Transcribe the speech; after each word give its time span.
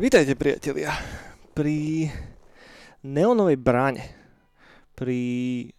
Vítajte 0.00 0.32
priatelia 0.32 0.96
pri 1.52 2.08
Neonovej 3.04 3.60
bráne. 3.60 4.00
Pri 4.96 5.20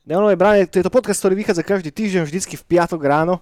Neonovej 0.06 0.38
bráne, 0.38 0.70
to 0.70 0.78
je 0.78 0.86
to 0.86 0.94
podcast, 0.94 1.26
ktorý 1.26 1.42
vychádza 1.42 1.66
každý 1.66 1.90
týždeň, 1.90 2.30
vždycky 2.30 2.54
v 2.54 2.68
piatok 2.70 3.02
ráno. 3.02 3.42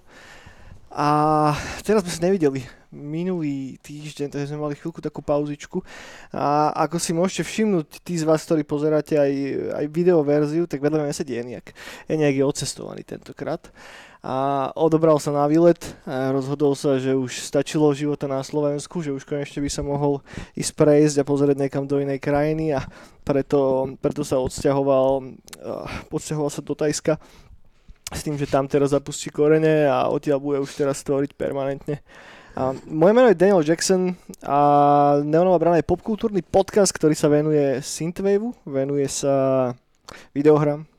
A 0.90 1.54
teraz 1.86 2.02
sme 2.02 2.14
sa 2.14 2.26
nevideli 2.26 2.66
minulý 2.90 3.78
týždeň, 3.86 4.34
takže 4.34 4.50
sme 4.50 4.66
mali 4.66 4.74
chvíľku 4.74 4.98
takú 4.98 5.22
pauzičku. 5.22 5.86
A 6.34 6.74
ako 6.90 6.98
si 6.98 7.14
môžete 7.14 7.46
všimnúť, 7.46 8.02
tí 8.02 8.18
z 8.18 8.26
vás, 8.26 8.42
ktorí 8.42 8.66
pozeráte 8.66 9.14
aj, 9.14 9.32
aj 9.78 9.86
videoverziu, 9.94 10.66
tak 10.66 10.82
vedľa 10.82 11.06
mňa 11.06 11.14
sedí 11.14 11.38
Eniak. 11.38 11.78
Eniak 12.10 12.34
je 12.34 12.42
odcestovaný 12.42 13.06
tentokrát 13.06 13.70
a 14.20 14.68
odobral 14.76 15.16
sa 15.22 15.32
na 15.32 15.48
výlet 15.48 15.80
a 16.04 16.36
rozhodol 16.36 16.76
sa, 16.76 17.00
že 17.00 17.16
už 17.16 17.40
stačilo 17.40 17.96
života 17.96 18.28
na 18.28 18.44
Slovensku, 18.44 19.00
že 19.00 19.16
už 19.16 19.24
konečne 19.24 19.64
by 19.64 19.72
sa 19.72 19.80
mohol 19.80 20.20
ísť 20.60 20.76
prejsť 20.76 21.16
a 21.22 21.28
pozrieť 21.30 21.56
niekam 21.56 21.88
do 21.88 22.04
inej 22.04 22.20
krajiny 22.20 22.76
a 22.76 22.84
preto, 23.24 23.94
preto 24.04 24.28
sa 24.28 24.42
odsťahoval, 24.44 25.40
odsťahoval 26.12 26.52
sa 26.52 26.60
do 26.60 26.74
Tajska 26.76 27.16
s 28.10 28.26
tým, 28.26 28.36
že 28.38 28.50
tam 28.50 28.66
teraz 28.66 28.92
zapustí 28.92 29.30
korene 29.30 29.86
a 29.86 30.10
odtiaľ 30.10 30.42
bude 30.42 30.58
už 30.66 30.74
teraz 30.74 31.02
stvoriť 31.06 31.38
permanentne. 31.38 32.02
A 32.58 32.74
moje 32.90 33.14
meno 33.14 33.30
je 33.30 33.38
Daniel 33.38 33.64
Jackson 33.64 34.18
a 34.44 34.60
Neonová 35.22 35.62
brana 35.62 35.78
je 35.80 35.88
popkultúrny 35.88 36.42
podcast, 36.42 36.92
ktorý 36.92 37.14
sa 37.14 37.30
venuje 37.30 37.80
synthwaveu, 37.80 38.52
venuje 38.66 39.06
sa 39.08 39.72
videohram, 40.34 40.90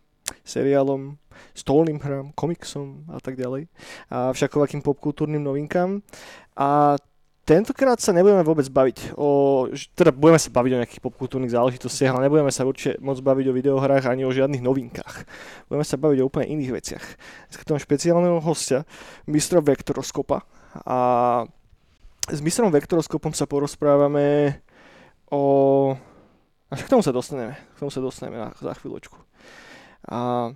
seriálom, 0.46 1.18
stolným 1.52 1.98
hrám, 1.98 2.30
komiksom 2.38 3.04
a 3.10 3.18
tak 3.18 3.34
ďalej. 3.34 3.66
A 4.08 4.30
všakovakým 4.30 4.80
popkultúrnym 4.80 5.42
novinkám. 5.42 6.00
A 6.54 6.96
tentokrát 7.50 7.98
sa 7.98 8.14
nebudeme 8.14 8.46
vôbec 8.46 8.70
baviť 8.70 9.18
o, 9.18 9.66
teda 9.98 10.14
budeme 10.14 10.38
sa 10.38 10.54
baviť 10.54 10.70
o 10.70 10.80
nejakých 10.86 11.02
popkultúrnych 11.02 11.50
záležitostiach, 11.50 12.14
ale 12.14 12.30
nebudeme 12.30 12.54
sa 12.54 12.62
určite 12.62 13.02
moc 13.02 13.18
baviť 13.18 13.50
o 13.50 13.56
videohrách 13.58 14.06
ani 14.06 14.22
o 14.22 14.30
žiadnych 14.30 14.62
novinkách. 14.62 15.26
Budeme 15.66 15.82
sa 15.82 15.98
baviť 15.98 16.18
o 16.22 16.28
úplne 16.30 16.46
iných 16.46 16.70
veciach. 16.70 17.04
Dneska 17.50 17.66
mám 17.74 17.82
špeciálneho 17.82 18.38
hostia, 18.38 18.86
mistra 19.26 19.58
Vektoroskopa. 19.58 20.46
A 20.86 20.98
s 22.30 22.38
mistrom 22.38 22.70
Vektoroskopom 22.70 23.34
sa 23.34 23.50
porozprávame 23.50 24.62
o... 25.34 25.42
Až 26.70 26.86
k 26.86 26.92
tomu 26.94 27.02
sa 27.02 27.10
dostaneme. 27.10 27.58
K 27.74 27.82
tomu 27.82 27.90
sa 27.90 27.98
dostaneme 27.98 28.38
na, 28.38 28.54
za 28.54 28.78
chvíľočku. 28.78 29.18
A 30.06 30.54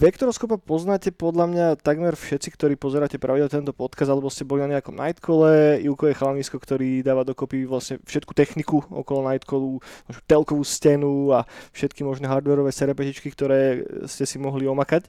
Vektoroskopa 0.00 0.56
poznáte 0.56 1.12
podľa 1.12 1.46
mňa 1.52 1.66
takmer 1.84 2.16
všetci, 2.16 2.48
ktorí 2.56 2.74
pozeráte 2.80 3.20
pravidelne 3.20 3.52
tento 3.52 3.76
podcast, 3.76 4.08
alebo 4.08 4.32
ste 4.32 4.48
boli 4.48 4.64
na 4.64 4.76
nejakom 4.76 4.96
Nightcole. 4.96 5.84
Juko 5.84 6.08
je 6.08 6.16
chalanisko, 6.16 6.56
ktorý 6.56 7.04
dáva 7.04 7.28
dokopy 7.28 7.68
vlastne 7.68 8.00
všetku 8.08 8.32
techniku 8.32 8.80
okolo 8.88 9.28
Nightcallu, 9.28 9.84
telkovú 10.24 10.64
stenu 10.64 11.28
a 11.36 11.44
všetky 11.76 12.00
možné 12.00 12.24
hardwareové 12.24 12.72
serepetičky, 12.72 13.28
ktoré 13.28 13.84
ste 14.08 14.24
si 14.24 14.40
mohli 14.40 14.64
omakať. 14.64 15.04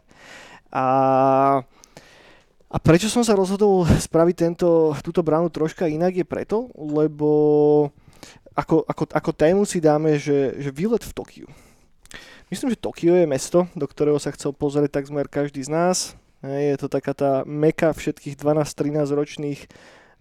A 0.75 1.63
a 2.65 2.77
prečo 2.83 3.07
som 3.07 3.23
sa 3.23 3.39
rozhodol 3.39 3.87
spraviť 3.87 4.35
tento, 4.35 4.91
túto 4.99 5.23
bránu 5.23 5.47
troška 5.47 5.87
inak 5.87 6.11
je 6.11 6.27
preto, 6.27 6.67
lebo 6.75 7.87
ako, 8.51 8.83
ako, 8.83 9.03
ako 9.15 9.31
tému 9.31 9.63
si 9.63 9.79
dáme, 9.79 10.19
že, 10.19 10.59
že 10.59 10.75
výlet 10.75 10.99
v 10.99 11.15
Tokiu. 11.15 11.47
Myslím, 12.53 12.69
že 12.71 12.77
Tokio 12.77 13.17
je 13.17 13.25
mesto, 13.25 13.65
do 13.73 13.89
ktorého 13.89 14.21
sa 14.21 14.29
chcel 14.29 14.53
pozrieť 14.53 15.01
takmer 15.01 15.25
každý 15.25 15.65
z 15.65 15.71
nás. 15.73 15.97
Je 16.45 16.77
to 16.77 16.85
taká 16.85 17.17
tá 17.17 17.41
meka 17.41 17.89
všetkých 17.89 18.37
12-13 18.37 19.01
ročných 19.17 19.59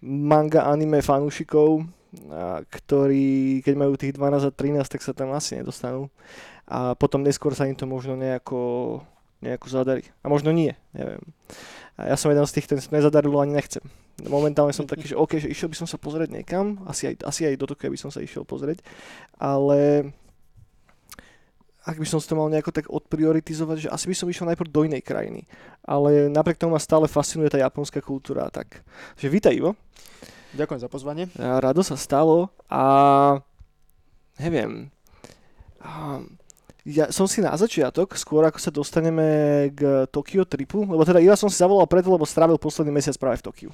manga 0.01 0.65
anime 0.65 1.05
fanúšikov, 1.05 1.85
ktorí 2.73 3.61
keď 3.61 3.75
majú 3.77 3.93
tých 4.01 4.17
12 4.17 4.49
a 4.49 4.53
13, 4.53 4.89
tak 4.89 5.01
sa 5.05 5.13
tam 5.13 5.37
asi 5.37 5.61
nedostanú. 5.61 6.09
A 6.65 6.97
potom 6.97 7.21
neskôr 7.21 7.53
sa 7.53 7.69
im 7.69 7.77
to 7.77 7.85
možno 7.85 8.17
nejako, 8.17 9.01
nejako 9.45 9.67
zadarí. 9.69 10.05
A 10.25 10.33
možno 10.33 10.49
nie, 10.49 10.73
neviem. 10.97 11.21
A 12.01 12.11
ja 12.11 12.17
som 12.17 12.33
jeden 12.33 12.49
z 12.49 12.55
tých, 12.57 12.67
ten 12.73 12.81
nezadarilo 12.89 13.37
ani 13.37 13.53
nechcem. 13.53 13.85
Momentálne 14.25 14.73
som 14.73 14.89
taký, 14.89 15.13
že 15.13 15.19
OK, 15.21 15.45
že 15.45 15.53
išiel 15.53 15.69
by 15.69 15.77
som 15.77 15.89
sa 15.89 16.01
pozrieť 16.01 16.33
niekam, 16.33 16.81
asi 16.89 17.13
aj, 17.13 17.21
asi 17.27 17.53
aj 17.53 17.61
do 17.61 17.69
Tokia 17.69 17.93
by 17.93 18.01
som 18.01 18.09
sa 18.09 18.25
išiel 18.25 18.49
pozrieť, 18.49 18.81
ale 19.37 20.11
ak 21.85 22.01
by 22.01 22.07
som 22.09 22.17
si 22.17 22.25
to 22.25 22.35
mal 22.35 22.49
nejako 22.49 22.73
tak 22.73 22.89
odprioritizovať, 22.89 23.77
že 23.87 23.93
asi 23.93 24.09
by 24.09 24.17
som 24.17 24.27
išiel 24.33 24.49
najprv 24.49 24.73
do 24.73 24.89
inej 24.89 25.05
krajiny. 25.05 25.45
Ale 25.85 26.33
napriek 26.33 26.57
tomu 26.57 26.73
ma 26.73 26.81
stále 26.81 27.05
fascinuje 27.05 27.53
tá 27.53 27.61
japonská 27.61 28.01
kultúra. 28.01 28.49
Tak. 28.49 28.81
že 29.21 29.29
vítaj 29.29 29.53
Ivo. 29.53 29.77
Ďakujem 30.57 30.81
za 30.81 30.89
pozvanie. 30.89 31.29
Rado 31.37 31.85
sa 31.85 32.01
stalo 32.01 32.49
a 32.73 32.83
neviem. 34.41 34.89
Ja 36.89 37.13
som 37.13 37.29
si 37.29 37.45
na 37.45 37.53
začiatok, 37.53 38.17
skôr 38.17 38.49
ako 38.49 38.57
sa 38.57 38.73
dostaneme 38.73 39.69
k 39.77 40.09
Tokyo 40.09 40.49
tripu, 40.49 40.89
lebo 40.89 41.05
teda 41.05 41.21
ja 41.21 41.37
som 41.37 41.53
si 41.53 41.61
zavolal 41.61 41.85
preto, 41.85 42.09
lebo 42.09 42.25
strávil 42.25 42.57
posledný 42.57 42.97
mesiac 42.97 43.17
práve 43.21 43.45
v 43.45 43.47
Tokiu. 43.51 43.71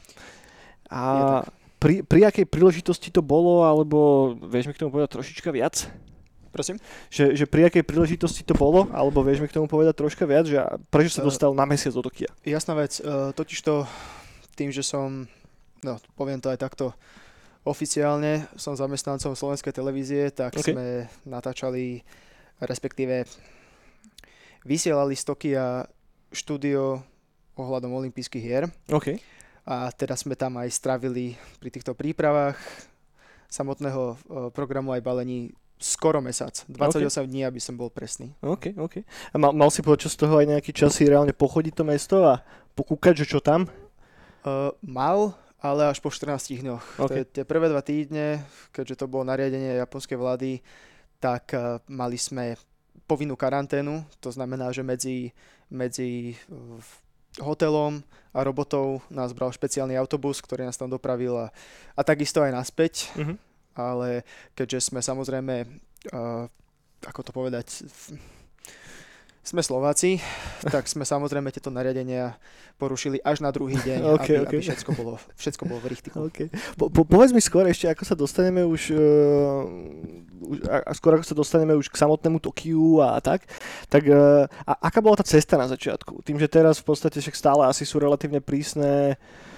A 0.90 1.46
pri, 1.78 2.02
pri 2.02 2.26
akej 2.26 2.50
príležitosti 2.50 3.14
to 3.14 3.22
bolo, 3.22 3.62
alebo 3.62 4.34
vieš 4.50 4.66
mi 4.66 4.74
k 4.74 4.82
tomu 4.82 4.90
povedať 4.90 5.14
trošička 5.14 5.54
viac? 5.54 5.86
Prosím? 6.50 6.82
Že, 7.14 7.38
že 7.38 7.44
pri 7.46 7.70
akej 7.70 7.86
príležitosti 7.86 8.42
to 8.42 8.58
bolo, 8.58 8.90
alebo 8.90 9.22
vieš 9.22 9.38
mi 9.38 9.46
k 9.46 9.54
tomu 9.54 9.70
povedať 9.70 9.94
troška 9.94 10.26
viac, 10.26 10.50
že 10.50 10.58
prečo 10.90 11.14
sa 11.14 11.22
eh, 11.22 11.26
dostal 11.30 11.54
na 11.54 11.62
mesiac 11.62 11.94
do 11.94 12.02
Tokia? 12.02 12.30
Jasná 12.42 12.74
vec, 12.74 12.98
uh, 12.98 13.30
totiž 13.30 13.58
to 13.62 13.86
tým, 14.58 14.74
že 14.74 14.82
som, 14.82 15.30
no 15.86 16.02
poviem 16.18 16.42
to 16.42 16.50
aj 16.50 16.58
takto, 16.58 16.90
oficiálne 17.62 18.50
som 18.58 18.74
zamestnancom 18.74 19.38
Slovenskej 19.38 19.70
televízie, 19.70 20.34
tak 20.34 20.58
okay. 20.58 20.74
sme 20.74 20.86
natáčali, 21.22 22.02
respektíve 22.58 23.30
vysielali 24.66 25.14
z 25.14 25.22
Tokia 25.22 25.66
štúdio 26.34 26.98
ohľadom 27.54 27.94
olympijských 27.94 28.42
hier. 28.42 28.64
Okay. 28.90 29.22
A 29.68 29.92
teda 29.92 30.16
sme 30.16 30.34
tam 30.34 30.58
aj 30.58 30.72
stravili 30.72 31.36
pri 31.60 31.70
týchto 31.70 31.92
prípravách 31.92 32.58
samotného 33.50 34.16
programu 34.56 34.94
aj 34.96 35.04
balení 35.04 35.52
skoro 35.80 36.20
mesiac. 36.20 36.52
28 36.68 37.08
okay. 37.08 37.24
dní, 37.24 37.40
aby 37.48 37.58
som 37.58 37.74
bol 37.74 37.88
presný. 37.88 38.36
OK, 38.44 38.76
OK. 38.76 39.00
A 39.32 39.36
mal, 39.40 39.56
mal 39.56 39.72
si 39.72 39.80
počas 39.80 40.12
toho 40.12 40.36
aj 40.36 40.46
nejaký 40.46 40.76
čas 40.76 40.92
si 40.92 41.08
reálne 41.08 41.32
pochodiť 41.32 41.72
to 41.72 41.84
mesto 41.88 42.16
a 42.28 42.44
pokúkať, 42.76 43.24
že 43.24 43.26
čo 43.26 43.40
tam? 43.40 43.64
Uh, 44.44 44.76
mal, 44.84 45.32
ale 45.56 45.88
až 45.88 45.98
po 46.04 46.12
14 46.12 46.60
dňoch. 46.60 46.84
Okay. 47.00 47.24
Tie 47.24 47.48
prvé 47.48 47.72
dva 47.72 47.80
týždne, 47.80 48.44
keďže 48.76 49.04
to 49.04 49.10
bolo 49.10 49.24
nariadenie 49.24 49.80
japonskej 49.80 50.20
vlády, 50.20 50.60
tak 51.16 51.56
uh, 51.56 51.80
mali 51.88 52.20
sme 52.20 52.60
povinnú 53.08 53.34
karanténu, 53.34 54.04
to 54.20 54.30
znamená, 54.30 54.70
že 54.70 54.84
medzi, 54.84 55.32
medzi 55.72 56.36
uh, 56.52 56.76
hotelom 57.40 58.04
a 58.36 58.38
robotou 58.44 59.00
nás 59.08 59.32
bral 59.32 59.50
špeciálny 59.50 59.96
autobus, 59.96 60.44
ktorý 60.44 60.68
nás 60.68 60.76
tam 60.76 60.92
dopravil 60.92 61.34
a, 61.34 61.46
a 61.96 62.00
takisto 62.04 62.44
aj 62.44 62.52
naspäť. 62.52 63.08
Uh-huh 63.16 63.49
ale 63.74 64.26
keďže 64.54 64.90
sme 64.90 65.00
samozrejme, 65.00 65.66
uh, 66.12 66.44
ako 67.06 67.20
to 67.24 67.30
povedať, 67.32 67.66
sme 69.40 69.64
Slováci, 69.64 70.20
tak 70.68 70.84
sme 70.84 71.02
samozrejme 71.02 71.48
tieto 71.48 71.72
nariadenia 71.72 72.36
porušili 72.76 73.24
až 73.24 73.40
na 73.40 73.48
druhý 73.48 73.80
deň, 73.80 74.00
okay, 74.16 74.36
aby, 74.36 74.44
okay. 74.44 74.56
aby 74.60 74.64
všetko 74.68 74.90
bolo, 74.92 75.16
všetko 75.34 75.62
bolo 75.64 75.80
v 75.80 75.88
richtiku. 75.90 76.16
Okay. 76.28 76.52
Po, 76.76 76.92
po, 76.92 77.08
povedz 77.08 77.32
mi 77.32 77.40
skôr 77.40 77.64
ešte, 77.64 77.88
ako 77.88 78.04
sa 78.04 78.14
dostaneme 78.14 78.60
už, 78.62 78.92
uh, 78.92 79.64
už 80.44 80.56
a 80.68 80.92
skôr 80.92 81.16
ako 81.16 81.24
sa 81.24 81.34
dostaneme 81.34 81.72
už 81.72 81.88
k 81.88 81.96
samotnému 81.96 82.36
Tokiu 82.36 83.00
a 83.00 83.16
tak, 83.18 83.48
tak 83.88 84.04
uh, 84.06 84.44
a 84.68 84.72
aká 84.86 85.00
bola 85.00 85.16
tá 85.16 85.24
cesta 85.24 85.56
na 85.56 85.66
začiatku? 85.66 86.20
Tým, 86.20 86.36
že 86.36 86.46
teraz 86.46 86.76
v 86.78 86.92
podstate 86.92 87.18
však 87.24 87.36
stále 87.36 87.64
asi 87.64 87.88
sú 87.88 87.96
relatívne 87.96 88.44
prísne 88.44 89.16
uh, 89.16 89.49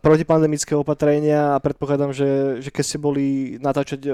protipandemické 0.00 0.72
opatrenia 0.72 1.52
a 1.54 1.60
predpokladám, 1.60 2.14
že, 2.14 2.62
že 2.64 2.70
keď 2.72 2.84
ste 2.84 2.98
boli 2.98 3.26
natáčať 3.60 4.00
e, 4.06 4.10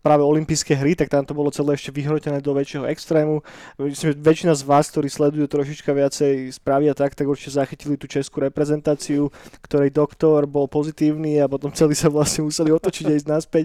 práve 0.00 0.24
olympijské 0.24 0.72
hry, 0.78 0.96
tak 0.96 1.12
tam 1.12 1.28
to 1.28 1.36
bolo 1.36 1.52
celé 1.52 1.76
ešte 1.76 1.92
vyhrotené 1.92 2.40
do 2.40 2.56
väčšieho 2.56 2.88
extrému. 2.88 3.44
Myslím, 3.76 4.14
že 4.14 4.16
väčšina 4.16 4.52
z 4.56 4.62
vás, 4.64 4.88
ktorí 4.88 5.12
sledujú 5.12 5.44
trošička 5.44 5.92
viacej 5.92 6.56
správy 6.56 6.88
a 6.88 6.96
tak, 6.96 7.12
tak 7.12 7.28
určite 7.28 7.58
zachytili 7.58 8.00
tú 8.00 8.08
českú 8.08 8.40
reprezentáciu, 8.40 9.28
ktorej 9.60 9.92
doktor 9.92 10.48
bol 10.48 10.70
pozitívny 10.70 11.36
a 11.42 11.50
potom 11.50 11.68
celý 11.74 11.92
sa 11.92 12.08
vlastne 12.08 12.48
museli 12.48 12.72
otočiť 12.72 13.04
a 13.04 13.16
ísť 13.18 13.28
naspäť. 13.28 13.64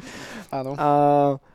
Áno. 0.51 0.75
A, 0.75 0.89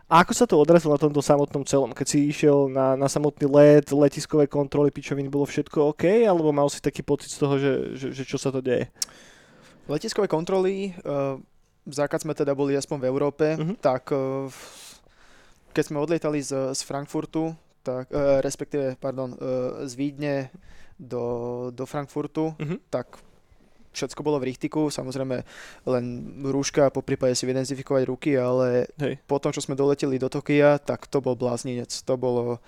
a 0.08 0.14
ako 0.24 0.32
sa 0.32 0.48
to 0.48 0.56
odrazilo 0.56 0.96
na 0.96 1.02
tomto 1.02 1.20
samotnom 1.20 1.66
celom? 1.68 1.92
Keď 1.92 2.06
si 2.08 2.18
išiel 2.30 2.72
na, 2.72 2.96
na 2.96 3.10
samotný 3.10 3.50
let, 3.52 3.92
letiskové 3.92 4.48
kontroly, 4.48 4.88
pičoviny, 4.88 5.28
bolo 5.28 5.44
všetko 5.44 5.92
OK? 5.92 6.24
Alebo 6.24 6.54
mal 6.56 6.70
si 6.72 6.80
taký 6.80 7.04
pocit 7.04 7.28
z 7.34 7.38
toho, 7.42 7.54
že, 7.60 7.72
že, 8.00 8.08
že 8.16 8.24
čo 8.24 8.40
sa 8.40 8.48
to 8.48 8.64
deje? 8.64 8.88
Letiskové 9.84 10.26
kontroly, 10.28 10.96
uh, 11.04 11.36
zákaz 11.84 12.24
sme 12.24 12.32
teda 12.32 12.56
boli 12.56 12.72
aspoň 12.72 12.98
v 13.04 13.08
Európe, 13.08 13.46
uh-huh. 13.52 13.76
tak 13.80 14.08
uh, 14.16 14.48
keď 15.76 15.84
sme 15.84 16.00
odlietali 16.00 16.40
z, 16.40 16.72
z 16.72 16.80
Frankfurtu, 16.88 17.52
tak, 17.84 18.08
uh, 18.08 18.40
respektíve, 18.40 18.96
pardon, 18.96 19.36
uh, 19.36 19.84
z 19.84 19.92
Vídne 19.94 20.48
do, 20.96 21.68
do 21.68 21.84
Frankfurtu, 21.84 22.56
uh-huh. 22.56 22.80
tak 22.88 23.20
všetko 23.94 24.26
bolo 24.26 24.42
v 24.42 24.50
richtiku, 24.50 24.90
samozrejme 24.90 25.46
len 25.86 26.04
rúška, 26.42 26.90
po 26.90 27.00
prípade 27.00 27.38
si 27.38 27.46
identifikovať 27.46 28.02
ruky, 28.10 28.34
ale 28.34 28.90
Hej. 28.98 29.22
potom, 29.24 29.54
čo 29.54 29.62
sme 29.62 29.78
doleteli 29.78 30.18
do 30.18 30.26
Tokia, 30.26 30.82
tak 30.82 31.06
to 31.06 31.22
bol 31.22 31.38
blázninec, 31.38 31.94
to 32.02 32.14
bolo, 32.18 32.58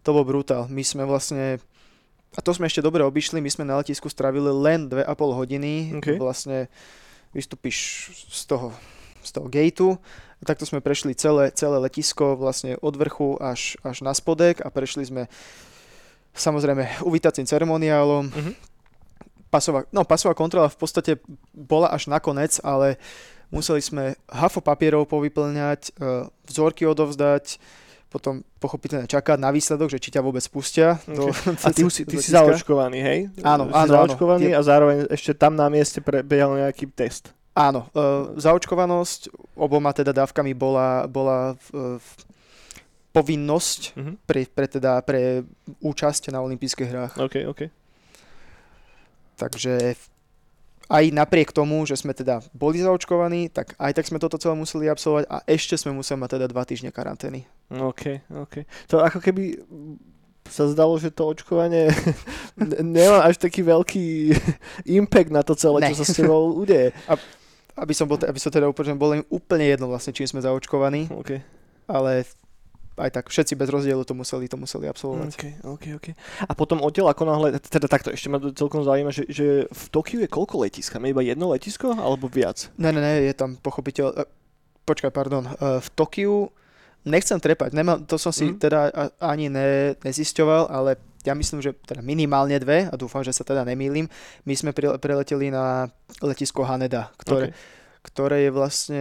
to 0.00 0.10
bol 0.16 0.24
brutál. 0.24 0.70
My 0.72 0.80
sme 0.80 1.04
vlastne, 1.04 1.60
a 2.30 2.38
to 2.38 2.54
sme 2.54 2.70
ešte 2.70 2.84
dobre 2.84 3.02
obišli, 3.02 3.42
my 3.42 3.50
sme 3.50 3.66
na 3.66 3.82
letisku 3.82 4.06
stravili 4.06 4.50
len 4.54 4.86
2,5 4.86 5.10
hodiny, 5.34 5.72
okay. 5.98 6.14
vlastne 6.14 6.70
vystúpiš 7.34 8.10
z 8.30 8.42
toho, 8.46 8.70
z 9.22 9.30
toho 9.34 9.46
gateu, 9.50 9.98
takto 10.44 10.64
sme 10.64 10.80
prešli 10.80 11.12
celé, 11.12 11.52
celé 11.52 11.76
letisko 11.82 12.38
vlastne 12.38 12.78
od 12.80 12.94
vrchu 12.96 13.36
až, 13.42 13.76
až 13.84 14.00
na 14.00 14.14
spodek 14.16 14.64
a 14.64 14.72
prešli 14.72 15.04
sme 15.04 15.22
samozrejme 16.32 17.02
uvítacím 17.08 17.44
ceremoniálom. 17.44 18.30
Uh-huh. 18.30 18.54
Pasová, 19.50 19.82
no, 19.90 20.06
pasová 20.06 20.32
kontrola 20.32 20.70
v 20.70 20.78
podstate 20.78 21.12
bola 21.50 21.90
až 21.90 22.06
nakoniec, 22.06 22.62
ale 22.62 23.02
museli 23.50 23.82
sme 23.82 24.14
hafo 24.30 24.62
papierov 24.62 25.10
povyplňať, 25.10 25.90
e, 25.98 26.30
vzorky 26.46 26.86
odovzdať, 26.86 27.58
potom 28.10 28.42
pochopiteľne 28.58 29.06
čakať 29.06 29.38
na 29.38 29.54
výsledok, 29.54 29.86
že 29.86 30.02
či 30.02 30.10
ťa 30.10 30.20
vôbec 30.20 30.42
pustia. 30.50 30.98
Okay. 31.06 31.14
Do, 31.14 31.30
a 31.66 31.68
ty, 31.70 31.86
si, 31.86 32.02
ty 32.02 32.18
si 32.18 32.34
zaočkovaný, 32.34 32.98
hej? 32.98 33.18
Áno, 33.46 33.70
si 33.70 33.78
áno. 33.78 33.90
zaočkovaný 33.94 34.50
áno. 34.50 34.58
a 34.58 34.60
zároveň 34.66 34.96
ešte 35.08 35.32
tam 35.38 35.54
na 35.54 35.70
mieste 35.70 36.02
prebiehal 36.02 36.58
nejaký 36.58 36.90
test. 36.90 37.30
Áno, 37.54 37.86
e, 37.94 38.34
zaočkovanosť 38.38 39.30
oboma 39.54 39.94
teda 39.94 40.10
dávkami 40.10 40.52
bola, 40.54 41.06
bola 41.06 41.54
v 41.70 42.02
povinnosť 43.10 43.80
uh-huh. 43.94 44.14
pre, 44.22 44.46
pre, 44.46 44.66
teda, 44.70 45.02
pre 45.02 45.42
účasť 45.82 46.30
na 46.30 46.42
olympijských 46.42 46.90
hrách. 46.90 47.14
Okay, 47.18 47.42
okay. 47.46 47.68
Takže 49.34 49.98
aj 50.90 51.14
napriek 51.14 51.54
tomu, 51.54 51.86
že 51.86 51.94
sme 51.94 52.10
teda 52.10 52.42
boli 52.50 52.82
zaočkovaní, 52.82 53.46
tak 53.54 53.78
aj 53.78 53.94
tak 53.94 54.10
sme 54.10 54.18
toto 54.18 54.42
celé 54.42 54.58
museli 54.58 54.90
absolvovať 54.90 55.30
a 55.30 55.46
ešte 55.46 55.78
sme 55.78 55.94
museli 55.94 56.18
mať 56.18 56.30
teda 56.34 56.46
dva 56.50 56.66
týždne 56.66 56.90
karantény. 56.90 57.46
OK, 57.70 58.26
OK. 58.34 58.66
To 58.90 58.98
ako 58.98 59.22
keby 59.22 59.62
sa 60.50 60.66
zdalo, 60.66 60.98
že 60.98 61.14
to 61.14 61.30
očkovanie 61.30 61.94
nemá 62.82 63.22
až 63.22 63.38
taký 63.38 63.62
veľký 63.62 64.34
impact 64.98 65.30
na 65.30 65.46
to 65.46 65.54
celé, 65.54 65.86
ne. 65.86 65.94
čo 65.94 66.02
sa 66.02 66.04
s 66.10 66.18
tebou 66.18 66.50
udeje. 66.62 66.90
A 67.06 67.14
aby 67.78 67.94
som, 67.94 68.04
bol, 68.10 68.18
aby 68.18 68.36
som 68.36 68.50
teda 68.50 68.66
úplne, 68.66 68.98
bol 68.98 69.14
im 69.14 69.24
úplne 69.30 69.64
jedno 69.64 69.88
vlastne, 69.88 70.12
čím 70.12 70.26
sme 70.26 70.44
zaočkovaní. 70.44 71.08
Okay. 71.22 71.40
Ale 71.86 72.26
aj 73.00 73.10
tak 73.16 73.24
všetci 73.32 73.56
bez 73.56 73.68
rozdielu 73.72 74.04
to 74.04 74.12
museli, 74.12 74.46
to 74.46 74.60
museli 74.60 74.86
absolvovať. 74.86 75.32
Okay, 75.34 75.52
okay, 75.64 75.92
okay. 75.96 76.14
A 76.44 76.52
potom 76.52 76.84
odtiaľ 76.84 77.16
ako 77.16 77.24
náhle, 77.24 77.56
teda 77.58 77.88
takto 77.88 78.12
ešte 78.12 78.28
ma 78.28 78.38
celkom 78.38 78.84
zaujíma, 78.84 79.10
že, 79.10 79.24
že 79.32 79.64
v 79.66 79.84
Tokiu 79.88 80.20
je 80.20 80.28
koľko 80.28 80.60
letiska? 80.62 81.00
Máme 81.00 81.16
iba 81.16 81.24
jedno 81.24 81.50
letisko 81.50 81.96
alebo 81.96 82.28
viac? 82.28 82.68
Ne, 82.76 82.92
ne, 82.92 83.00
ne, 83.00 83.24
je 83.24 83.34
tam 83.34 83.56
pochopiteľ... 83.56 84.06
Uh, 84.12 84.28
počkaj, 84.84 85.10
pardon. 85.10 85.48
Uh, 85.58 85.80
v 85.80 85.88
Tokiu 85.96 86.52
nechcem 87.08 87.40
trepať, 87.40 87.72
nemám, 87.72 88.04
to 88.04 88.20
som 88.20 88.28
si 88.28 88.52
mm. 88.52 88.56
teda 88.60 88.80
ani 89.24 89.48
ne, 89.48 89.96
nezisťoval, 90.04 90.68
ale 90.68 91.00
ja 91.24 91.36
myslím, 91.36 91.60
že 91.60 91.76
teda 91.84 92.00
minimálne 92.00 92.56
dve 92.60 92.88
a 92.88 92.94
dúfam, 92.96 93.20
že 93.20 93.32
sa 93.32 93.44
teda 93.44 93.64
nemýlim. 93.64 94.08
My 94.48 94.54
sme 94.56 94.72
preleteli 94.72 95.52
na 95.52 95.88
letisko 96.24 96.64
Haneda, 96.64 97.12
ktoré, 97.20 97.52
okay. 97.52 97.56
ktoré 98.04 98.36
je 98.48 98.50
vlastne 98.52 99.00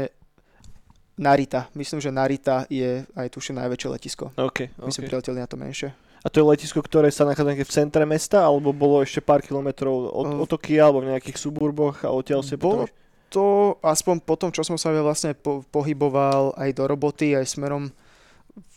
Narita. 1.20 1.68
Myslím, 1.76 2.00
že 2.00 2.16
Narita 2.16 2.64
je 2.72 3.04
aj 3.12 3.28
tuším 3.28 3.60
najväčšie 3.60 3.90
letisko. 3.92 4.32
Okay, 4.40 4.72
My 4.80 4.88
okay. 4.88 4.96
sme 4.96 5.12
prileteli 5.12 5.38
na 5.44 5.48
to 5.52 5.60
menšie. 5.60 5.92
A 6.20 6.28
to 6.28 6.44
je 6.44 6.48
letisko, 6.48 6.80
ktoré 6.80 7.12
sa 7.12 7.28
nachádza 7.28 7.64
v 7.64 7.76
centre 7.76 8.04
mesta, 8.08 8.44
alebo 8.44 8.72
bolo 8.72 9.04
ešte 9.04 9.24
pár 9.24 9.44
kilometrov 9.44 10.12
od, 10.12 10.28
uh, 10.28 10.44
od 10.44 10.48
Tokia, 10.48 10.88
alebo 10.88 11.04
v 11.04 11.16
nejakých 11.16 11.40
suburboch 11.40 12.04
a 12.04 12.12
odtiaľ 12.12 12.44
si 12.44 12.60
Bolo 12.60 12.88
potom... 12.88 12.96
to, 13.32 13.46
aspoň 13.84 14.16
po 14.24 14.36
tom, 14.36 14.52
čo 14.52 14.64
som 14.64 14.76
sa 14.76 14.92
vlastne 14.96 15.32
po, 15.36 15.64
pohyboval 15.72 16.56
aj 16.60 16.76
do 16.76 16.84
roboty, 16.88 17.36
aj 17.36 17.48
smerom 17.48 17.92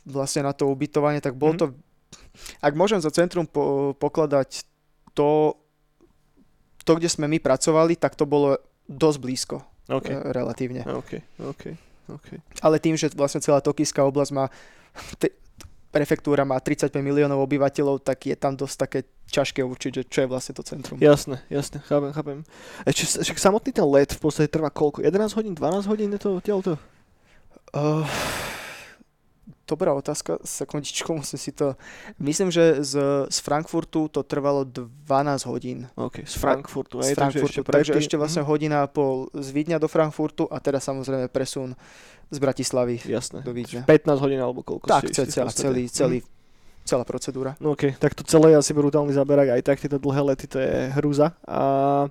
vlastne 0.07 0.47
na 0.47 0.55
to 0.55 0.71
ubytovanie, 0.71 1.19
tak 1.19 1.35
bolo 1.35 1.55
mm-hmm. 1.59 1.75
to 1.79 1.91
ak 2.61 2.73
môžem 2.77 3.01
za 3.01 3.13
centrum 3.13 3.45
po, 3.45 3.93
pokladať 3.97 4.65
to, 5.13 5.57
to, 6.85 6.93
kde 6.97 7.09
sme 7.09 7.29
my 7.29 7.39
pracovali, 7.41 7.97
tak 7.97 8.17
to 8.17 8.25
bolo 8.25 8.57
dosť 8.89 9.19
blízko. 9.21 9.57
Okay. 9.89 10.17
E, 10.17 10.33
relatívne. 10.33 10.83
Okay. 10.85 11.21
Okay. 11.37 11.77
Okay. 12.09 12.39
Ale 12.61 12.83
tým, 12.83 12.99
že 12.99 13.11
vlastne 13.15 13.39
celá 13.39 13.63
Tokijská 13.63 14.03
oblasť 14.03 14.33
má 14.35 14.51
te, 15.21 15.31
prefektúra 15.93 16.49
má 16.49 16.57
35 16.57 16.89
miliónov 17.05 17.45
obyvateľov, 17.45 18.01
tak 18.01 18.25
je 18.25 18.37
tam 18.37 18.57
dosť 18.57 18.77
také 18.81 18.99
ťažké 19.29 19.61
určiť, 19.61 19.91
že 19.93 20.03
čo 20.09 20.19
je 20.25 20.29
vlastne 20.29 20.57
to 20.57 20.65
centrum. 20.65 20.97
Jasné, 20.97 21.45
jasné, 21.53 21.85
chápem, 21.85 22.11
chápem. 22.17 22.39
Ešte, 22.89 23.21
však 23.29 23.39
samotný 23.39 23.71
ten 23.77 23.85
let 23.85 24.17
v 24.17 24.21
podstate 24.21 24.49
trvá 24.49 24.73
koľko? 24.73 25.05
11 25.05 25.37
hodín, 25.37 25.53
12 25.53 25.91
hodín 25.93 26.09
je 26.17 26.21
to 26.21 26.41
odtiaľto? 26.41 26.71
Uh, 27.77 28.05
Dobrá 29.67 29.91
otázka, 29.91 30.39
sekundičku, 30.45 31.15
musím 31.21 31.39
si 31.39 31.53
to... 31.53 31.75
Myslím, 32.19 32.51
že 32.51 32.85
z, 32.85 32.95
z 33.27 33.39
Frankfurtu 33.43 34.07
to 34.09 34.23
trvalo 34.23 34.63
12 34.65 35.47
hodín. 35.51 35.91
OK, 35.99 36.23
z 36.23 36.35
Frankfurtu, 36.39 37.03
z 37.03 37.19
Frankfurtu, 37.19 37.67
takže 37.67 37.67
ešte, 37.67 37.73
takže 37.73 37.93
ešte 37.99 38.17
vlastne 38.17 38.43
mm. 38.43 38.49
hodina 38.49 38.77
a 38.85 38.87
pol 38.87 39.27
z 39.35 39.49
Vídňa 39.51 39.83
do 39.83 39.91
Frankfurtu 39.91 40.47
a 40.47 40.63
teda 40.63 40.79
samozrejme 40.79 41.27
presun 41.27 41.75
z 42.31 42.39
Bratislavy 42.39 43.03
Jasné. 43.03 43.43
do 43.43 43.51
Vídňa. 43.51 43.83
15 43.85 44.23
hodín 44.23 44.39
alebo 44.39 44.63
koľko 44.63 44.87
Tak, 44.89 45.11
ste 45.11 45.27
celá, 45.27 45.51
celý, 45.51 45.91
celý, 45.91 46.23
mm. 46.23 46.29
celá 46.87 47.03
procedúra. 47.03 47.59
No 47.59 47.75
OK, 47.75 47.99
tak 47.99 48.15
to 48.15 48.23
celé 48.23 48.55
je 48.55 48.63
asi 48.63 48.73
brutálny 48.73 49.11
zaberak, 49.11 49.59
aj 49.59 49.63
tak 49.67 49.83
tieto 49.83 49.99
dlhé 49.99 50.23
lety, 50.33 50.47
to 50.47 50.63
je 50.63 50.95
hrúza. 50.95 51.35
A 51.45 52.07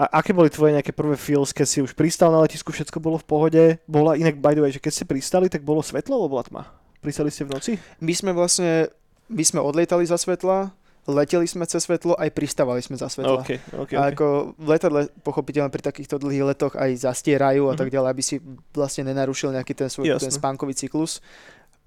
a 0.00 0.24
aké 0.24 0.32
boli 0.32 0.48
tvoje 0.48 0.72
nejaké 0.72 0.96
prvé 0.96 1.12
feels, 1.20 1.52
keď 1.52 1.66
si 1.68 1.78
už 1.84 1.92
pristal 1.92 2.32
na 2.32 2.40
letisku, 2.40 2.72
všetko 2.72 3.04
bolo 3.04 3.20
v 3.20 3.26
pohode? 3.28 3.64
Bola 3.84 4.16
inak, 4.16 4.40
by 4.40 4.56
the 4.56 4.64
way, 4.64 4.72
že 4.72 4.80
keď 4.80 4.92
ste 4.96 5.04
pristali, 5.04 5.52
tak 5.52 5.60
bolo 5.60 5.84
svetlo 5.84 6.16
alebo 6.16 6.40
bola 6.40 6.44
tma? 6.48 6.62
Pristali 7.04 7.28
ste 7.28 7.44
v 7.44 7.52
noci? 7.52 7.72
My 8.00 8.16
sme 8.16 8.32
vlastne, 8.32 8.88
my 9.28 9.44
sme 9.44 9.60
odlietali 9.60 10.08
za 10.08 10.16
svetla, 10.16 10.72
leteli 11.04 11.44
sme 11.44 11.68
cez 11.68 11.84
svetlo, 11.84 12.16
aj 12.16 12.32
pristávali 12.32 12.80
sme 12.80 12.96
za 12.96 13.12
svetla. 13.12 13.44
Okay, 13.44 13.60
okay, 13.76 13.96
a 14.00 14.08
ako 14.08 14.56
v 14.56 14.66
letadle, 14.72 15.00
pochopiteľne 15.20 15.68
pri 15.68 15.84
takýchto 15.84 16.16
dlhých 16.16 16.48
letoch 16.48 16.80
aj 16.80 16.96
zastierajú 17.04 17.68
a 17.68 17.76
tak 17.76 17.92
mhm. 17.92 17.94
ďalej, 18.00 18.08
aby 18.08 18.22
si 18.24 18.36
vlastne 18.72 19.04
nenarušil 19.12 19.52
nejaký 19.52 19.76
ten 19.76 19.92
svoj 19.92 20.16
ten 20.16 20.32
spánkový 20.32 20.72
cyklus. 20.72 21.20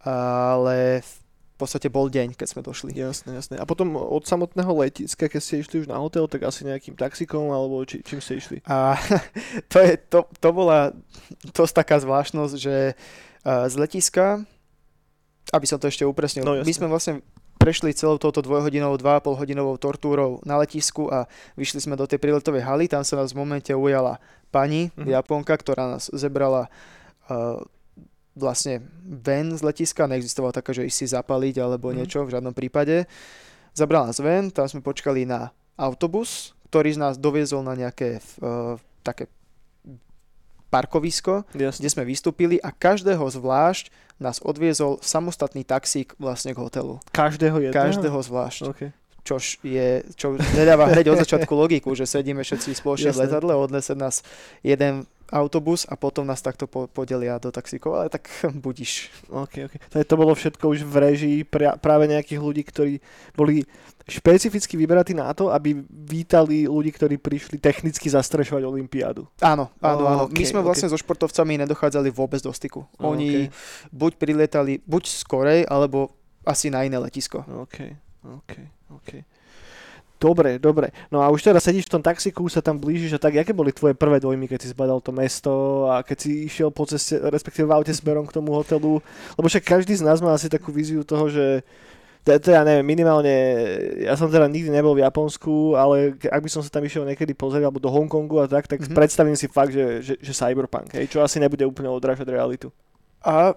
Ale 0.06 1.02
podstate 1.58 1.88
bol 1.88 2.10
deň, 2.10 2.34
keď 2.34 2.48
sme 2.50 2.62
došli. 2.66 2.98
Jasné, 2.98 3.38
jasné. 3.38 3.56
A 3.62 3.66
potom 3.70 3.94
od 3.94 4.26
samotného 4.26 4.74
letiska, 4.84 5.30
keď 5.30 5.42
ste 5.42 5.62
išli 5.62 5.86
už 5.86 5.88
na 5.88 6.02
hotel, 6.02 6.26
tak 6.26 6.44
asi 6.44 6.66
nejakým 6.66 6.98
taxikom, 6.98 7.54
alebo 7.54 7.82
či, 7.86 8.02
čím 8.02 8.20
ste 8.20 8.42
išli? 8.42 8.58
A 8.66 8.98
to, 9.72 9.78
je, 9.78 9.98
to, 10.10 10.26
to 10.42 10.50
bola 10.50 10.92
dosť 11.54 11.74
taká 11.74 12.02
zvláštnosť, 12.02 12.56
že 12.58 12.98
z 13.44 13.76
letiska, 13.76 14.42
aby 15.52 15.66
som 15.68 15.78
to 15.78 15.92
ešte 15.92 16.08
upresnil, 16.08 16.48
no, 16.48 16.56
my 16.64 16.74
sme 16.74 16.88
vlastne 16.88 17.20
prešli 17.60 17.96
celou 17.96 18.20
touto 18.20 18.44
dvojhodinovou, 18.44 19.00
2,5 19.00 19.40
hodinovou 19.40 19.76
tortúrou 19.80 20.44
na 20.44 20.60
letisku 20.60 21.08
a 21.08 21.32
vyšli 21.56 21.80
sme 21.80 21.96
do 21.96 22.04
tej 22.04 22.20
príletovej 22.20 22.64
haly, 22.64 22.92
tam 22.92 23.08
sa 23.08 23.20
nás 23.20 23.32
v 23.32 23.40
momente 23.40 23.72
ujala 23.72 24.20
pani, 24.52 24.92
mm-hmm. 24.92 25.08
Japonka, 25.08 25.56
ktorá 25.56 25.96
nás 25.96 26.12
zebrala 26.12 26.68
uh, 27.32 27.64
vlastne 28.34 28.82
ven 29.06 29.54
z 29.54 29.62
letiska, 29.62 30.10
neexistovala 30.10 30.54
taká, 30.54 30.74
že 30.74 30.90
si 30.90 31.06
zapaliť 31.06 31.56
alebo 31.62 31.94
mm. 31.94 31.96
niečo, 32.02 32.26
v 32.26 32.34
žiadnom 32.34 32.54
prípade. 32.54 33.06
Zabral 33.74 34.10
nás 34.10 34.22
ven, 34.22 34.54
tam 34.54 34.70
sme 34.70 34.86
počkali 34.86 35.26
na 35.26 35.54
autobus, 35.78 36.54
ktorý 36.70 36.94
z 36.94 37.02
nás 37.02 37.16
doviezol 37.18 37.66
na 37.66 37.74
nejaké 37.78 38.22
uh, 38.42 38.78
také 39.02 39.30
parkovisko, 40.74 41.46
Jasne. 41.54 41.86
kde 41.86 41.90
sme 41.94 42.04
vystúpili 42.10 42.58
a 42.58 42.74
každého 42.74 43.22
zvlášť 43.22 43.94
nás 44.18 44.42
odviezol 44.42 44.98
samostatný 45.06 45.62
taxík 45.62 46.18
vlastne 46.18 46.58
k 46.58 46.62
hotelu. 46.66 46.98
Každého 47.14 47.70
jedného? 47.70 47.78
Každého 47.78 48.18
zvlášť. 48.18 48.62
Okay. 48.74 48.90
Čož 49.24 49.62
je, 49.62 50.04
čo 50.18 50.36
nedáva 50.58 50.90
hneď 50.90 51.14
od 51.14 51.22
začiatku 51.24 51.54
logiku, 51.54 51.94
že 51.94 52.10
sedíme 52.10 52.42
všetci 52.42 52.74
spoločne 52.74 53.14
v 53.14 53.22
letadle, 53.22 53.54
odnese 53.54 53.94
nás 53.94 54.26
jeden 54.66 55.06
autobus 55.34 55.90
a 55.90 55.98
potom 55.98 56.30
nás 56.30 56.46
takto 56.46 56.70
po, 56.70 56.86
podelia 56.86 57.42
do 57.42 57.50
taxíkov, 57.50 57.98
ale 57.98 58.08
tak 58.14 58.30
budíš. 58.66 59.10
OK, 59.34 59.66
OK. 59.66 59.74
To, 59.90 59.96
je, 59.98 60.06
to 60.06 60.16
bolo 60.16 60.38
všetko 60.38 60.66
už 60.70 60.86
v 60.86 60.96
režii 61.02 61.38
pra, 61.42 61.74
práve 61.82 62.06
nejakých 62.06 62.40
ľudí, 62.40 62.62
ktorí 62.62 63.02
boli 63.34 63.66
špecificky 64.06 64.78
vyberatí 64.78 65.18
na 65.18 65.34
to, 65.34 65.50
aby 65.50 65.80
vítali 65.90 66.70
ľudí, 66.70 66.94
ktorí 66.94 67.18
prišli 67.18 67.58
technicky 67.58 68.12
zastrešovať 68.12 68.62
Olympiádu. 68.68 69.26
Áno, 69.42 69.74
áno, 69.82 70.04
áno. 70.06 70.24
Okay, 70.30 70.44
My 70.44 70.46
sme 70.46 70.62
vlastne 70.62 70.92
okay. 70.92 71.00
so 71.00 71.02
športovcami 71.02 71.66
nedochádzali 71.66 72.14
vôbec 72.14 72.44
do 72.44 72.52
styku. 72.54 72.86
Oni 73.02 73.48
okay. 73.48 73.90
buď 73.90 74.12
prilietali 74.20 74.84
buď 74.86 75.04
skorej, 75.08 75.60
alebo 75.66 76.14
asi 76.44 76.68
na 76.68 76.84
iné 76.84 77.00
letisko. 77.00 77.48
OK, 77.48 77.78
OK, 78.28 78.54
OK. 78.92 79.12
Dobre, 80.24 80.56
dobre. 80.56 80.96
No 81.12 81.20
a 81.20 81.28
už 81.28 81.44
teraz 81.44 81.68
sedíš 81.68 81.92
v 81.92 82.00
tom 82.00 82.04
taxiku, 82.04 82.48
sa 82.48 82.64
tam 82.64 82.80
blížiš 82.80 83.20
a 83.20 83.20
tak, 83.20 83.36
aké 83.36 83.52
boli 83.52 83.76
tvoje 83.76 83.92
prvé 83.92 84.24
dojmy, 84.24 84.48
keď 84.48 84.60
si 84.64 84.72
zbadal 84.72 85.04
to 85.04 85.12
mesto 85.12 85.84
a 85.92 86.00
keď 86.00 86.18
si 86.24 86.48
išiel 86.48 86.72
po 86.72 86.88
ceste, 86.88 87.20
respektíve 87.20 87.68
v 87.68 87.76
aute 87.76 87.92
smerom 87.92 88.24
k 88.24 88.40
tomu 88.40 88.56
hotelu? 88.56 89.04
Lebo 89.36 89.48
však 89.52 89.68
každý 89.68 90.00
z 90.00 90.08
nás 90.08 90.24
má 90.24 90.32
asi 90.32 90.48
takú 90.48 90.72
víziu 90.72 91.04
toho, 91.04 91.28
že 91.28 91.68
ja 92.24 92.64
neviem, 92.64 92.88
minimálne, 92.88 93.36
ja 94.00 94.16
som 94.16 94.32
teda 94.32 94.48
nikdy 94.48 94.72
nebol 94.72 94.96
v 94.96 95.04
Japonsku, 95.04 95.76
ale 95.76 96.16
ak 96.24 96.40
by 96.40 96.48
som 96.48 96.64
sa 96.64 96.72
tam 96.72 96.88
išiel 96.88 97.04
niekedy 97.04 97.36
pozrieť, 97.36 97.68
alebo 97.68 97.84
do 97.84 97.92
Hongkongu 97.92 98.40
a 98.40 98.48
tak, 98.48 98.64
tak 98.72 98.80
mm-hmm. 98.80 98.96
predstavím 98.96 99.36
si 99.36 99.52
fakt, 99.52 99.76
že, 99.76 100.00
že, 100.00 100.14
že 100.24 100.32
cyberpunk, 100.32 100.96
hej, 100.96 101.12
čo 101.12 101.20
asi 101.20 101.44
nebude 101.44 101.68
úplne 101.68 101.92
odrážať 101.92 102.32
realitu. 102.32 102.72
A 103.20 103.52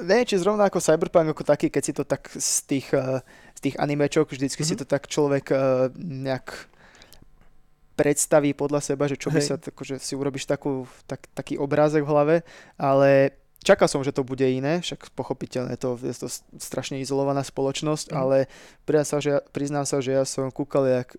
neviem, 0.00 0.24
či 0.24 0.40
zrovna 0.40 0.72
ako 0.72 0.80
cyberpunk 0.80 1.36
ako 1.36 1.44
taký, 1.44 1.68
keď 1.68 1.82
si 1.84 1.92
to 1.92 2.08
tak 2.08 2.32
z 2.32 2.64
tých, 2.64 2.88
uh, 2.96 3.20
z 3.60 3.68
tých 3.68 3.76
animečok, 3.76 4.32
vždycky 4.32 4.64
mm-hmm. 4.64 4.72
si 4.72 4.74
mhm. 4.74 4.80
to 4.80 4.86
tak 4.88 5.04
človek 5.04 5.52
uh, 5.52 5.92
nejak 6.00 6.72
predstaví 8.00 8.56
podľa 8.56 8.80
seba, 8.80 9.04
že 9.04 9.20
čo 9.20 9.28
by 9.28 9.44
Hej. 9.44 9.48
sa, 9.52 9.54
akože 9.60 10.00
si 10.00 10.16
urobíš 10.16 10.48
takú, 10.48 10.88
tak, 11.04 11.28
taký 11.36 11.60
obrázek 11.60 12.00
v 12.00 12.08
hlave, 12.08 12.36
ale 12.80 13.36
Čakal 13.60 13.92
som, 13.92 14.00
že 14.00 14.16
to 14.16 14.24
bude 14.24 14.40
iné, 14.40 14.80
však 14.80 15.12
pochopiteľne 15.12 15.76
to, 15.76 16.00
je 16.00 16.16
to 16.16 16.32
strašne 16.56 16.96
izolovaná 16.96 17.44
spoločnosť, 17.44 18.08
mm. 18.08 18.16
ale 18.16 18.48
priznám 18.88 19.04
sa, 19.04 19.16
že, 19.20 19.32
priznám 19.52 19.84
sa, 19.84 20.00
že 20.00 20.16
ja 20.16 20.24
som 20.24 20.48
kúkal 20.48 20.88
jak 20.88 21.12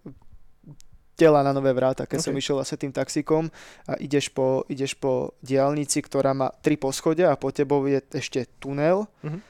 tela 1.14 1.46
na 1.46 1.54
nové 1.54 1.70
vráta, 1.70 2.10
keď 2.10 2.18
okay. 2.18 2.26
som 2.26 2.34
išiel 2.34 2.58
asi 2.58 2.82
tým 2.82 2.90
taxikom 2.90 3.54
a 3.86 3.94
ideš 4.02 4.34
po, 4.34 4.66
ideš 4.66 4.98
po 4.98 5.38
diálnici, 5.46 6.02
ktorá 6.02 6.34
má 6.34 6.50
tri 6.66 6.82
poschodia 6.82 7.30
a 7.30 7.38
po 7.38 7.54
tebou 7.54 7.86
je 7.86 8.02
ešte 8.10 8.50
tunel 8.58 9.06
mm-hmm. 9.22 9.42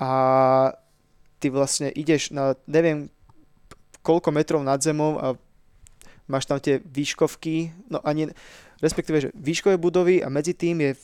a 0.00 0.10
ty 1.44 1.52
vlastne 1.52 1.92
ideš 1.92 2.32
na 2.32 2.56
neviem 2.64 3.12
koľko 4.00 4.32
metrov 4.32 4.64
nad 4.64 4.80
zemou 4.80 5.20
a 5.20 5.36
máš 6.24 6.48
tam 6.48 6.56
tie 6.56 6.80
výškovky, 6.80 7.72
no 7.92 8.00
ani, 8.00 8.32
respektíve, 8.80 9.28
že 9.28 9.28
výškové 9.36 9.76
budovy 9.76 10.24
a 10.24 10.32
medzi 10.32 10.56
tým 10.56 10.80
je 10.80 10.96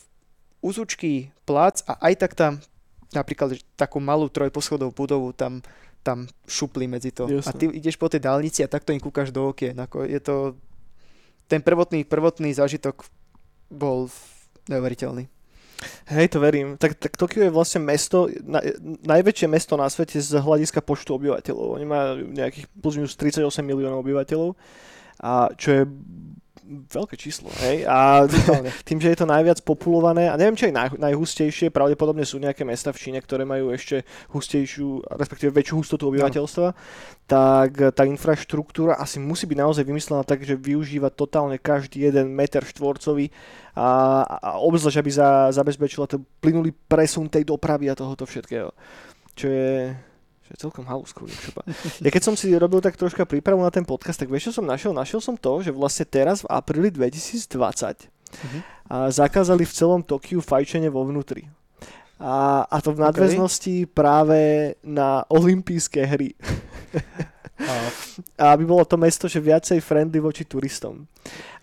úzučký 0.65 1.29
plac 1.45 1.85
a 1.85 2.01
aj 2.01 2.13
tak 2.17 2.33
tam 2.33 2.57
napríklad 3.13 3.57
takú 3.77 4.01
malú 4.01 4.29
trojposchodovú 4.33 4.93
budovu 4.93 5.29
tam, 5.33 5.61
tam 6.01 6.25
šupli 6.49 6.89
medzi 6.89 7.13
to. 7.13 7.29
Jasne. 7.29 7.49
A 7.49 7.51
ty 7.53 7.69
ideš 7.69 8.01
po 8.01 8.09
tej 8.09 8.25
dálnici 8.25 8.65
a 8.65 8.71
takto 8.71 8.93
im 8.93 9.01
kúkaš 9.01 9.29
do 9.29 9.53
okien. 9.53 9.77
Ako 9.77 10.09
je 10.09 10.17
to... 10.21 10.57
Ten 11.45 11.59
prvotný, 11.59 12.07
prvotný 12.07 12.55
zážitok 12.55 13.03
bol 13.67 14.07
neuveriteľný. 14.71 15.27
Hej, 16.11 16.35
to 16.35 16.39
verím. 16.39 16.77
Tak, 16.77 16.93
tak 16.95 17.17
Tokio 17.17 17.43
je 17.43 17.53
vlastne 17.53 17.81
mesto, 17.81 18.29
na, 18.45 18.61
najväčšie 19.05 19.47
mesto 19.49 19.73
na 19.77 19.89
svete 19.89 20.21
z 20.21 20.37
hľadiska 20.37 20.81
počtu 20.85 21.17
obyvateľov. 21.17 21.81
Oni 21.81 21.85
majú 21.85 22.09
nejakých 22.29 22.65
plus 22.69 22.95
minus 22.97 23.17
38 23.17 23.65
miliónov 23.65 24.05
obyvateľov, 24.05 24.53
a 25.21 25.53
čo 25.53 25.69
je 25.69 25.81
veľké 26.71 27.15
číslo, 27.19 27.51
hej? 27.61 27.83
A 27.85 28.25
tým, 28.87 28.97
že 29.03 29.11
je 29.11 29.17
to 29.19 29.27
najviac 29.27 29.59
populované, 29.61 30.31
a 30.31 30.39
neviem, 30.39 30.55
či 30.55 30.71
aj 30.71 30.73
naj, 30.73 30.89
najhustejšie, 30.97 31.73
pravdepodobne 31.73 32.23
sú 32.23 32.39
nejaké 32.39 32.63
mesta 32.63 32.95
v 32.95 33.01
Číne, 33.01 33.19
ktoré 33.19 33.43
majú 33.43 33.75
ešte 33.75 34.07
hustejšiu, 34.31 35.11
respektíve 35.15 35.51
väčšiu 35.51 35.75
hustotu 35.83 36.07
obyvateľstva, 36.07 36.67
no. 36.71 36.77
tak 37.27 37.93
tá 37.93 38.03
infraštruktúra 38.07 38.95
asi 38.97 39.19
musí 39.19 39.45
byť 39.47 39.57
naozaj 39.59 39.83
vymyslená 39.83 40.23
tak, 40.23 40.47
že 40.47 40.55
využíva 40.55 41.11
totálne 41.11 41.59
každý 41.59 42.07
jeden 42.07 42.31
meter 42.31 42.63
štvorcový 42.63 43.29
a, 43.75 44.23
a 44.27 44.49
obzvlášť, 44.59 44.99
aby 44.99 45.11
za, 45.11 45.29
zabezpečila 45.55 46.07
to 46.07 46.23
plynulý 46.43 46.75
presun 46.87 47.31
tej 47.31 47.47
dopravy 47.47 47.87
a 47.87 47.95
tohoto 47.95 48.27
všetkého. 48.27 48.71
Čo 49.35 49.47
je, 49.47 49.95
to 50.51 50.59
je 50.59 50.63
celkom 50.67 50.83
halúsku. 50.83 51.23
Ja 52.03 52.11
keď 52.11 52.23
som 52.27 52.35
si 52.35 52.51
robil 52.51 52.83
tak 52.83 52.99
troška 52.99 53.23
prípravu 53.23 53.63
na 53.63 53.71
ten 53.71 53.87
podcast, 53.87 54.19
tak 54.19 54.27
vieš, 54.27 54.51
čo 54.51 54.59
som 54.59 54.67
našiel? 54.67 54.91
Našiel 54.91 55.23
som 55.23 55.39
to, 55.39 55.63
že 55.63 55.71
vlastne 55.71 56.03
teraz 56.03 56.43
v 56.43 56.51
apríli 56.51 56.91
2020 56.91 57.47
uh-huh. 57.47 58.59
a 58.91 59.07
zakázali 59.07 59.63
v 59.63 59.71
celom 59.71 60.03
Tokiu 60.03 60.43
fajčenie 60.43 60.91
vo 60.91 61.07
vnútri. 61.07 61.47
A, 62.19 62.67
a 62.67 62.77
to 62.83 62.91
v 62.91 62.99
nadväznosti 62.99 63.87
okay. 63.87 63.91
práve 63.95 64.39
na 64.83 65.23
olympijské 65.31 66.03
hry. 66.03 66.35
A 68.35 68.43
aby 68.53 68.63
bolo 68.65 68.85
to 68.85 68.97
mesto, 68.97 69.25
že 69.29 69.41
viacej 69.41 69.79
friendly 69.81 70.19
voči 70.21 70.45
turistom. 70.45 71.05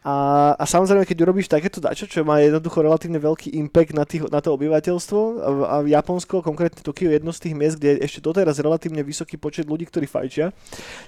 A, 0.06 0.54
a 0.54 0.64
samozrejme, 0.64 1.04
keď 1.04 1.26
urobíš 1.26 1.50
takéto 1.50 1.82
dačo, 1.82 2.06
čo 2.06 2.22
má 2.22 2.38
jednoducho 2.38 2.80
relatívne 2.80 3.18
veľký 3.18 3.52
impact 3.58 3.92
na, 3.92 4.06
tých, 4.06 4.30
na 4.30 4.38
to 4.38 4.54
obyvateľstvo, 4.54 5.20
a, 5.42 5.84
Japonsko, 5.84 6.40
konkrétne 6.40 6.80
Tokio, 6.80 7.10
je 7.10 7.18
jedno 7.18 7.34
z 7.34 7.42
tých 7.44 7.54
miest, 7.58 7.76
kde 7.76 7.98
je 7.98 8.06
ešte 8.06 8.22
doteraz 8.22 8.56
relatívne 8.62 9.02
vysoký 9.02 9.36
počet 9.36 9.66
ľudí, 9.66 9.90
ktorí 9.90 10.06
fajčia, 10.06 10.54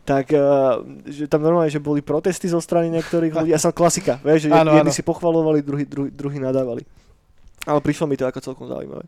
tak 0.02 0.35
uh, 0.35 0.82
že 1.06 1.30
tam 1.30 1.47
normálne, 1.47 1.70
že 1.70 1.78
boli 1.78 2.02
protesty 2.02 2.50
zo 2.50 2.59
strany 2.59 2.90
niektorých 2.90 3.32
ľudí, 3.32 3.50
a 3.54 3.62
som 3.62 3.70
klasika, 3.70 4.18
vieš, 4.26 4.50
že 4.50 4.52
jedni 4.52 4.92
si 4.92 5.06
pochvalovali, 5.06 5.62
druhí, 5.62 5.87
druhí, 5.87 6.11
druhí 6.11 6.37
nadávali. 6.42 6.82
Ale 7.64 7.78
prišlo 7.78 8.11
mi 8.11 8.18
to 8.18 8.26
ako 8.26 8.42
celkom 8.42 8.66
zaujímavé. 8.66 9.06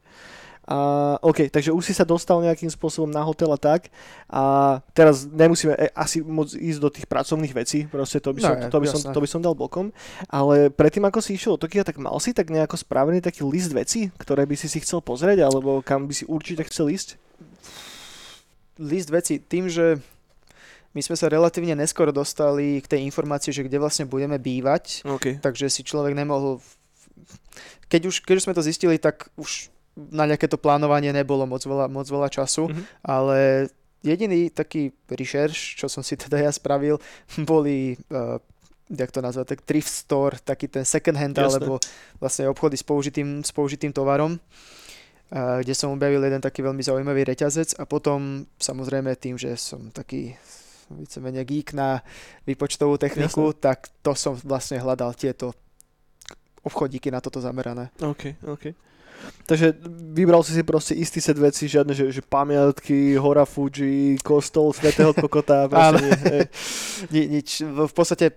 A, 0.62 1.19
OK, 1.19 1.50
takže 1.50 1.75
už 1.75 1.83
si 1.83 1.95
sa 1.95 2.07
dostal 2.07 2.38
nejakým 2.38 2.71
spôsobom 2.71 3.11
na 3.11 3.26
hotel 3.26 3.50
a 3.50 3.59
tak. 3.59 3.90
A 4.31 4.78
teraz 4.95 5.26
nemusíme 5.26 5.75
e, 5.75 5.90
asi 5.90 6.23
moc 6.23 6.54
ísť 6.54 6.78
do 6.78 6.87
tých 6.87 7.07
pracovných 7.11 7.50
vecí, 7.50 7.90
proste 7.90 8.23
to 8.23 8.31
by, 8.31 8.40
som, 8.40 8.54
no, 8.54 8.71
to, 8.71 8.78
by 8.78 8.87
som, 8.87 9.00
to 9.11 9.19
by 9.19 9.28
som 9.28 9.42
dal 9.42 9.59
bokom. 9.59 9.90
Ale 10.31 10.71
predtým, 10.71 11.02
ako 11.02 11.19
si 11.19 11.35
išiel 11.35 11.59
do 11.59 11.66
Tokia, 11.66 11.83
tak 11.83 11.99
mal 11.99 12.14
si 12.23 12.31
tak 12.31 12.47
nejako 12.47 12.78
spravený 12.78 13.19
taký 13.19 13.42
list 13.42 13.75
vecí, 13.75 14.14
ktoré 14.23 14.47
by 14.47 14.54
si 14.54 14.71
si 14.71 14.78
chcel 14.78 15.02
pozrieť, 15.02 15.42
alebo 15.42 15.83
kam 15.83 16.07
by 16.07 16.14
si 16.14 16.23
určite 16.31 16.62
chcel 16.71 16.95
ísť? 16.95 17.19
List 18.78 19.11
vecí 19.11 19.42
tým, 19.42 19.66
že 19.66 19.99
my 20.95 21.00
sme 21.02 21.16
sa 21.19 21.26
relatívne 21.26 21.75
neskoro 21.75 22.14
dostali 22.14 22.78
k 22.85 22.87
tej 22.87 23.00
informácii, 23.09 23.50
že 23.50 23.64
kde 23.66 23.81
vlastne 23.83 24.04
budeme 24.04 24.37
bývať, 24.37 25.02
okay. 25.09 25.40
takže 25.42 25.73
si 25.73 25.83
človek 25.83 26.12
nemohol... 26.14 26.62
Keď 27.88 28.02
už, 28.09 28.14
keď 28.25 28.35
už 28.38 28.45
sme 28.45 28.57
to 28.57 28.64
zistili, 28.64 28.97
tak 29.00 29.33
už 29.40 29.72
na 29.97 30.25
nejaké 30.25 30.49
to 30.49 30.57
plánovanie 30.57 31.13
nebolo 31.13 31.45
moc 31.45 31.61
veľa, 31.61 31.87
moc 31.93 32.09
veľa 32.09 32.29
času, 32.33 32.69
mm-hmm. 32.69 32.85
ale 33.05 33.69
jediný 34.01 34.49
taký 34.51 34.91
research, 35.13 35.79
čo 35.79 35.87
som 35.87 36.01
si 36.01 36.17
teda 36.17 36.41
ja 36.41 36.51
spravil, 36.53 36.97
boli 37.51 37.97
uh, 38.11 38.41
jak 38.93 39.11
to 39.13 39.25
nazvať, 39.25 39.57
tak 39.57 39.65
thrift 39.65 39.89
store, 39.89 40.37
taký 40.45 40.69
ten 40.69 40.85
second 40.85 41.17
hand, 41.17 41.37
Jasne. 41.37 41.65
alebo 41.65 41.81
vlastne 42.21 42.49
obchody 42.49 42.77
s 42.77 42.85
použitým, 42.85 43.41
s 43.41 43.53
použitým 43.53 43.93
tovarom, 43.93 44.37
uh, 44.37 45.61
kde 45.65 45.73
som 45.73 45.93
objavil 45.93 46.21
jeden 46.21 46.41
taký 46.41 46.61
veľmi 46.61 46.83
zaujímavý 46.85 47.25
reťazec 47.29 47.77
a 47.81 47.85
potom 47.89 48.45
samozrejme 48.61 49.17
tým, 49.17 49.41
že 49.41 49.57
som 49.57 49.89
taký 49.93 50.37
vícemenej 50.93 51.49
geek 51.49 51.73
na 51.73 52.05
výpočtovú 52.45 53.01
techniku, 53.01 53.53
Jasne. 53.53 53.61
tak 53.65 53.89
to 54.05 54.13
som 54.13 54.37
vlastne 54.45 54.77
hľadal 54.77 55.17
tieto 55.17 55.57
obchodíky 56.63 57.09
na 57.09 57.25
toto 57.25 57.41
zamerané. 57.41 57.89
OK, 57.99 58.37
OK. 58.45 58.92
Takže 59.47 59.75
vybral 60.14 60.43
si 60.43 60.52
si 60.52 60.62
proste 60.62 60.95
istý 60.95 61.21
set 61.21 61.38
vecí, 61.38 61.69
žiadne, 61.69 61.95
že, 61.95 62.12
že 62.12 62.23
pamiatky, 62.23 63.19
hora 63.19 63.45
Fuji, 63.45 64.17
kostol 64.23 64.73
svetého 64.73 65.14
kokota. 65.14 65.69
Proste, 65.69 66.00
nie, 66.02 66.43
Ni, 67.11 67.23
nič. 67.38 67.62
V 67.62 67.93
podstate 67.93 68.31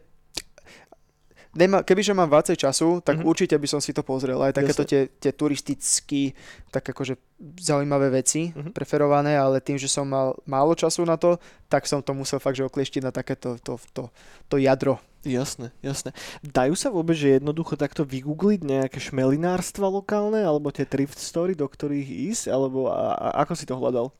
Nemá, 1.55 1.87
kebyže 1.87 2.11
mám 2.11 2.27
viacej 2.27 2.59
času, 2.59 2.99
tak 2.99 3.19
mm-hmm. 3.19 3.31
určite 3.31 3.55
by 3.55 3.67
som 3.67 3.79
si 3.79 3.95
to 3.95 4.03
pozrel. 4.03 4.43
Aj 4.43 4.51
takéto 4.51 4.83
tie, 4.83 5.07
tie 5.07 5.31
turisticky, 5.31 6.35
tak 6.67 6.83
akože 6.91 7.15
zaujímavé 7.63 8.11
veci 8.11 8.51
mm-hmm. 8.51 8.75
preferované, 8.75 9.39
ale 9.39 9.63
tým, 9.63 9.79
že 9.79 9.87
som 9.87 10.03
mal 10.03 10.35
málo 10.43 10.75
času 10.75 11.07
na 11.07 11.15
to, 11.15 11.39
tak 11.71 11.87
som 11.87 12.03
to 12.03 12.11
musel 12.11 12.43
fakt, 12.43 12.59
že 12.59 12.67
oklieštiť 12.67 13.01
na 13.07 13.15
takéto 13.15 13.55
to, 13.63 13.79
to, 13.95 14.11
to 14.51 14.55
jadro 14.59 14.99
Jasné, 15.25 15.73
jasné. 15.81 16.13
Dajú 16.45 16.77
sa 16.77 16.93
vôbec, 16.93 17.17
že 17.17 17.41
jednoducho 17.41 17.73
takto 17.73 18.05
vygoogliť 18.05 18.61
nejaké 18.61 19.01
šmelinárstva 19.01 19.89
lokálne, 19.89 20.45
alebo 20.45 20.69
tie 20.69 20.85
thrift 20.85 21.17
story, 21.17 21.57
do 21.57 21.65
ktorých 21.65 22.29
ísť, 22.29 22.53
alebo 22.53 22.93
a, 22.93 23.17
a 23.17 23.27
ako 23.41 23.53
si 23.57 23.65
to 23.65 23.73
hľadal? 23.73 24.13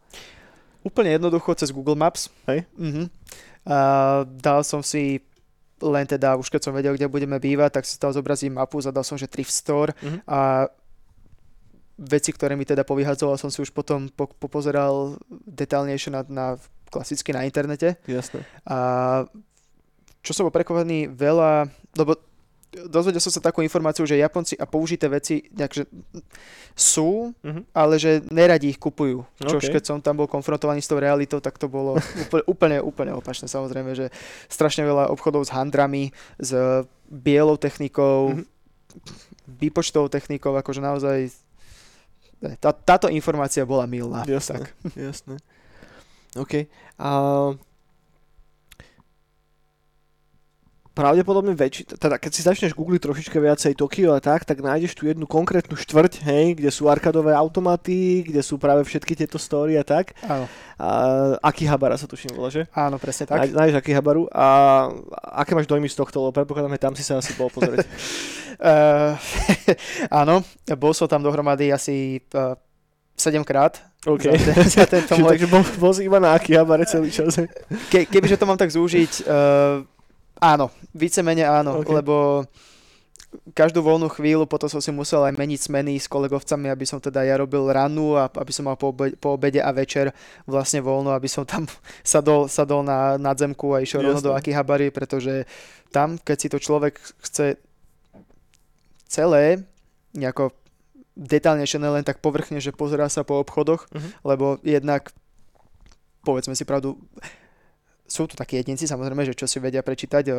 Úplne 0.82 1.22
jednoducho 1.22 1.54
cez 1.54 1.70
Google 1.70 1.94
Maps. 1.94 2.34
Hej. 2.50 2.65
Uh-huh. 2.74 3.06
A 3.70 3.77
dal 4.25 4.65
som 4.65 4.82
si 4.82 5.22
len 5.89 6.06
teda, 6.10 6.36
už 6.36 6.50
keď 6.50 6.62
som 6.65 6.74
vedel, 6.74 6.98
kde 6.98 7.12
budeme 7.12 7.38
bývať, 7.38 7.82
tak 7.82 7.84
si 7.86 7.96
tam 8.01 8.12
zobrazím 8.12 8.58
mapu, 8.58 8.82
zadal 8.82 9.06
som, 9.06 9.18
že 9.18 9.30
thrift 9.30 9.54
store 9.54 9.94
uh-huh. 9.98 10.20
a 10.25 10.39
veci, 11.96 12.36
ktoré 12.36 12.60
mi 12.60 12.68
teda 12.68 12.84
povyhadzoval, 12.84 13.39
som 13.39 13.48
si 13.48 13.63
už 13.63 13.72
potom 13.72 14.12
po, 14.12 14.27
popozeral 14.27 15.15
detálnejšie 15.48 16.12
na, 16.12 16.22
na 16.27 16.46
klasicky 16.92 17.32
na 17.32 17.48
internete. 17.48 17.96
Jasné. 18.04 18.44
A 18.68 18.77
čo 20.25 20.32
som 20.34 20.44
bol 20.48 20.54
prekvapený 20.54 21.12
veľa, 21.13 21.70
lebo 21.96 22.20
dozvedel 22.72 23.24
som 23.24 23.31
sa 23.31 23.43
takú 23.43 23.63
informáciu, 23.63 24.03
že 24.03 24.19
Japonci 24.19 24.60
a 24.60 24.67
použité 24.67 25.07
veci 25.07 25.48
nejakže 25.55 25.88
sú, 26.75 27.31
uh-huh. 27.31 27.63
ale 27.72 27.95
že 27.95 28.19
neradi 28.27 28.75
ich 28.75 28.79
kupujú. 28.79 29.24
Čo 29.39 29.57
okay. 29.57 29.72
keď 29.72 29.84
som 29.88 29.98
tam 30.03 30.19
bol 30.19 30.27
konfrontovaný 30.27 30.84
s 30.84 30.91
tou 30.91 31.00
realitou, 31.00 31.39
tak 31.39 31.55
to 31.55 31.72
bolo 31.72 31.95
úplne, 32.27 32.43
úplne, 32.50 32.77
úplne 32.84 33.12
opačné. 33.15 33.48
Samozrejme, 33.48 33.95
že 33.95 34.12
strašne 34.51 34.84
veľa 34.84 35.07
obchodov 35.15 35.48
s 35.48 35.55
handrami, 35.55 36.12
s 36.36 36.51
bielou 37.07 37.55
technikou, 37.55 38.36
uh-huh. 38.36 38.43
výpočtovou 39.48 40.12
technikou, 40.12 40.51
akože 40.51 40.84
naozaj 40.84 41.31
tá, 42.60 42.75
táto 42.75 43.07
informácia 43.07 43.63
bola 43.63 43.88
milná. 43.88 44.27
Jasné, 44.27 44.60
tak. 44.60 44.65
jasné. 44.93 45.39
OK. 46.36 46.67
A 47.00 47.10
pravdepodobne 50.95 51.51
väčší, 51.51 51.99
teda 51.99 52.15
keď 52.15 52.31
si 52.31 52.41
začneš 52.41 52.71
googliť 52.71 53.03
trošička 53.03 53.35
viacej 53.35 53.75
Tokio 53.75 54.15
a 54.15 54.23
tak, 54.23 54.47
tak 54.47 54.63
nájdeš 54.63 54.95
tu 54.95 55.11
jednu 55.11 55.27
konkrétnu 55.27 55.75
štvrť, 55.75 56.23
hej, 56.23 56.55
kde 56.55 56.71
sú 56.71 56.87
arkadové 56.87 57.35
automaty, 57.35 58.23
kde 58.23 58.39
sú 58.39 58.55
práve 58.55 58.87
všetky 58.87 59.11
tieto 59.11 59.35
story 59.35 59.75
a 59.75 59.83
tak. 59.83 60.15
Áno. 60.23 60.47
A, 60.79 60.87
Akihabara 61.43 61.99
sa 61.99 62.07
tuším 62.07 62.39
volá, 62.39 62.47
že? 62.47 62.71
Áno, 62.71 62.95
presne 62.95 63.27
tak. 63.27 63.51
Nájdeš 63.51 63.83
Akihabaru 63.83 64.31
a 64.31 64.47
aké 65.43 65.51
máš 65.51 65.67
dojmy 65.67 65.91
z 65.91 65.99
tohto, 65.99 66.23
lebo 66.23 66.31
predpokladám, 66.31 66.71
že 66.71 66.81
tam 66.81 66.93
si 66.95 67.03
sa 67.03 67.19
asi 67.19 67.35
bol 67.35 67.51
pozrieť. 67.51 67.83
uh, 68.63 69.19
áno, 70.23 70.47
bol 70.79 70.95
som 70.95 71.11
tam 71.11 71.19
dohromady 71.19 71.75
asi 71.75 72.23
uh, 72.31 72.55
7 73.19 73.43
krát. 73.43 73.83
OK. 74.07 74.31
Za, 74.31 74.53
za 74.63 74.85
tento 74.87 75.11
môj... 75.19 75.35
Takže 75.35 75.47
bol, 75.51 75.63
bol 75.75 75.91
si 75.91 76.07
iba 76.07 76.23
na 76.23 76.39
Akihabare 76.39 76.87
celý 76.87 77.11
čas. 77.11 77.35
Ke, 77.91 78.07
kebyže 78.07 78.39
to 78.39 78.47
mám 78.47 78.55
tak 78.55 78.71
zúžiť, 78.71 79.27
uh, 79.27 79.83
Áno, 80.39 80.72
vícemene 80.92 81.48
áno, 81.48 81.80
okay. 81.80 81.96
lebo 82.01 82.44
každú 83.51 83.84
voľnú 83.84 84.08
chvíľu 84.12 84.48
potom 84.48 84.72
som 84.72 84.80
si 84.80 84.92
musel 84.96 85.24
aj 85.27 85.36
meniť 85.36 85.60
smeny 85.68 86.00
s 86.00 86.08
kolegovcami, 86.08 86.72
aby 86.72 86.86
som 86.88 87.04
teda 87.04 87.24
ja 87.27 87.36
robil 87.36 87.68
ranu 87.68 88.15
a 88.15 88.32
aby 88.32 88.51
som 88.51 88.68
mal 88.68 88.80
po, 88.80 88.96
obede, 88.96 89.15
po 89.20 89.36
obede 89.36 89.60
a 89.60 89.72
večer 89.75 90.15
vlastne 90.48 90.80
voľno, 90.80 91.12
aby 91.12 91.27
som 91.27 91.44
tam 91.44 91.68
sadol, 92.04 92.48
sadol 92.48 92.84
na 92.84 93.20
nadzemku 93.20 93.75
a 93.75 93.84
išiel 93.84 94.04
rovno 94.04 94.22
do 94.24 94.36
Akihabary, 94.36 94.92
pretože 94.92 95.44
tam, 95.92 96.20
keď 96.20 96.38
si 96.39 96.48
to 96.51 96.58
človek 96.60 97.00
chce 97.24 97.60
celé 99.08 99.63
nejako 100.15 100.51
detálnejšie, 101.15 101.80
len 101.80 102.04
tak 102.04 102.20
povrchne, 102.20 102.60
že 102.60 102.75
pozerá 102.75 103.08
sa 103.08 103.24
po 103.24 103.39
obchodoch, 103.39 103.88
uh-huh. 103.88 104.12
lebo 104.27 104.60
jednak 104.68 105.15
povedzme 106.25 106.58
si 106.58 106.65
pravdu, 106.65 107.00
sú 108.05 108.29
tu 108.29 108.38
takí 108.38 108.62
jedinci 108.62 108.85
samozrejme, 108.85 109.25
že 109.25 109.33
čo 109.33 109.50
si 109.50 109.57
vedia 109.57 109.81
prečítať 109.81 110.29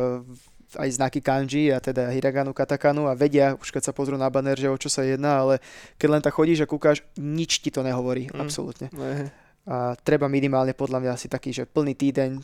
aj 0.75 0.89
znaky 0.91 1.19
kanji 1.19 1.71
a 1.71 1.83
teda 1.83 2.11
hiraganu, 2.11 2.55
katakanu 2.55 3.07
a 3.07 3.15
vedia, 3.15 3.55
už 3.59 3.71
keď 3.71 3.91
sa 3.91 3.95
pozrú 3.95 4.15
na 4.15 4.27
banner, 4.31 4.55
že 4.55 4.71
o 4.71 4.79
čo 4.79 4.87
sa 4.87 5.03
jedná, 5.03 5.43
ale 5.43 5.63
keď 5.99 6.07
len 6.11 6.23
tak 6.23 6.35
chodíš 6.35 6.63
a 6.63 6.67
kúkaš, 6.67 7.03
nič 7.19 7.59
ti 7.63 7.71
to 7.71 7.83
nehovorí, 7.83 8.27
mm. 8.27 8.39
absolútne. 8.39 8.87
Mm. 8.91 9.31
A 9.67 9.95
treba 9.99 10.31
minimálne 10.31 10.71
podľa 10.71 11.03
mňa 11.03 11.11
asi 11.15 11.27
taký, 11.27 11.51
že 11.51 11.67
plný 11.67 11.95
týdeň, 11.95 12.39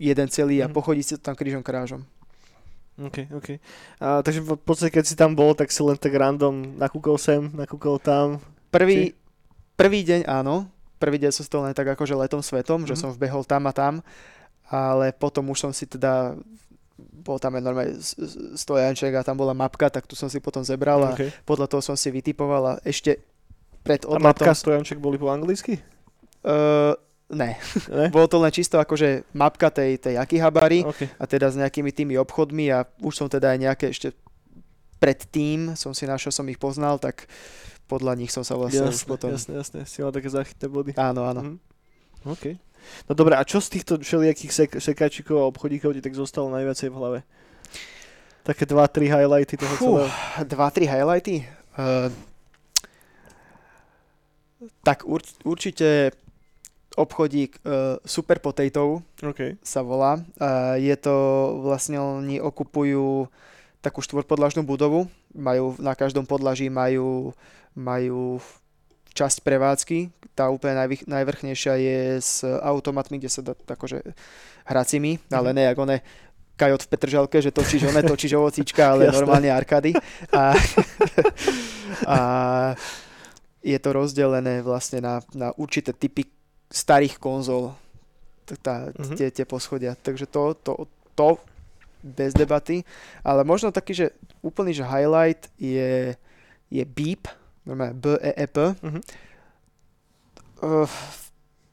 jeden 0.00 0.28
celý 0.32 0.60
mm. 0.60 0.64
a 0.64 0.72
pochodiť 0.72 1.04
si 1.04 1.12
to 1.20 1.22
tam 1.28 1.36
krížom 1.36 1.64
krážom. 1.64 2.04
OK, 3.00 3.32
OK. 3.32 3.48
A, 4.00 4.20
takže 4.20 4.44
v 4.44 4.60
podstate, 4.60 4.92
keď 4.92 5.04
si 5.08 5.16
tam 5.16 5.32
bol, 5.32 5.56
tak 5.56 5.72
si 5.72 5.80
len 5.80 5.96
tak 5.96 6.12
random 6.12 6.76
nakúkol 6.76 7.16
sem, 7.16 7.48
nakúkol 7.52 7.96
tam. 7.96 8.40
Prvý, 8.68 9.16
prvý 9.76 10.04
deň 10.04 10.28
áno, 10.28 10.68
prvý 11.00 11.16
deň 11.16 11.32
som 11.32 11.44
to 11.48 11.58
len 11.64 11.72
tak 11.72 11.88
akože 11.88 12.12
letom 12.12 12.44
svetom, 12.44 12.84
mm-hmm. 12.84 12.90
že 12.92 12.94
mhm. 12.94 13.00
som 13.00 13.10
vbehol 13.16 13.42
tam 13.48 13.64
a 13.64 13.72
tam, 13.72 14.04
ale 14.68 15.16
potom 15.16 15.48
už 15.48 15.58
som 15.58 15.72
si 15.72 15.88
teda 15.88 16.36
bol 17.00 17.40
tam 17.40 17.56
aj 17.56 17.62
normálne 17.64 17.96
stojanček 18.56 19.16
a 19.16 19.24
tam 19.24 19.40
bola 19.40 19.56
mapka, 19.56 19.88
tak 19.88 20.04
tu 20.04 20.12
som 20.12 20.28
si 20.28 20.36
potom 20.36 20.60
zebral 20.60 21.00
a 21.00 21.10
okay. 21.16 21.32
podľa 21.48 21.66
toho 21.72 21.80
som 21.80 21.96
si 21.96 22.12
vytipoval 22.12 22.62
a 22.64 22.72
ešte 22.84 23.24
pred 23.80 24.04
odletom... 24.04 24.28
A 24.28 24.30
mapka 24.36 24.52
stojanček 24.52 25.00
boli 25.00 25.16
po 25.16 25.32
anglicky? 25.32 25.80
Uh, 26.44 26.92
ne. 27.32 27.56
ne? 27.88 28.06
Bolo 28.12 28.28
to 28.28 28.36
len 28.40 28.52
čisto 28.52 28.76
akože 28.76 29.32
mapka 29.32 29.72
tej, 29.72 29.96
tej 29.96 30.20
Akihabary 30.20 30.84
okay. 30.84 31.08
a 31.16 31.24
teda 31.24 31.48
s 31.48 31.56
nejakými 31.56 31.92
tými 31.92 32.14
obchodmi 32.20 32.68
a 32.68 32.84
už 33.00 33.14
som 33.16 33.28
teda 33.32 33.56
aj 33.56 33.58
nejaké 33.58 33.86
ešte 33.92 34.12
predtým 35.00 35.72
som 35.80 35.96
si 35.96 36.04
našiel, 36.04 36.30
som 36.30 36.44
ich 36.52 36.60
poznal, 36.60 37.00
tak 37.00 37.24
podľa 37.90 38.14
nich 38.14 38.30
som 38.30 38.46
sa 38.46 38.54
vlastne 38.54 38.86
jasne, 38.86 39.10
potom... 39.10 39.34
Jasne, 39.34 39.58
jasne, 39.58 39.78
si 39.82 39.98
mal 39.98 40.14
také 40.14 40.30
zachytné 40.30 40.70
body. 40.70 40.94
Áno, 40.94 41.26
áno. 41.26 41.40
Mhm. 41.42 41.56
OK. 42.30 42.44
No 43.10 43.12
dobre, 43.18 43.34
a 43.36 43.42
čo 43.42 43.58
z 43.58 43.76
týchto 43.76 43.98
všelijakých 43.98 44.52
sek- 44.54 44.78
sekačikov 44.78 45.42
a 45.42 45.50
obchodíkov 45.50 45.98
ti 45.98 46.00
tak 46.00 46.14
zostalo 46.14 46.48
najviacej 46.54 46.88
v 46.88 46.96
hlave? 46.96 47.18
Také 48.40 48.64
dva, 48.64 48.88
tri 48.88 49.10
highlighty 49.10 49.60
toho 49.60 49.74
Fú, 49.76 49.84
celého. 50.00 50.08
Dva, 50.48 50.72
tri 50.72 50.88
highlighty? 50.88 51.44
Uh, 51.76 52.08
tak 54.80 55.04
ur- 55.04 55.36
určite 55.44 56.16
obchodík 56.96 57.60
uh, 57.62 58.00
Super 58.02 58.40
Potato 58.40 59.04
okay. 59.20 59.60
sa 59.60 59.84
volá. 59.84 60.24
Uh, 60.40 60.80
je 60.80 60.96
to 60.96 61.14
vlastne 61.60 62.00
oni 62.00 62.40
okupujú 62.40 63.28
takú 63.84 64.00
štvorpodlažnú 64.00 64.64
budovu. 64.64 65.08
Majú, 65.36 65.76
na 65.80 65.92
každom 65.92 66.24
podlaží 66.24 66.72
majú 66.72 67.36
majú 67.74 68.40
časť 69.14 69.42
prevádzky. 69.42 69.98
Tá 70.34 70.48
úplne 70.48 70.78
najvych, 70.80 71.04
najvrchnejšia 71.10 71.74
je 71.76 72.00
s 72.22 72.34
automatmi, 72.46 73.18
kde 73.18 73.30
sa 73.30 73.42
dá 73.42 73.52
akože 73.54 74.00
hracimi, 74.66 75.18
mm-hmm. 75.18 75.34
ale 75.36 75.48
ne 75.52 75.64
ako 75.68 75.84
ne 75.86 75.98
kajot 76.60 76.84
v 76.84 76.90
Petržalke, 76.92 77.38
že 77.40 77.56
točíš 77.56 77.88
one, 77.88 78.04
točíš 78.04 78.36
ovocíčka, 78.36 78.92
ale 78.92 79.08
normálne 79.16 79.48
arkády. 79.48 79.96
A, 80.28 80.52
a 82.04 82.18
je 83.64 83.78
to 83.80 83.88
rozdelené 83.96 84.60
vlastne 84.60 85.00
na, 85.00 85.24
na 85.32 85.56
určité 85.56 85.96
typy 85.96 86.28
starých 86.68 87.16
konzol, 87.16 87.72
tá, 88.60 88.92
mm-hmm. 88.92 89.16
tie, 89.16 89.28
tie 89.32 89.46
poschodia. 89.48 89.96
Takže 89.96 90.28
to, 90.28 90.52
to, 90.60 90.84
to 91.16 91.40
bez 92.04 92.36
debaty. 92.36 92.84
Ale 93.24 93.40
možno 93.44 93.72
taký, 93.72 93.96
že 93.96 94.06
úplný 94.44 94.76
že 94.76 94.84
highlight 94.84 95.48
je, 95.56 96.12
je 96.68 96.84
Beep, 96.84 97.28
normálne 97.70 97.94
B, 97.94 98.18
E, 98.18 98.32
E, 98.34 98.46
P. 98.50 98.56
Uh-huh. 98.74 99.00
Uh, 100.60 100.90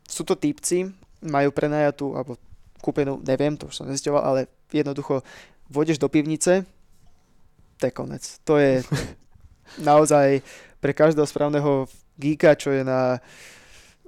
sú 0.07 0.23
to 0.23 0.37
typci, 0.37 0.87
majú 1.25 1.49
prenajatú, 1.51 2.15
alebo 2.15 2.37
kúpenú, 2.79 3.19
neviem, 3.25 3.57
to 3.57 3.67
už 3.67 3.83
som 3.83 3.89
nezisťoval, 3.89 4.21
ale 4.23 4.39
jednoducho 4.71 5.25
vodeš 5.67 5.99
do 5.99 6.07
pivnice, 6.07 6.63
to 7.77 7.83
je 7.83 7.93
konec. 7.93 8.23
To 8.45 8.61
je 8.61 8.85
naozaj 9.89 10.39
pre 10.79 10.93
každého 10.93 11.27
správneho 11.27 11.89
geeka, 12.15 12.55
čo 12.55 12.71
je 12.71 12.85
na 12.85 13.19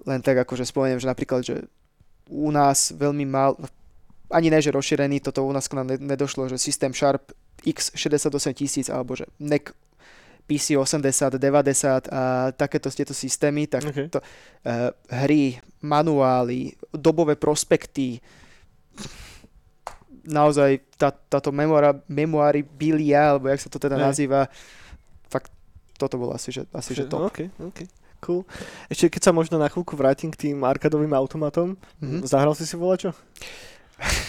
len 0.08 0.24
tak 0.24 0.40
akože 0.48 0.64
spomeniem, 0.64 1.02
že 1.02 1.12
napríklad, 1.12 1.42
že 1.44 1.68
u 2.30 2.54
nás 2.54 2.96
veľmi 2.96 3.26
mal, 3.28 3.60
ani 4.32 4.48
ne, 4.48 4.62
že 4.62 4.72
rozšírený, 4.72 5.20
toto 5.20 5.44
u 5.44 5.52
nás 5.52 5.68
k 5.68 5.76
nám 5.76 5.92
nedošlo, 5.98 6.48
že 6.48 6.62
systém 6.62 6.94
Sharp 6.96 7.36
X68 7.66 8.48
tisíc, 8.56 8.88
alebo 8.88 9.18
že 9.18 9.28
NEC 9.42 9.76
PC 10.50 10.74
80, 10.74 11.38
90 11.38 12.10
a 12.10 12.50
takéto 12.58 12.90
tieto 12.90 13.14
systémy, 13.14 13.70
tak 13.70 13.86
okay. 13.86 14.10
to, 14.10 14.18
uh, 14.18 14.90
hry, 15.14 15.62
manuály, 15.86 16.74
dobové 16.90 17.38
prospekty, 17.38 18.18
naozaj 20.26 20.82
tá, 20.98 21.14
táto 21.14 21.54
memoára, 21.54 21.94
bilia, 22.66 23.38
alebo 23.38 23.54
jak 23.54 23.62
sa 23.62 23.70
to 23.70 23.78
teda 23.78 23.98
hey. 23.98 24.06
nazýva, 24.10 24.50
fakt 25.30 25.54
toto 26.02 26.18
bolo 26.18 26.34
asi, 26.34 26.50
že, 26.50 26.66
asi 26.74 26.98
že 26.98 27.06
top. 27.06 27.30
Okay, 27.30 27.54
okay. 27.62 27.86
Cool. 28.20 28.44
Ešte 28.92 29.16
keď 29.16 29.22
sa 29.30 29.32
možno 29.32 29.56
na 29.56 29.72
chvíľku 29.72 29.96
vrátim 29.96 30.28
k 30.28 30.52
tým 30.52 30.68
arkadovým 30.68 31.16
automatom, 31.16 31.80
mm-hmm. 32.04 32.28
zahral 32.28 32.52
si 32.52 32.68
si 32.68 32.76
volačo? 32.76 33.16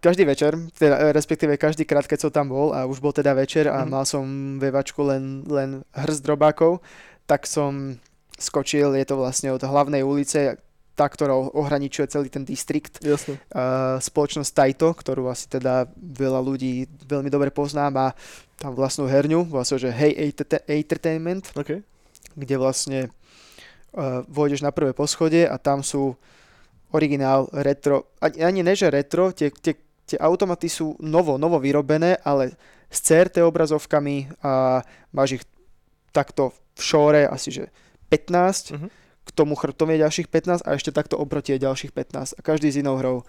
každý 0.00 0.24
večer, 0.24 0.56
teda, 0.76 1.12
respektíve 1.12 1.56
každý 1.60 1.84
krát, 1.84 2.06
keď 2.06 2.28
som 2.28 2.32
tam 2.32 2.52
bol 2.52 2.72
a 2.72 2.84
už 2.86 3.00
bol 3.00 3.12
teda 3.12 3.34
večer 3.34 3.66
a 3.66 3.82
mm. 3.82 3.88
mal 3.88 4.04
som 4.04 4.24
vevačku 4.60 5.00
len, 5.06 5.44
len 5.46 5.82
hrst 5.94 6.22
drobákov, 6.22 6.80
tak 7.26 7.44
som 7.44 7.98
skočil, 8.36 8.94
je 8.94 9.06
to 9.08 9.16
vlastne 9.16 9.50
od 9.50 9.62
hlavnej 9.64 10.04
ulice, 10.04 10.60
tá, 10.96 11.06
ktorá 11.08 11.36
ohraničuje 11.36 12.08
celý 12.08 12.28
ten 12.32 12.44
distrikt. 12.44 13.04
Jasne. 13.04 13.36
Uh, 13.52 14.00
spoločnosť 14.00 14.50
Taito, 14.52 14.88
ktorú 14.96 15.28
asi 15.28 15.44
teda 15.44 15.92
veľa 15.96 16.40
ľudí 16.40 16.88
veľmi 17.04 17.28
dobre 17.28 17.52
poznám, 17.52 17.92
má 17.92 18.08
tam 18.56 18.72
vlastnú 18.72 19.04
herňu, 19.04 19.44
vlastne, 19.44 19.76
že 19.76 19.92
Hey 19.92 20.16
Entertainment, 20.64 21.52
okay. 21.52 21.84
kde 22.32 22.56
vlastne 22.56 23.00
uh, 23.92 24.24
vôjdeš 24.24 24.64
na 24.64 24.72
prvé 24.72 24.96
poschodie 24.96 25.44
a 25.44 25.60
tam 25.60 25.84
sú 25.84 26.16
originál, 26.96 27.44
retro, 27.52 28.08
ani, 28.24 28.40
ani 28.40 28.60
neže 28.64 28.88
retro, 28.88 29.36
tie, 29.36 29.52
tie 29.52 29.76
tie 30.06 30.18
automaty 30.22 30.70
sú 30.70 30.94
novo, 31.02 31.34
novo 31.36 31.58
vyrobené, 31.58 32.16
ale 32.22 32.54
s 32.86 33.02
CRT 33.02 33.42
obrazovkami 33.42 34.30
a 34.40 34.80
máš 35.10 35.42
ich 35.42 35.44
takto 36.14 36.54
v 36.78 36.80
šóre 36.80 37.22
asi 37.26 37.50
že 37.50 37.64
15, 38.08 38.30
uh-huh. 38.30 38.78
Mhm. 38.78 38.88
k 39.26 39.30
tomu 39.34 39.58
chrbtom 39.58 39.90
je 39.90 40.02
ďalších 40.06 40.28
15 40.30 40.62
a 40.62 40.68
ešte 40.78 40.94
takto 40.94 41.18
oproti 41.18 41.58
je 41.58 41.66
ďalších 41.66 41.90
15 41.90 42.38
a 42.38 42.40
každý 42.40 42.70
s 42.70 42.78
inou 42.78 42.96
hrou. 43.02 43.26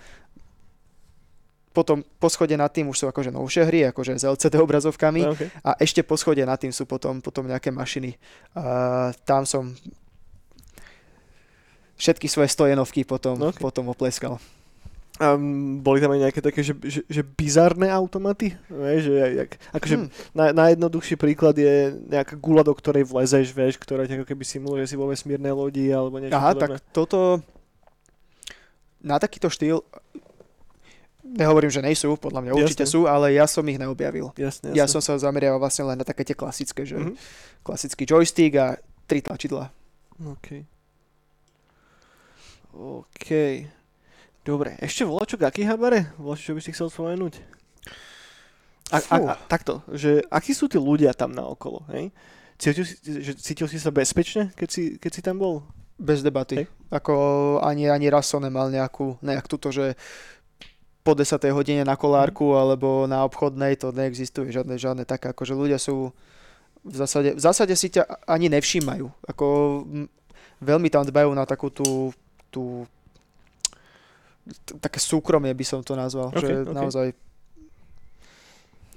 Potom 1.74 2.02
po 2.18 2.30
schode 2.30 2.58
nad 2.58 2.74
tým 2.74 2.90
už 2.90 2.98
sú 2.98 3.06
akože 3.06 3.30
novšie 3.30 3.70
hry, 3.70 3.86
akože 3.94 4.18
s 4.18 4.26
LCD 4.26 4.58
obrazovkami 4.58 5.22
okay. 5.30 5.50
a 5.62 5.78
ešte 5.78 6.02
po 6.02 6.18
schode 6.18 6.42
nad 6.42 6.58
tým 6.58 6.74
sú 6.74 6.90
potom, 6.90 7.22
potom 7.22 7.46
nejaké 7.46 7.70
mašiny. 7.70 8.18
A 8.58 9.14
tam 9.26 9.46
som 9.46 9.78
všetky 12.02 12.26
svoje 12.26 12.50
stojenovky 12.50 13.06
potom, 13.06 13.38
okay. 13.42 13.62
potom 13.62 13.94
opleskal. 13.94 14.42
Um, 15.18 15.82
boli 15.82 15.98
tam 15.98 16.14
aj 16.14 16.30
nejaké 16.30 16.40
také, 16.46 16.62
že, 16.62 16.78
že, 16.86 17.02
že 17.10 17.22
bizarné 17.26 17.90
automaty? 17.90 18.54
Vieš, 18.70 19.02
že 19.10 19.14
jak, 19.18 19.52
akože 19.74 19.96
hmm. 19.98 20.10
na, 20.38 20.46
najjednoduchší 20.54 21.18
príklad 21.18 21.58
je 21.58 21.90
nejaká 22.06 22.38
gula, 22.38 22.62
do 22.62 22.70
ktorej 22.70 23.02
vlezeš, 23.10 23.50
vieš, 23.50 23.82
ktorá 23.82 24.06
ako 24.06 24.30
keby 24.30 24.44
simuluje, 24.46 24.86
si 24.86 24.94
vo 24.94 25.10
vesmírnej 25.10 25.50
lodi 25.58 25.90
alebo 25.90 26.22
niečo 26.22 26.38
Aha, 26.38 26.54
podobné. 26.54 26.62
tak 26.62 26.72
toto 26.94 27.42
na 29.02 29.18
takýto 29.18 29.50
štýl 29.50 29.82
nehovorím, 31.28 31.74
že 31.74 31.82
nejsú, 31.82 32.16
podľa 32.16 32.46
mňa 32.46 32.52
určite 32.56 32.86
Jasne. 32.86 32.94
sú, 32.94 33.10
ale 33.10 33.36
ja 33.36 33.44
som 33.50 33.66
ich 33.68 33.76
neobjavil. 33.76 34.32
Jasne, 34.38 34.72
jasne. 34.72 34.78
Ja 34.78 34.86
som 34.88 35.02
sa 35.04 35.18
zameriaval 35.18 35.60
vlastne 35.60 35.84
len 35.90 35.98
na 36.00 36.06
také 36.08 36.24
tie 36.24 36.38
klasické, 36.38 36.86
že 36.86 36.96
Mhm. 36.96 37.14
klasický 37.66 38.06
joystick 38.06 38.54
a 38.56 38.78
tri 39.10 39.20
tlačidla. 39.20 39.68
OK. 40.24 40.48
OK. 42.78 43.28
Dobre, 44.48 44.80
ešte 44.80 45.04
voľa 45.04 45.28
čo 45.28 45.36
k 45.36 45.44
Akihabare? 45.44 46.16
Voľa 46.16 46.40
čo 46.40 46.56
by 46.56 46.64
si 46.64 46.72
chcel 46.72 46.88
spomenúť? 46.88 47.44
A, 48.96 49.04
a, 49.04 49.16
a, 49.20 49.34
takto, 49.52 49.84
že 49.92 50.24
akí 50.32 50.56
sú 50.56 50.72
tí 50.72 50.80
ľudia 50.80 51.12
tam 51.12 51.36
naokolo, 51.36 51.84
hej? 51.92 52.16
Cítil 52.56 52.88
si, 52.88 52.96
že, 53.04 53.36
cítil 53.36 53.68
si 53.68 53.76
sa 53.76 53.92
bezpečne, 53.92 54.56
keď 54.56 54.70
si, 54.72 54.84
keď 54.96 55.12
si 55.12 55.20
tam 55.20 55.36
bol? 55.44 55.68
Bez 56.00 56.24
debaty. 56.24 56.64
Hej. 56.64 56.72
Ako 56.88 57.14
ani, 57.60 57.92
ani 57.92 58.08
raz 58.08 58.32
som 58.32 58.40
nemal 58.40 58.72
nejakú, 58.72 59.20
nejak 59.20 59.52
túto, 59.52 59.68
že 59.76 60.00
po 61.04 61.12
10. 61.12 61.52
hodine 61.52 61.84
na 61.84 62.00
kolárku 62.00 62.56
Mhm. 62.56 62.58
alebo 62.64 63.04
na 63.04 63.28
obchodnej 63.28 63.76
to 63.76 63.92
neexistuje 63.92 64.56
žiadne, 64.56 64.80
žiadne 64.80 65.04
také, 65.04 65.36
akože 65.36 65.60
ľudia 65.60 65.76
sú 65.76 66.16
v 66.88 66.96
zásade, 66.96 67.36
v 67.36 67.42
zásade 67.44 67.76
si 67.76 67.92
ťa 67.92 68.24
ani 68.24 68.48
nevšímajú. 68.48 69.12
Ako 69.28 69.46
veľmi 70.64 70.88
tam 70.88 71.04
dbajú 71.04 71.36
na 71.36 71.44
takú 71.44 71.68
tú, 71.68 72.16
tú 72.48 72.88
také 74.78 74.98
súkromie 74.98 75.52
by 75.52 75.66
som 75.66 75.80
to 75.82 75.94
nazval, 75.94 76.30
Ok, 76.30 76.40
že 76.40 76.54
ok. 76.62 76.72
naozaj 76.72 77.08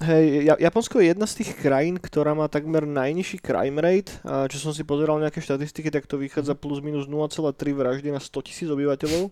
Hej, 0.00 0.48
Ja- 0.48 0.56
Japonsko 0.58 0.96
je 0.96 1.12
jedna 1.12 1.28
z 1.28 1.44
tých 1.44 1.60
krajín, 1.60 2.00
ktorá 2.00 2.32
má 2.32 2.48
takmer 2.48 2.88
najnižší 2.88 3.36
crime 3.36 3.76
rate. 3.76 4.08
A 4.24 4.48
čo 4.48 4.56
som 4.56 4.72
si 4.72 4.80
pozeral 4.80 5.20
nejaké 5.20 5.44
štatistiky, 5.44 5.92
tak 5.92 6.08
to 6.08 6.16
vychádza 6.16 6.56
plus 6.56 6.80
minus 6.80 7.04
0,3 7.04 7.52
vraždy 7.76 8.08
na 8.08 8.16
100 8.16 8.32
tisíc 8.40 8.64
obyvateľov. 8.64 9.28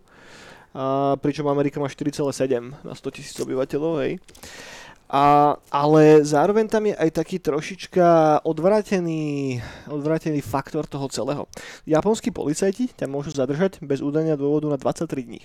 A 0.77 1.17
pričom 1.17 1.49
Amerika 1.49 1.81
má 1.81 1.89
4,7 1.89 2.85
na 2.85 2.93
100 2.93 3.17
tisíc 3.17 3.33
obyvateľov, 3.41 4.05
hej. 4.05 4.21
A, 5.09 5.57
ale 5.73 6.21
zároveň 6.21 6.69
tam 6.69 6.85
je 6.85 6.93
aj 6.93 7.11
taký 7.17 7.41
trošička 7.41 8.41
odvrátený, 8.45 9.57
odvrátený 9.89 10.45
faktor 10.45 10.85
toho 10.85 11.09
celého. 11.09 11.49
Japonskí 11.89 12.29
policajti 12.29 12.93
ťa 12.93 13.09
môžu 13.09 13.33
zadržať 13.33 13.81
bez 13.81 14.05
údania 14.05 14.37
dôvodu 14.37 14.69
na 14.69 14.77
23 14.77 15.09
dní. 15.25 15.41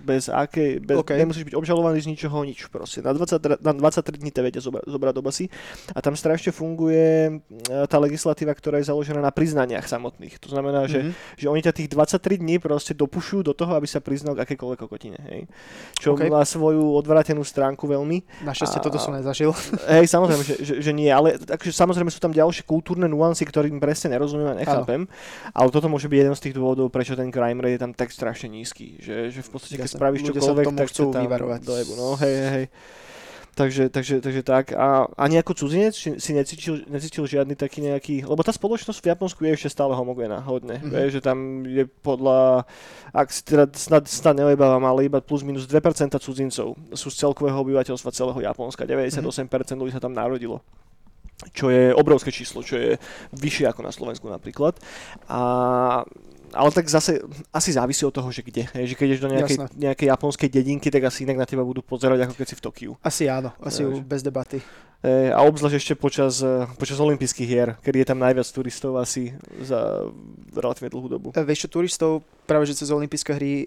Bez 0.00 0.32
akej, 0.32 0.80
bez, 0.80 0.96
OK. 0.96 1.12
nemusíš 1.16 1.44
byť 1.44 1.56
obžalovaný 1.56 2.00
z 2.00 2.08
ničoho, 2.12 2.40
nič 2.44 2.68
proste. 2.72 3.04
Na, 3.04 3.12
20, 3.12 3.60
na 3.60 3.72
23 3.76 4.16
dní 4.20 4.30
ťa 4.32 4.42
vedia 4.44 4.60
zobrať, 4.64 4.84
zobrať 4.88 5.14
do 5.16 5.22
basy. 5.24 5.44
A 5.92 6.00
tam 6.00 6.16
strašne 6.16 6.52
funguje 6.52 7.04
e, 7.28 7.32
tá 7.88 7.96
legislatíva, 8.00 8.56
ktorá 8.56 8.80
je 8.80 8.88
založená 8.88 9.20
na 9.20 9.32
priznaniach 9.32 9.88
samotných. 9.88 10.40
To 10.40 10.48
znamená, 10.52 10.88
že 10.88 11.04
Mhm. 11.04 11.12
že 11.36 11.46
oni 11.52 11.60
ťa 11.64 11.72
tých 11.72 11.88
23 11.92 12.38
dní 12.40 12.56
proste 12.60 12.96
dopušujú 12.96 13.42
do 13.42 13.52
toho, 13.52 13.76
aby 13.76 13.88
sa 13.88 14.00
priznal 14.00 14.36
k 14.36 14.44
akékoľvek 14.48 14.78
kokotine. 14.88 15.18
Hej. 15.28 15.40
Čo 16.00 16.14
OK. 16.14 16.28
má 16.28 16.44
svoju 16.44 16.94
odvrátenú 16.96 17.42
stránku 17.42 17.88
veľmi. 17.88 18.44
Našťastie 18.46 18.78
toto 18.78 19.01
som 19.02 19.14
nezažil. 19.14 19.50
Hej, 19.98 20.06
samozrejme, 20.08 20.42
že, 20.46 20.54
že, 20.62 20.74
že 20.78 20.92
nie, 20.94 21.10
ale 21.10 21.36
takže 21.36 21.74
samozrejme 21.74 22.08
sú 22.08 22.22
tam 22.22 22.30
ďalšie 22.30 22.62
kultúrne 22.62 23.10
nuancy, 23.10 23.42
ktorým 23.42 23.82
presne 23.82 24.14
nerozumiem 24.14 24.54
a 24.54 24.58
nechápem. 24.58 25.10
Ale 25.50 25.68
toto 25.74 25.90
môže 25.90 26.06
byť 26.06 26.18
jeden 26.22 26.34
z 26.38 26.42
tých 26.48 26.54
dôvodov, 26.54 26.88
prečo 26.94 27.18
ten 27.18 27.28
crime 27.34 27.60
rate 27.60 27.76
je 27.76 27.82
tam 27.82 27.92
tak 27.92 28.14
strašne 28.14 28.48
nízky. 28.48 28.96
Že, 29.02 29.34
že 29.34 29.40
v 29.42 29.50
podstate, 29.50 29.76
keď 29.78 29.88
Jasné. 29.90 29.98
spravíš 29.98 30.20
čokoľvek, 30.30 30.66
tak 30.78 30.88
tam 30.94 31.22
vyvarovať. 31.26 31.60
dojebu. 31.66 31.92
No, 31.98 32.14
hej, 32.22 32.34
hej, 32.34 32.50
hej. 32.54 32.66
Takže, 33.52 33.92
takže, 33.92 34.24
takže 34.24 34.42
tak. 34.42 34.72
A 34.72 35.04
ani 35.20 35.36
ako 35.36 35.52
cudzinec 35.52 35.92
si 35.92 36.32
necítil, 36.32 36.88
necítil 36.88 37.28
žiadny 37.28 37.52
taký 37.52 37.84
nejaký... 37.84 38.24
Lebo 38.24 38.40
tá 38.40 38.48
spoločnosť 38.48 39.04
v 39.04 39.10
Japonsku 39.12 39.44
je 39.44 39.52
ešte 39.52 39.76
stále 39.76 39.92
homogénna, 39.92 40.40
hodne. 40.40 40.80
Mhm. 40.80 40.88
Mm-hmm. 40.88 40.96
Vieš, 40.96 41.10
že 41.12 41.20
tam 41.20 41.38
je 41.68 41.84
podľa... 42.00 42.64
Ak 43.12 43.28
si 43.28 43.44
teda 43.44 43.68
snad, 43.76 44.08
snad 44.08 44.40
neojebávam, 44.40 44.80
ale 44.88 45.04
iba 45.04 45.20
plus 45.20 45.44
minus 45.44 45.68
2% 45.68 46.16
cudzincov 46.16 46.80
sú 46.96 47.08
z 47.12 47.16
celkového 47.20 47.60
obyvateľstva 47.60 48.08
celého 48.16 48.40
Japonska. 48.40 48.88
98% 48.88 49.44
ľudí 49.76 49.92
sa 49.92 50.00
tam 50.00 50.16
narodilo 50.16 50.64
čo 51.50 51.74
je 51.74 51.90
obrovské 51.90 52.30
číslo, 52.30 52.62
čo 52.62 52.78
je 52.78 52.94
vyššie 53.34 53.66
ako 53.66 53.82
na 53.82 53.90
Slovensku 53.90 54.30
napríklad. 54.30 54.78
A, 55.26 55.42
ale 56.52 56.70
tak 56.70 56.88
zase 56.88 57.20
asi 57.50 57.70
závisí 57.72 58.04
od 58.04 58.14
toho, 58.14 58.28
že 58.28 58.44
kde. 58.44 58.68
Hej, 58.72 58.92
že 58.92 58.94
keď 58.94 59.06
ideš 59.08 59.22
do 59.24 59.30
nejakej, 59.32 59.56
Jasné. 59.58 59.76
nejakej 59.76 60.08
japonskej 60.12 60.48
dedinky, 60.48 60.88
tak 60.92 61.02
asi 61.08 61.24
inak 61.24 61.40
na 61.40 61.46
teba 61.48 61.64
budú 61.66 61.80
pozerať, 61.80 62.28
ako 62.28 62.34
keď 62.36 62.46
si 62.46 62.56
v 62.56 62.62
Tokiu. 62.62 62.92
Asi 63.00 63.24
áno, 63.26 63.52
asi 63.60 63.82
Vieš. 63.82 64.04
bez 64.04 64.20
debaty. 64.20 64.60
E, 65.02 65.34
a 65.34 65.42
obzvlášť 65.42 65.76
ešte 65.82 65.94
počas, 65.98 66.38
e, 66.38 66.68
počas 66.78 67.02
olympijských 67.02 67.48
hier, 67.48 67.68
kedy 67.82 68.04
je 68.04 68.06
tam 68.06 68.22
najviac 68.22 68.46
turistov 68.54 68.94
asi 69.02 69.34
za 69.58 70.06
relatívne 70.54 70.94
dlhú 70.94 71.08
dobu. 71.10 71.28
E, 71.34 71.42
Vieš 71.42 71.66
čo, 71.66 71.82
turistov 71.82 72.22
práve 72.46 72.70
že 72.70 72.78
cez 72.78 72.88
olympijské 72.92 73.34
hry 73.34 73.66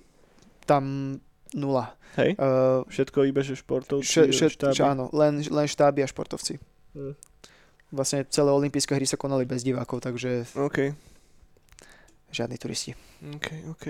tam 0.64 1.18
nula. 1.52 1.94
Hej? 2.16 2.40
Uh, 2.40 2.88
Všetko 2.88 3.28
iba, 3.28 3.44
že 3.44 3.60
športovci, 3.60 4.08
še, 4.08 4.24
še, 4.32 4.48
štáby. 4.56 4.80
še, 4.80 4.84
áno, 4.88 5.12
len, 5.12 5.44
len 5.44 5.68
štáby 5.68 6.00
a 6.00 6.08
športovci. 6.08 6.64
Hm. 6.96 7.14
Vlastne 7.92 8.24
celé 8.32 8.50
olympijské 8.56 8.96
hry 8.96 9.04
sa 9.04 9.20
konali 9.20 9.44
bez 9.44 9.62
divákov, 9.62 10.04
takže 10.04 10.48
OK. 10.56 10.96
Žiadni 12.36 12.60
turisti. 12.60 12.92
OK, 13.24 13.48
OK. 13.72 13.86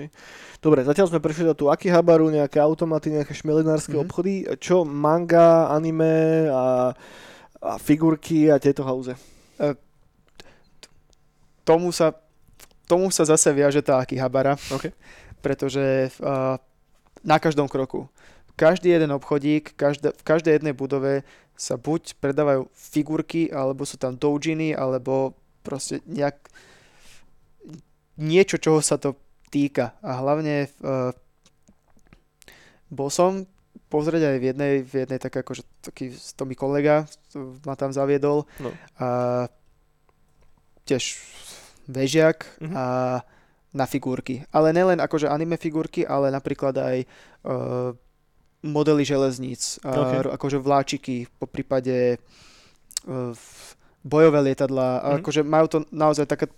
Dobre, 0.62 0.86
zatiaľ 0.86 1.10
sme 1.10 1.18
prešli 1.18 1.42
do 1.42 1.58
tú 1.58 1.66
Akihabaru, 1.66 2.30
nejaké 2.30 2.62
automaty, 2.62 3.10
nejaké 3.10 3.34
šmelinárske 3.34 3.90
Mhm. 3.90 3.98
mm-hmm. 3.98 4.06
obchody. 4.06 4.34
Čo 4.62 4.86
manga, 4.86 5.66
anime 5.68 6.46
a, 6.46 6.94
a 7.58 7.72
figurky 7.82 8.46
a 8.46 8.62
tieto 8.62 8.86
hauze? 8.86 9.18
Tomu 11.66 11.90
sa, 11.90 12.14
tomu 12.86 13.10
sa 13.10 13.26
zase 13.26 13.50
viaže 13.50 13.82
tá 13.82 13.98
Akihabara, 13.98 14.54
OK. 14.70 14.94
pretože 15.42 16.14
uh, 16.22 16.54
na 17.26 17.42
každom 17.42 17.66
kroku, 17.66 18.06
každý 18.54 18.94
jeden 18.94 19.10
obchodík, 19.10 19.74
každá, 19.74 20.14
v 20.14 20.22
každej 20.22 20.62
jednej 20.62 20.70
budove 20.72 21.26
sa 21.58 21.74
buď 21.74 22.14
predávajú 22.22 22.70
figurky, 22.70 23.50
alebo 23.50 23.82
sú 23.82 23.98
tam 23.98 24.14
doujiny, 24.14 24.78
alebo 24.78 25.34
proste 25.66 25.98
nejak 26.06 26.38
niečo, 28.16 28.56
čoho 28.56 28.80
sa 28.80 28.96
to 28.96 29.14
týka. 29.46 29.94
A 30.00 30.16
hlavne 30.16 30.68
uh, 30.80 31.12
bol 32.88 33.08
som 33.08 33.44
pozrieť 33.86 34.22
aj 34.26 34.36
v 34.36 34.44
jednej, 34.44 34.72
v 34.80 34.92
jednej 34.96 35.18
také 35.18 35.40
akože 35.40 35.62
taký, 35.80 36.04
to 36.12 36.42
mi 36.42 36.54
kolega 36.54 37.06
ma 37.62 37.74
tam 37.74 37.90
zaviedol 37.90 38.48
No. 38.58 38.70
a 38.96 39.06
tiež 40.82 41.18
vežiak 41.86 42.46
Mhm. 42.60 42.74
a 42.74 42.84
na 43.72 43.84
figurky. 43.84 44.42
Ale 44.48 44.72
nelen 44.72 44.98
akože 44.98 45.28
anime 45.28 45.54
figurky, 45.54 46.02
ale 46.02 46.30
napríklad 46.30 46.74
aj 46.74 46.96
uh, 47.44 47.92
modely 48.64 49.04
železníc, 49.04 49.78
a 49.84 49.92
Ok. 49.92 50.12
ro- 50.20 50.32
akože 50.32 50.58
vláčiky, 50.58 51.28
po 51.36 51.44
prípade 51.44 52.16
uh, 53.04 53.30
bojové 54.00 54.40
lietadla, 54.42 54.88
a 54.96 55.08
Mhm. 55.12 55.16
akože 55.20 55.40
majú 55.42 55.66
to 55.68 55.78
naozaj 55.90 56.24
také, 56.24 56.48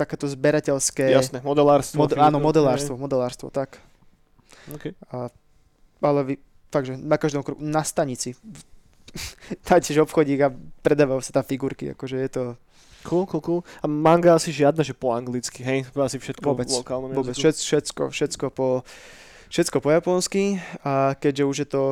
takéto 0.00 0.24
zberateľské... 0.24 1.12
Jasné, 1.12 1.44
modelárstvo. 1.44 2.00
Mod, 2.00 2.16
áno, 2.16 2.40
modelárstvo, 2.40 2.96
modelárstvo, 2.96 3.52
tak. 3.52 3.76
hej. 4.66 4.74
OK. 4.74 4.84
A, 5.12 5.28
ale 6.00 6.20
vy, 6.24 6.34
takže 6.68 6.96
na 6.96 7.20
každom 7.20 7.44
kroku, 7.44 7.60
na 7.60 7.84
stanici. 7.84 8.32
Tiež 9.68 10.00
obchodík 10.00 10.40
a 10.40 10.48
predávajú 10.80 11.20
sa 11.20 11.36
tam 11.36 11.44
figurky, 11.44 11.92
akože 11.92 12.16
je 12.18 12.30
to 12.30 12.44
Cool, 13.00 13.24
cool, 13.24 13.40
cool. 13.40 13.60
A 13.80 13.88
manga 13.88 14.36
asi 14.36 14.52
žiadna, 14.52 14.84
že 14.84 14.92
po 14.92 15.16
anglicky, 15.16 15.64
hej? 15.64 15.88
Asi 15.96 16.20
všetko 16.20 16.44
Vôbec, 16.44 16.68
v 16.68 16.84
lokálnom 16.84 17.08
vôbec 17.10 17.32
jazyku. 17.32 17.48
všet, 17.48 17.56
všetko, 17.56 18.02
všetko 18.12 18.46
po, 18.52 18.68
všetko 19.48 19.76
po 19.80 19.88
japonsky 19.88 20.60
a 20.84 21.16
keďže 21.16 21.44
už 21.48 21.56
je 21.64 21.68
to 21.70 21.82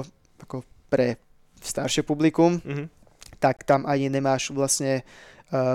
ako 0.45 0.57
pre 0.93 1.17
staršie 1.65 2.05
publikum, 2.05 2.61
Mhm. 2.61 2.93
tak 3.41 3.65
tam 3.65 3.89
ani 3.89 4.13
nemáš 4.13 4.53
vlastne 4.53 5.01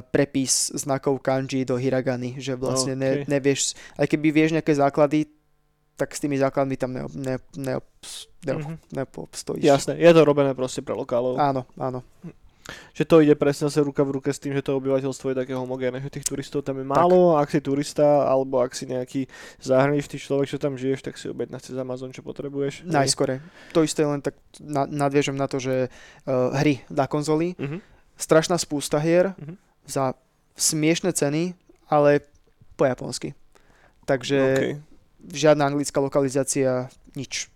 prepis 0.05 0.69
znakov 0.71 1.17
kanji 1.19 1.63
do 1.63 1.75
hiragany, 1.75 2.37
že 2.37 2.53
vlastne 2.53 2.93
ne, 2.93 3.11
Ok. 3.15 3.27
nevieš, 3.27 3.61
aj 3.95 4.05
keby 4.07 4.27
vieš 4.29 4.53
nejaké 4.53 4.71
základy, 4.71 5.25
tak 5.93 6.09
s 6.09 6.19
tými 6.19 6.35
základmi 6.35 6.73
tam 6.73 6.91
neop, 6.91 7.11
ne, 7.11 7.37
neop, 7.55 7.85
neop, 8.43 8.59
Mhm. 8.59 8.73
neobstojíš. 8.91 9.61
Jasné, 9.63 9.93
je 9.95 10.09
to 10.09 10.21
robené 10.21 10.51
proste 10.51 10.79
pre 10.79 10.91
lokálov. 10.91 11.37
Áno, 11.37 11.65
áno. 11.75 12.01
Že 12.93 13.03
to 13.03 13.15
ide 13.19 13.35
presne 13.35 13.67
zase 13.67 13.83
ruka 13.83 14.01
v 14.01 14.15
ruke 14.15 14.31
s 14.31 14.39
tým, 14.39 14.53
že 14.53 14.63
to 14.63 14.79
obyvateľstvo 14.79 15.27
je 15.27 15.37
také 15.37 15.51
homogénne, 15.51 15.99
že 15.99 16.07
tých 16.09 16.23
turistov 16.23 16.63
tam 16.63 16.79
je 16.79 16.87
málo, 16.87 17.35
ak 17.35 17.51
si 17.51 17.59
turista, 17.59 18.23
alebo 18.23 18.57
ak 18.57 18.71
si 18.71 18.87
nejaký 18.87 19.27
zahraničný 19.59 20.15
človek, 20.15 20.47
čo 20.47 20.57
tam 20.57 20.73
žiješ, 20.73 21.03
tak 21.03 21.19
si 21.19 21.27
objedná 21.27 21.59
cez 21.59 21.75
Amazon, 21.75 22.09
čo 22.09 22.21
potrebuješ. 22.21 22.87
Najskore. 22.87 23.43
To 23.73 23.83
isté 23.83 24.01
len 24.01 24.17
tak 24.17 24.33
na, 24.57 24.85
nadviežem 24.85 25.35
na 25.35 25.45
to, 25.45 25.59
že 25.59 25.89
uh, 25.89 26.31
hry 26.55 26.79
na 26.87 27.03
konzoli, 27.03 27.51
Mhm. 27.59 27.92
Strašná 28.15 28.55
spústa 28.55 28.97
hier 28.97 29.33
Mhm. 29.35 29.55
za 29.85 30.13
smiešne 30.53 31.09
ceny, 31.09 31.53
ale 31.87 32.21
po 32.75 32.83
japonsky. 32.83 33.33
Takže 34.03 34.39
OK. 34.39 34.61
žiadna 35.29 35.65
anglická 35.65 35.97
lokalizácia, 35.97 36.87
nič. 37.13 37.47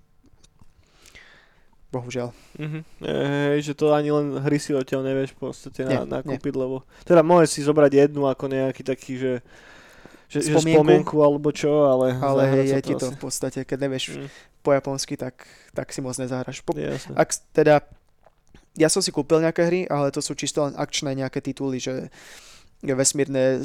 Bohužiaľ. 1.88 2.36
Mhm. 2.60 2.80
Hej, 3.00 3.60
že 3.64 3.74
to 3.74 3.96
ani 3.96 4.12
len 4.12 4.36
hry 4.38 4.60
si 4.60 4.72
odtiaľ 4.72 5.02
nevieš 5.04 5.32
v 5.34 5.40
podstate 5.42 5.82
na, 5.82 6.04
Nie, 6.04 6.20
nakúpiť, 6.20 6.54
lebo 6.54 6.84
teda 7.02 7.24
môžeš 7.24 7.50
si 7.50 7.62
zobrať 7.64 7.92
jednu 8.06 8.28
ako 8.28 8.44
nejaký 8.46 8.84
taký, 8.84 9.16
že, 9.16 9.34
že, 10.28 10.44
že 10.44 10.52
Spomienku. 10.52 10.76
spomienku 10.76 11.16
alebo 11.18 11.48
čo, 11.50 11.88
ale, 11.88 12.12
Ale 12.14 12.44
hej, 12.52 12.76
je 12.76 12.82
ti 12.84 12.94
to 12.94 13.08
asi- 13.08 13.16
v 13.16 13.20
podstate, 13.22 13.60
keď 13.64 13.78
nevieš 13.80 14.04
Mm. 14.14 14.28
po 14.60 14.76
japonsky, 14.76 15.16
tak, 15.16 15.48
tak 15.72 15.88
si 15.90 16.04
moc 16.04 16.12
nezahraš. 16.14 16.60
Po, 16.60 16.76
Jasne. 16.76 17.16
ak 17.16 17.30
teda, 17.56 17.80
ja 18.78 18.88
som 18.88 19.02
si 19.02 19.10
kúpil 19.10 19.42
nejaké 19.42 19.66
hry, 19.66 19.82
ale 19.90 20.14
to 20.14 20.22
sú 20.22 20.38
čisto 20.38 20.62
len 20.64 20.78
akčné 20.78 21.12
nejaké 21.12 21.42
tituly, 21.42 21.82
že 21.82 22.14
vesmírne 22.80 23.58
e, 23.58 23.62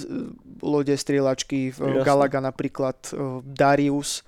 lode, 0.65 0.97
strieľačky, 0.97 1.77
Jasne. 1.77 2.01
Galaga 2.01 2.41
napríklad, 2.41 2.97
e, 3.13 3.45
Darius, 3.45 4.25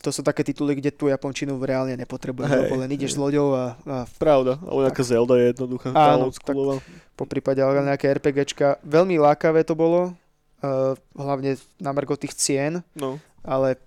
to 0.00 0.08
sú 0.08 0.20
také 0.20 0.44
tituly, 0.44 0.76
kde 0.76 0.92
tú 0.92 1.08
japončinu 1.08 1.56
reálne 1.60 1.96
nepotrebuješ, 1.96 2.48
Hej, 2.48 2.60
lebo 2.64 2.74
len 2.76 2.90
ideš 2.92 3.16
s 3.16 3.20
loďou 3.20 3.52
a, 3.52 3.76
a 3.84 3.96
Pravda, 4.16 4.56
ale 4.64 4.88
nejaká 4.88 5.04
Zelda 5.04 5.36
je 5.36 5.52
jednoduchá. 5.52 5.92
Áno, 5.92 6.28
oldschoolová. 6.28 6.80
po 7.16 7.24
prípade 7.24 7.60
ale 7.60 7.84
nejaké 7.84 8.12
RPGčka. 8.12 8.80
Veľmi 8.84 9.16
lákavé 9.16 9.64
to 9.64 9.72
bolo, 9.72 10.12
uh, 10.60 10.92
hlavne 11.16 11.56
na 11.80 11.90
margo 11.92 12.16
tých 12.20 12.36
cien, 12.36 12.84
No. 12.96 13.16
ale 13.40 13.80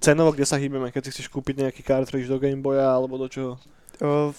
Cenovo, 0.00 0.32
kde 0.32 0.48
sa 0.48 0.56
hýbeme, 0.56 0.88
keď 0.92 1.08
si 1.08 1.12
chceš 1.16 1.28
kúpiť 1.28 1.64
nejaký 1.64 1.80
cartridge 1.84 2.28
do 2.28 2.36
Game 2.36 2.60
Boya 2.60 2.88
alebo 2.88 3.16
do 3.16 3.28
čoho? 3.28 3.56
uh, 4.00 4.32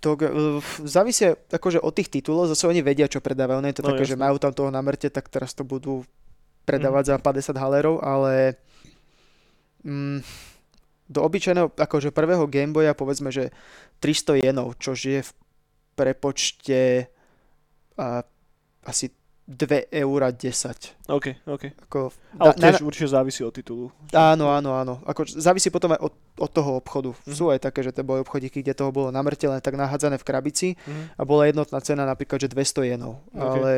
to 0.00 0.16
závisí 0.84 1.26
akože 1.48 1.80
od 1.80 1.92
tých 1.94 2.08
titulov, 2.10 2.48
zase 2.50 2.68
oni 2.68 2.80
vedia, 2.80 3.10
čo 3.10 3.20
predávajú. 3.20 3.60
Nie 3.60 3.72
je 3.72 3.78
to 3.80 3.84
No, 3.86 3.90
také, 3.94 4.04
že 4.04 4.14
jasné. 4.16 4.24
majú 4.24 4.36
tam 4.40 4.52
toho 4.52 4.70
na 4.70 4.80
mŕte, 4.80 5.08
tak 5.08 5.28
teraz 5.28 5.52
to 5.56 5.64
budú 5.64 6.04
predávať 6.66 7.14
za 7.14 7.16
50 7.22 7.54
halerov, 7.56 8.02
ale 8.02 8.58
mm, 9.86 10.18
do 11.06 11.20
obyčajného, 11.22 11.70
akože 11.78 12.10
prvého 12.10 12.50
Game 12.50 12.74
Boya 12.74 12.90
povedzme, 12.92 13.30
že 13.30 13.54
300 14.02 14.42
jenov, 14.42 14.74
čo 14.82 14.98
je 14.98 15.22
v 15.22 15.30
prepočte 15.96 17.08
a, 17.96 18.20
asi 18.84 19.08
2 19.46 19.86
eur 19.88 20.20
10. 20.26 20.42
OK, 21.06 21.26
OK. 21.46 21.64
Ako, 21.86 22.10
Ale 22.34 22.50
na- 22.50 22.58
tiež 22.58 22.82
určite 22.82 23.08
závisí 23.08 23.40
od 23.40 23.50
titulu. 23.50 23.94
Áno, 24.10 24.50
áno, 24.50 24.74
áno. 24.74 24.94
Ako, 25.02 25.22
závisí 25.24 25.70
potom 25.70 25.94
aj 25.94 26.02
od, 26.02 26.12
od 26.36 26.50
toho 26.50 26.76
obchodu. 26.76 27.14
Mhm. 27.22 27.30
Sú 27.30 27.48
aj 27.48 27.62
také, 27.62 27.80
že 27.80 27.90
to 27.90 28.02
boli 28.02 28.20
obchodíky, 28.20 28.58
kde 28.58 28.74
toho 28.74 28.90
bolo 28.90 29.08
namrte 29.08 29.46
len 29.46 29.58
tak 29.58 29.74
nahádzané 29.74 30.16
v 30.16 30.24
krabici 30.24 30.68
Mhm. 30.82 31.02
a 31.14 31.22
bola 31.22 31.46
jednotná 31.46 31.78
cena 31.78 32.02
napríklad, 32.02 32.38
že 32.38 32.48
200 32.48 32.82
jenov. 32.84 33.22
Ok. 33.30 33.54
Ale... 33.56 33.70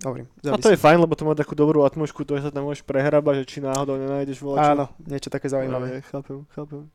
Hovorím, 0.00 0.32
A 0.44 0.56
to 0.56 0.72
je 0.72 0.80
fajn, 0.80 0.96
lebo 0.98 1.12
to 1.12 1.28
má 1.28 1.36
takú 1.36 1.52
dobrú 1.52 1.84
atmosféru, 1.84 2.24
to 2.24 2.40
sa 2.40 2.48
tam 2.48 2.64
môžeš 2.64 2.88
prehrabať, 2.88 3.44
že 3.44 3.44
či 3.46 3.58
náhodou 3.60 4.00
nenájdeš 4.00 4.40
volačo. 4.40 4.72
Áno, 4.72 4.84
niečo 5.04 5.28
také 5.28 5.44
zaujímavé. 5.46 6.00
Hej, 6.00 6.08
chápem, 6.08 6.48
chápem. 6.50 6.88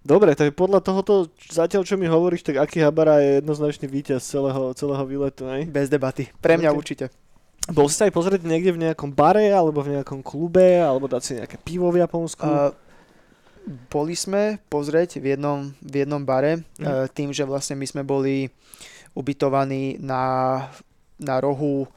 Dobre, 0.00 0.32
tak 0.32 0.56
podľa 0.56 0.80
tohoto, 0.80 1.28
zatiaľ 1.52 1.84
čo 1.84 2.00
mi 2.00 2.08
hovoríš, 2.08 2.40
tak 2.40 2.56
Habara 2.56 3.20
je 3.20 3.44
jednoznačný 3.44 3.84
víťaz 3.84 4.24
celého, 4.24 4.72
celého 4.72 5.04
výletu, 5.04 5.44
hej? 5.44 5.68
Bez 5.68 5.92
debaty. 5.92 6.32
Pre 6.40 6.56
mňa 6.56 6.72
Ok. 6.72 6.76
určite. 6.80 7.04
Bol 7.68 7.84
si 7.92 8.00
sa 8.00 8.08
aj 8.08 8.16
pozrieť 8.16 8.40
niekde 8.48 8.72
v 8.72 8.82
nejakom 8.88 9.12
bare, 9.12 9.52
alebo 9.52 9.84
v 9.84 10.00
nejakom 10.00 10.24
klube, 10.24 10.80
alebo 10.80 11.04
dať 11.04 11.22
si 11.22 11.32
nejaké 11.36 11.60
pivo 11.60 11.92
v 11.92 12.00
Japonsku? 12.00 12.40
A 12.40 12.72
boli 13.92 14.16
sme 14.16 14.56
pozrieť 14.72 15.20
v 15.20 15.36
jednom, 15.36 15.76
v 15.84 15.94
jednom 16.00 16.24
bare, 16.24 16.64
Mhm. 16.80 16.84
e, 16.88 16.92
tým, 17.12 17.28
že 17.36 17.44
vlastne 17.44 17.76
my 17.76 17.84
sme 17.84 18.00
boli 18.00 18.48
ubytovaní 19.12 20.00
na, 20.00 20.64
na 21.20 21.36
rohu 21.38 21.84
e, 21.84 21.88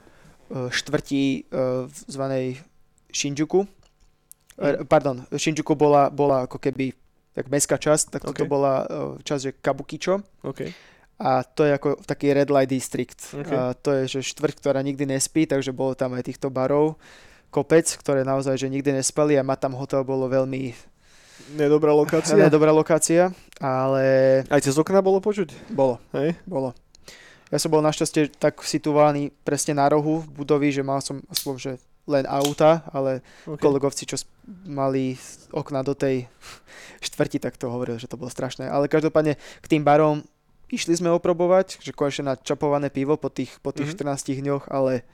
štvrti 0.69 1.47
v 1.87 1.95
zvanej 2.11 2.59
Shinjuku. 3.09 3.63
E, 4.59 4.83
Pardon, 4.83 5.23
Shinjuku 5.31 5.71
bola, 5.73 6.11
bola 6.11 6.45
ako 6.45 6.59
keby 6.59 6.91
tak 7.33 7.45
mestská 7.47 7.75
časť, 7.75 8.05
tak 8.09 8.21
toto 8.23 8.43
Ok. 8.43 8.49
bola 8.49 8.73
e, 8.79 8.85
časť, 9.21 9.41
že 9.41 9.51
Kabukicho. 9.55 10.21
OK. 10.41 10.69
A 11.17 11.41
to 11.41 11.63
je 11.63 11.71
ako 11.71 12.01
taký 12.01 12.31
red 12.31 12.49
light 12.49 12.67
district. 12.67 13.21
Ok. 13.31 13.47
A 13.47 13.73
to 13.73 13.93
je, 13.93 14.17
že 14.17 14.33
štvrť, 14.33 14.55
ktorá 14.59 14.79
nikdy 14.79 15.05
nespí, 15.05 15.45
takže 15.45 15.69
bolo 15.69 15.93
tam 15.93 16.13
aj 16.13 16.25
týchto 16.25 16.49
barov 16.49 16.97
kopec, 17.49 17.85
ktoré 17.85 18.21
naozaj, 18.21 18.57
že 18.57 18.65
nikdy 18.65 18.93
nespali 18.93 19.37
a 19.37 19.45
mať 19.45 19.59
tam 19.61 19.73
hotel 19.73 20.01
bolo 20.01 20.25
veľmi 20.25 20.73
Nedobrá 21.53 21.91
lokácia? 21.91 22.49
dobrá 22.49 22.69
lokácia, 22.69 23.29
ale 23.57 24.05
Aj 24.47 24.61
cez 24.61 24.73
okna 24.73 25.01
bolo 25.01 25.17
počuť? 25.19 25.53
bolo, 25.69 26.01
Hej? 26.13 26.33
bolo. 26.45 26.73
Ja 27.49 27.61
som 27.61 27.69
bol 27.69 27.85
našťastie 27.85 28.33
tak 28.33 28.65
situovaný 28.65 29.29
presne 29.45 29.77
na 29.77 29.85
rohu 29.85 30.25
budovy, 30.27 30.73
že 30.73 30.81
mal 30.81 30.97
som 30.97 31.21
aspoň, 31.29 31.53
že 31.55 31.71
len 32.05 32.25
auta, 32.25 32.83
ale 32.87 33.23
Okay. 33.43 33.59
kolegovci, 33.59 34.03
čo 34.03 34.19
mali 34.63 35.15
okna 35.49 35.81
do 35.81 35.93
tej 35.93 36.27
štvrti, 37.05 37.39
tak 37.39 37.55
to 37.55 37.67
hovoril, 37.67 37.95
že 37.95 38.05
to 38.05 38.15
bolo 38.15 38.27
strašné. 38.27 38.67
Ale 38.67 38.87
každopádne 38.87 39.33
k 39.35 39.65
tým 39.67 39.81
barom 39.81 40.23
išli 40.67 40.93
sme 40.93 41.09
oprobovať, 41.09 41.79
že 41.79 41.91
konečne 41.91 42.25
na 42.25 42.35
čapované 42.35 42.89
pivo 42.89 43.13
po 43.13 43.27
tých, 43.27 43.55
po 43.59 43.69
tých 43.69 43.93
Mhm. 43.93 44.19
14 44.19 44.35
dňoch, 44.35 44.63
ale 44.67 45.05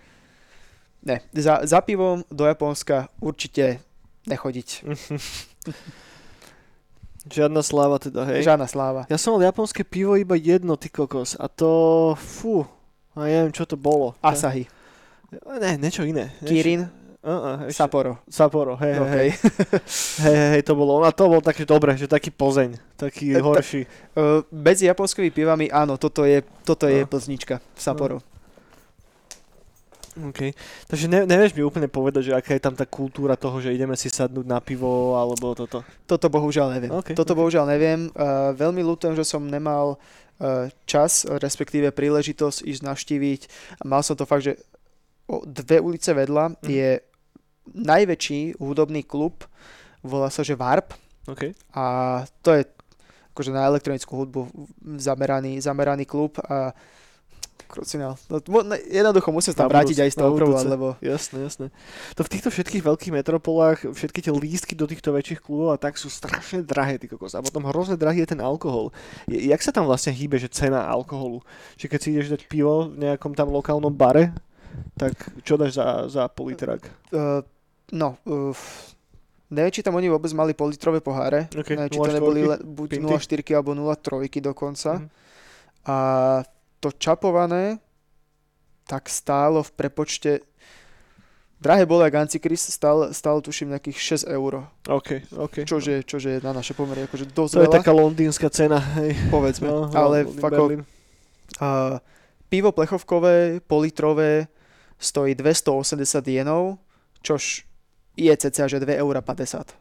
ne, 1.01 1.21
za, 1.31 1.61
za 1.61 1.79
pivom 1.79 2.23
do 2.27 2.43
Japonska 2.43 3.11
určite 3.19 3.83
nechodiť. 4.25 4.67
Žiadna 7.29 7.61
sláva 7.61 7.99
teda, 7.99 8.23
hej? 8.25 8.41
Žiadna 8.41 8.65
sláva. 8.65 9.01
Ja 9.05 9.19
som 9.19 9.35
mal 9.35 9.43
japonské 9.43 9.83
pivo 9.83 10.15
iba 10.15 10.33
jedno, 10.33 10.73
ty 10.73 10.87
kokos. 10.87 11.35
A 11.35 11.45
to, 11.45 11.69
fú, 12.15 12.63
a 13.13 13.27
neviem, 13.27 13.51
čo 13.51 13.67
to 13.67 13.75
bolo. 13.75 14.15
Asahi, 14.19 14.65
Ne, 15.31 15.77
niečo 15.77 16.01
iné. 16.03 16.33
Niečo, 16.39 16.49
Kirin, 16.49 16.83
Uh, 17.19 17.67
uh, 17.67 17.67
Sapporo. 17.67 18.23
Sapporo, 18.31 18.79
hej, 18.79 18.95
Okay. 18.95 19.27
hej, 20.23 20.35
hej, 20.39 20.49
hej, 20.55 20.61
to 20.63 20.71
bolo, 20.71 21.03
a 21.03 21.11
to 21.11 21.27
bol 21.27 21.43
taký 21.43 21.67
dobre, 21.67 21.91
že 21.93 22.07
taký 22.07 22.31
Plzeň, 22.31 22.79
taký 22.95 23.35
E, 23.35 23.35
ta- 23.35 23.43
horší. 23.43 23.81
Uh, 24.15 24.39
medzi 24.49 24.87
japonskými 24.87 25.27
pivami, 25.27 25.67
áno, 25.67 25.99
toto 25.99 26.23
je, 26.23 26.39
toto 26.63 26.87
je 26.87 27.03
No. 27.03 27.11
plznička, 27.11 27.59
Sapporo. 27.75 28.23
OK. 30.15 30.55
Takže 30.87 31.05
ne, 31.07 31.23
nevieš 31.23 31.53
mi 31.53 31.61
úplne 31.61 31.87
povedať, 31.87 32.31
že 32.31 32.35
aká 32.35 32.55
je 32.55 32.63
tam 32.63 32.71
tá 32.71 32.83
kultúra 32.83 33.35
toho, 33.35 33.59
že 33.59 33.71
ideme 33.71 33.95
si 33.95 34.07
sadnúť 34.07 34.43
na 34.43 34.59
pivo, 34.59 35.15
alebo 35.15 35.51
toto. 35.51 35.83
Toto 36.03 36.27
bohužiaľ 36.27 36.71
neviem. 36.71 36.91
Ok, 36.91 37.13
Toto 37.13 37.35
ok. 37.35 37.37
bohužiaľ 37.37 37.67
neviem. 37.67 38.07
Uh, 38.11 38.51
veľmi 38.51 38.79
ľutujem, 38.79 39.15
že 39.15 39.23
som 39.23 39.43
nemal 39.43 39.95
uh, 40.39 40.67
čas, 40.83 41.23
respektíve 41.23 41.91
príležitosť 41.91 42.63
ísť 42.63 42.81
navštíviť. 42.81 43.41
Mal 43.83 44.01
som 44.01 44.15
to 44.15 44.23
fakt, 44.23 44.43
že 44.43 44.55
dve 45.45 45.77
ulice 45.77 46.11
vedľa 46.11 46.45
Mhm. 46.49 46.57
je 46.65 46.89
najväčší 47.69 48.57
hudobný 48.57 49.03
klub, 49.03 49.45
volá 50.01 50.27
sa, 50.27 50.41
že 50.41 50.57
Warp. 50.57 50.93
OK. 51.27 51.53
A 51.71 51.83
to 52.41 52.49
je 52.51 52.65
akože 53.31 53.53
na 53.53 53.69
elektronickú 53.69 54.13
hudbu 54.17 54.41
zameraný, 54.97 55.61
zameraný 55.61 56.03
klub 56.03 56.41
a 56.41 56.73
krucinál. 57.69 58.17
No, 58.25 58.41
ne- 58.65 58.81
jednoducho 58.81 59.29
musím 59.29 59.53
sa 59.53 59.61
tam 59.61 59.69
vrátiť 59.69 60.01
aj 60.01 60.09
z 60.09 60.17
toho 60.17 60.33
prvú, 60.33 60.57
lebo 60.57 60.97
Jasné, 60.99 61.45
jasné. 61.45 61.67
To 62.17 62.25
v 62.25 62.31
týchto 62.33 62.49
všetkých 62.49 62.81
veľkých 62.81 63.13
metropolách, 63.13 63.85
všetky 63.85 64.25
tie 64.25 64.33
lístky 64.33 64.73
do 64.73 64.89
týchto 64.89 65.13
väčších 65.13 65.37
klubov 65.39 65.71
a 65.71 65.77
tak 65.77 65.93
sú 65.93 66.09
strašne 66.09 66.65
drahé, 66.65 66.97
ty 66.97 67.05
kokos. 67.05 67.37
A 67.37 67.45
potom 67.45 67.69
hrozne 67.69 67.93
drahý 67.93 68.25
je 68.25 68.33
ten 68.33 68.41
alkohol. 68.41 68.89
Je, 69.29 69.45
jak 69.45 69.61
sa 69.61 69.69
tam 69.69 69.85
vlastne 69.85 70.09
hýbe, 70.09 70.41
že 70.41 70.49
cena 70.49 70.81
alkoholu? 70.83 71.45
Čiže 71.77 71.87
keď 71.87 71.99
si 72.01 72.07
ideš 72.09 72.27
dať 72.33 72.41
pivo 72.49 72.89
v 72.89 73.05
nejakom 73.05 73.37
tam 73.37 73.53
lokálnom 73.53 73.93
bare, 73.93 74.33
tak 74.97 75.13
čo 75.43 75.55
dáš 75.55 75.77
za, 75.77 76.07
za 76.11 76.23
pol 76.27 76.51
litrák? 76.53 76.81
Uh, 77.09 77.41
no, 77.91 78.17
uh, 78.25 78.55
neviem, 79.49 79.73
či 79.73 79.85
tam 79.85 79.97
oni 79.97 80.07
vôbec 80.09 80.31
mali 80.33 80.53
politrové 80.53 81.01
poháre. 81.01 81.49
OK, 81.53 81.73
neviem, 81.73 81.91
či 81.91 81.99
to 81.99 82.11
0,4? 82.11 82.17
neboli 82.17 82.41
le, 82.45 82.57
buď 82.61 82.89
Pinty? 82.97 83.13
0,4 83.13 83.57
alebo 83.57 83.71
0,3 83.73 84.41
dokonca. 84.41 84.91
Mhm. 84.99 85.07
A 85.89 85.97
to 86.79 86.89
čapované 86.95 87.81
tak 88.89 89.05
stálo 89.05 89.61
v 89.61 89.71
prepočte 89.77 90.31
Drahé 91.59 91.83
bolo 91.83 92.07
jak 92.07 92.15
Antikris, 92.15 92.71
stálo, 92.71 93.11
stálo 93.11 93.43
tuším 93.43 93.75
nejakých 93.75 94.23
6 94.23 94.31
eur, 94.31 94.63
OK, 94.87 95.27
OK. 95.35 95.67
čože, 95.67 96.07
čože 96.07 96.29
je 96.29 96.39
na 96.39 96.55
naše 96.55 96.71
pomery 96.71 97.03
akože 97.03 97.35
dosť 97.35 97.51
to 97.51 97.59
je 97.59 97.67
veľa, 97.67 97.77
taká 97.83 97.91
londýnska 97.91 98.47
cena, 98.47 98.79
hej. 98.95 99.11
povedzme. 99.27 99.67
No, 99.67 99.91
ale 99.91 100.23
Londýn, 100.23 100.39
Berlín. 100.39 100.81
uh, 101.59 101.99
pivo 102.47 102.71
plechovkové, 102.71 103.59
politrové 103.67 104.47
stojí 104.99 105.33
280 105.33 105.95
jenov, 106.27 106.77
čož 107.19 107.63
je 108.13 108.29
cca, 108.29 108.67
že 108.67 108.77
2,50 108.77 108.99
eur. 108.99 109.15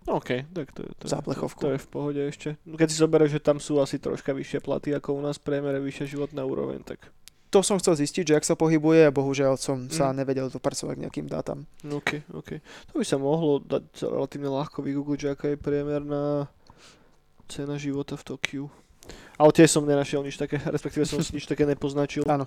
OK, 0.08 0.28
tak 0.48 0.66
to, 0.70 0.80
je- 0.80 0.94
to, 0.94 1.04
Za 1.04 1.18
plechovku. 1.18 1.58
To, 1.58 1.66
to 1.66 1.74
je 1.74 1.80
v 1.80 1.88
pohode 1.88 2.20
ešte. 2.22 2.48
No 2.62 2.74
Keď 2.74 2.86
si 2.86 2.96
zoberieš, 2.96 3.30
že 3.32 3.40
tam 3.40 3.58
sú 3.58 3.76
asi 3.76 3.98
troška 3.98 4.30
vyššie 4.30 4.60
platy 4.60 4.94
ako 4.94 5.12
u 5.12 5.20
nás 5.20 5.36
priemere, 5.36 5.78
vyššia 5.78 6.06
životná 6.08 6.42
úroveň, 6.42 6.80
tak 6.80 7.10
To 7.48 7.58
som 7.60 7.76
chcel 7.76 7.96
zistiť, 7.96 8.24
že 8.24 8.36
ak 8.36 8.44
sa 8.44 8.54
pohybuje 8.54 9.08
a 9.08 9.10
bohužiaľ 9.10 9.56
som 9.56 9.88
sa 9.88 10.12
Mm. 10.12 10.20
nevedel 10.20 10.46
dopracovať 10.48 10.94
k 10.94 11.02
nejakým 11.02 11.26
dátam. 11.26 11.64
OK, 11.82 12.20
OK. 12.30 12.60
To 12.86 12.94
by 12.94 13.04
sa 13.04 13.16
mohlo 13.16 13.58
dať 13.58 13.88
relatívne 14.04 14.52
ľahko 14.52 14.78
vygoogliť, 14.80 15.18
že 15.18 15.28
aká 15.30 15.46
je 15.48 15.58
priemerná 15.58 16.46
cena 17.48 17.74
života 17.74 18.14
v 18.14 18.26
Tokiu. 18.26 18.64
Ale 19.34 19.50
tiež 19.50 19.72
som 19.72 19.82
nenašiel 19.82 20.20
nič 20.20 20.36
také, 20.36 20.60
respektíve 20.68 21.08
som 21.08 21.18
si 21.18 21.32
nič 21.32 21.48
také 21.48 21.64
nepoznačil. 21.64 22.28
Áno. 22.28 22.44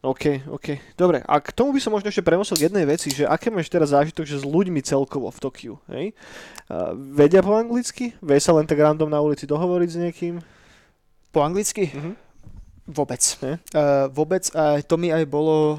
OK, 0.00 0.48
OK. 0.48 0.80
Dobre, 0.96 1.20
a 1.20 1.34
k 1.44 1.52
tomu 1.52 1.76
by 1.76 1.80
som 1.84 1.92
možno 1.92 2.08
ešte 2.08 2.24
premosil 2.24 2.56
k 2.56 2.72
jednej 2.72 2.88
veci, 2.88 3.12
že 3.12 3.28
aké 3.28 3.52
máš 3.52 3.68
teraz 3.68 3.92
zážitok, 3.92 4.24
že 4.24 4.40
s 4.40 4.48
ľuďmi 4.48 4.80
celkovo 4.80 5.28
v 5.28 5.38
Tokiu, 5.44 5.74
hej? 5.92 6.16
Uh, 6.72 6.96
vedia 7.12 7.44
po 7.44 7.52
anglicky? 7.52 8.16
Vie 8.16 8.40
sa 8.40 8.56
len 8.56 8.64
tak 8.64 8.80
random 8.80 9.12
na 9.12 9.20
ulici 9.20 9.44
dohovoriť 9.44 9.88
s 9.92 10.00
niekým? 10.00 10.34
Po 11.36 11.44
anglicky? 11.44 11.92
Mhm. 11.92 12.12
Vôbec. 12.90 13.22
Ne? 13.44 13.60
Uh, 13.76 14.08
vôbec, 14.10 14.48
a 14.56 14.80
to 14.80 14.96
mi 14.96 15.12
aj 15.12 15.22
bolo 15.28 15.76
uh, 15.76 15.78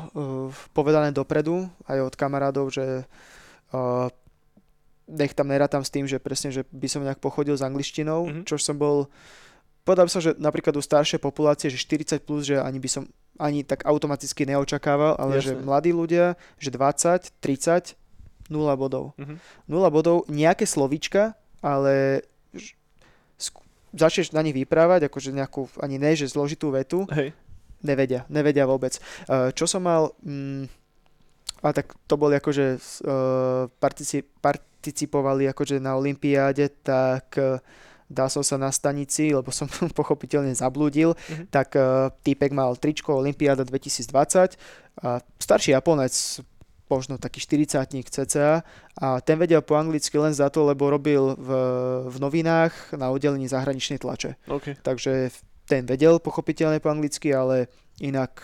povedané 0.72 1.10
dopredu, 1.10 1.66
aj 1.90 2.08
od 2.08 2.14
kamarádov, 2.14 2.72
že 2.72 3.04
uh, 3.74 4.08
nech 5.10 5.34
tam 5.34 5.50
nerátam 5.50 5.82
s 5.82 5.90
tým, 5.90 6.06
že 6.06 6.22
presne, 6.22 6.54
že 6.54 6.64
by 6.70 6.88
som 6.88 7.02
nejak 7.04 7.20
pochodil 7.20 7.58
s 7.58 7.66
angličtinou, 7.66 8.30
mm-hmm. 8.30 8.44
čo 8.48 8.56
som 8.62 8.78
bol, 8.78 9.12
povedal 9.84 10.08
by 10.08 10.14
som, 10.14 10.24
že 10.24 10.38
napríklad 10.40 10.78
u 10.78 10.82
staršej 10.82 11.20
populácie, 11.20 11.68
že 11.68 11.82
40 11.82 12.22
plus, 12.24 12.48
že 12.48 12.62
ani 12.62 12.80
by 12.80 12.88
som 12.88 13.04
ani 13.40 13.64
tak 13.64 13.88
automaticky 13.88 14.44
neočakával, 14.48 15.16
ale 15.16 15.40
Jasne. 15.40 15.60
že 15.60 15.64
mladí 15.64 15.92
ľudia, 15.96 16.36
že 16.58 16.74
20, 16.74 17.32
30, 17.40 17.96
0 18.52 18.76
bodov. 18.76 19.16
Mm-hmm. 19.16 19.38
0 19.72 19.96
bodov, 19.96 20.18
nejaké 20.28 20.68
slovíčka, 20.68 21.40
ale 21.64 22.26
začneš 23.92 24.32
na 24.32 24.44
nich 24.44 24.56
vyprávať, 24.56 25.08
akože 25.08 25.36
nejakú, 25.36 25.68
ani 25.80 26.00
ne, 26.00 26.12
že 26.16 26.32
zložitú 26.32 26.72
vetu, 26.72 27.08
Hej. 27.12 27.36
nevedia, 27.84 28.24
nevedia 28.32 28.64
vôbec. 28.64 28.96
Čo 29.28 29.66
som 29.68 29.84
mal, 29.84 30.16
mm, 30.24 30.68
a 31.62 31.70
tak 31.76 31.94
to 32.10 32.16
boli 32.18 32.34
akože 32.40 32.66
uh, 33.06 33.70
partici, 33.78 34.26
participovali 34.26 35.46
akože 35.52 35.78
na 35.78 35.94
Olympiáde, 35.94 36.74
tak 36.82 37.38
uh, 37.38 37.62
dal 38.12 38.28
som 38.28 38.44
sa 38.44 38.60
na 38.60 38.70
stanici, 38.70 39.32
lebo 39.32 39.50
som 39.50 39.72
pochopiteľne 40.00 40.52
zablúdil, 40.52 41.16
mm-hmm. 41.16 41.48
tak 41.48 41.80
uh, 41.80 42.12
týpek 42.22 42.52
mal 42.52 42.76
tričko 42.76 43.24
Olympiáda 43.24 43.64
2020 43.64 44.60
a 45.02 45.24
starší 45.40 45.72
Japonec, 45.72 46.44
možno 46.92 47.16
taký 47.16 47.40
40 47.40 47.88
cca 48.12 48.68
a 49.00 49.08
ten 49.24 49.40
vedel 49.40 49.64
po 49.64 49.80
anglicky 49.80 50.20
len 50.20 50.36
za 50.36 50.52
to, 50.52 50.68
lebo 50.68 50.92
robil 50.92 51.40
v, 51.40 51.50
v 52.12 52.16
novinách 52.20 53.00
na 53.00 53.08
oddelení 53.08 53.48
zahraničnej 53.48 54.04
tlače. 54.04 54.36
Okay. 54.44 54.76
Takže 54.84 55.32
ten 55.72 55.88
vedel 55.88 56.20
pochopiteľne 56.20 56.84
po 56.84 56.92
anglicky, 56.92 57.32
ale 57.32 57.72
inak 58.04 58.44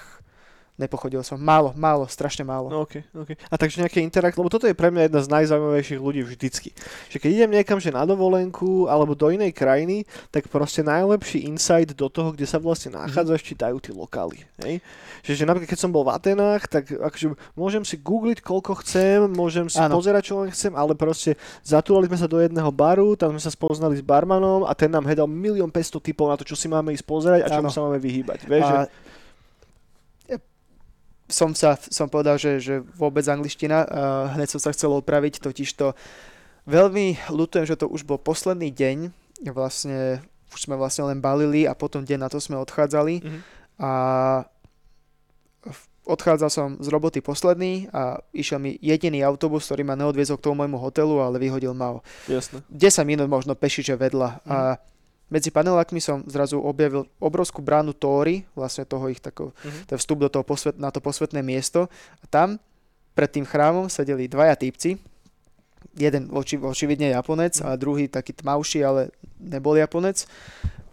nepochodil 0.77 1.25
som. 1.25 1.41
Málo, 1.41 1.73
málo, 1.73 2.05
strašne 2.05 2.45
málo. 2.45 2.69
No, 2.69 2.85
okay, 2.85 3.01
okay. 3.17 3.33
A 3.49 3.57
takže 3.57 3.81
nejaké 3.81 3.97
interakt, 3.99 4.37
lebo 4.37 4.47
toto 4.47 4.69
je 4.69 4.77
pre 4.77 4.93
mňa 4.93 5.09
jedna 5.09 5.21
z 5.25 5.27
najzaujímavejších 5.33 5.99
ľudí 5.99 6.21
vždycky. 6.21 6.69
Že 7.09 7.17
keď 7.17 7.29
idem 7.33 7.51
niekam, 7.57 7.81
že 7.81 7.89
na 7.89 8.05
dovolenku 8.05 8.85
alebo 8.85 9.17
do 9.17 9.33
inej 9.33 9.57
krajiny, 9.57 10.05
tak 10.29 10.45
proste 10.53 10.85
najlepší 10.85 11.49
insight 11.49 11.97
do 11.97 12.07
toho, 12.07 12.29
kde 12.29 12.45
sa 12.45 12.61
vlastne 12.61 12.93
nachádzaš, 12.93 13.41
či 13.41 13.57
dajú 13.57 13.81
tí 13.81 13.89
lokály. 13.89 14.45
Hej? 14.61 14.85
Že, 15.25 15.31
že 15.33 15.43
napríklad 15.49 15.69
keď 15.73 15.79
som 15.81 15.89
bol 15.89 16.05
v 16.05 16.13
Atenách, 16.13 16.69
tak 16.69 16.93
akože 16.93 17.33
môžem 17.57 17.81
si 17.81 17.97
googliť 17.97 18.45
koľko 18.45 18.85
chcem, 18.85 19.25
môžem 19.33 19.65
si 19.65 19.81
ano. 19.81 19.97
pozerať 19.97 20.29
čo 20.29 20.45
len 20.45 20.53
chcem, 20.53 20.77
ale 20.77 20.93
proste 20.93 21.33
zatúrali 21.65 22.05
sme 22.05 22.21
sa 22.21 22.29
do 22.29 22.37
jedného 22.37 22.69
baru, 22.69 23.17
tam 23.17 23.33
sme 23.33 23.41
sa 23.41 23.49
spoznali 23.49 23.97
s 23.97 24.05
barmanom 24.05 24.61
a 24.61 24.77
ten 24.77 24.93
nám 24.93 25.09
hedal 25.09 25.25
milión 25.25 25.73
500 25.73 26.05
typov 26.05 26.29
na 26.29 26.37
to, 26.37 26.45
čo 26.45 26.53
si 26.53 26.69
máme 26.69 26.93
ísť 26.93 27.05
pozerať 27.09 27.39
a 27.43 27.51
čomu 27.51 27.73
sa 27.73 27.81
máme 27.81 27.97
vyhýbať. 27.97 28.45
Vieš, 28.45 28.63
a... 28.63 28.69
že 28.69 28.77
som 31.27 31.51
sa, 31.51 31.75
som 31.75 32.07
povedal, 32.07 32.39
že, 32.39 32.59
že 32.63 32.75
vôbec 32.95 33.23
angličtina, 33.27 33.83
uh, 33.83 33.87
hneď 34.39 34.47
som 34.55 34.61
sa 34.63 34.71
chcel 34.71 34.95
opraviť, 34.95 35.43
totiž 35.43 35.69
to 35.75 35.91
veľmi 36.67 37.19
ľutujem, 37.31 37.67
že 37.67 37.79
to 37.79 37.87
už 37.87 38.07
bol 38.07 38.19
posledný 38.19 38.71
deň, 38.71 39.11
vlastne 39.51 40.23
už 40.51 40.59
sme 40.67 40.79
vlastne 40.79 41.11
len 41.11 41.19
balili 41.19 41.67
a 41.67 41.75
potom 41.75 42.07
deň 42.07 42.19
na 42.19 42.29
to 42.31 42.39
sme 42.39 42.55
odchádzali 42.57 43.19
mm-hmm. 43.19 43.41
a 43.83 43.91
odchádzal 46.07 46.49
som 46.49 46.67
z 46.79 46.87
roboty 46.87 47.19
posledný 47.19 47.91
a 47.91 48.23
išiel 48.31 48.63
mi 48.63 48.79
jediný 48.79 49.21
autobus, 49.27 49.67
ktorý 49.67 49.83
ma 49.83 49.99
neodviezol 49.99 50.39
k 50.39 50.47
tomu 50.47 50.63
môjmu 50.63 50.79
hotelu, 50.79 51.19
ale 51.19 51.35
vyhodil 51.37 51.75
ma 51.75 51.99
o 51.99 52.03
Jasne. 52.31 52.63
10 52.71 53.03
minút 53.03 53.27
možno 53.27 53.59
pešiče 53.59 53.99
vedľa. 53.99 54.29
Mm. 54.41 54.47
A 54.47 54.57
medzi 55.27 55.51
panelákmi 55.51 55.99
som 55.99 56.23
zrazu 56.27 56.59
objavil 56.59 57.07
obrovskú 57.19 57.59
bránu 57.59 57.91
Tóry, 57.91 58.47
vlastne 58.55 58.87
toho 58.87 59.11
ich 59.11 59.19
tako, 59.19 59.51
mm-hmm. 59.51 59.83
ten 59.91 59.97
vstup 59.99 60.23
do 60.23 60.29
toho 60.31 60.43
posvet, 60.47 60.79
na 60.79 60.87
to 60.87 61.03
posvetné 61.03 61.43
miesto. 61.43 61.91
A 62.23 62.25
tam 62.31 62.59
pred 63.11 63.29
tým 63.31 63.43
chrámom 63.43 63.91
sedeli 63.91 64.31
dvaja 64.31 64.55
týpci, 64.55 64.95
jeden 65.97 66.31
oči, 66.31 66.55
očividne 66.57 67.11
Japonec 67.11 67.59
mm-hmm. 67.59 67.69
a 67.73 67.79
druhý 67.79 68.05
taký 68.07 68.31
tmavší, 68.39 68.79
ale 68.87 69.11
nebol 69.39 69.75
Japonec. 69.75 70.23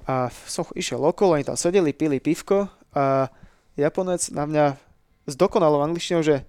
A 0.04 0.28
som 0.50 0.68
išiel 0.76 1.00
okolo, 1.00 1.38
oni 1.38 1.46
tam 1.46 1.56
sedeli, 1.56 1.94
pili 1.96 2.20
pivko 2.20 2.68
a 2.92 3.30
Japonec 3.78 4.34
na 4.34 4.44
mňa 4.44 4.64
dokonalou 5.32 5.80
angličtinou, 5.80 6.20
že 6.20 6.44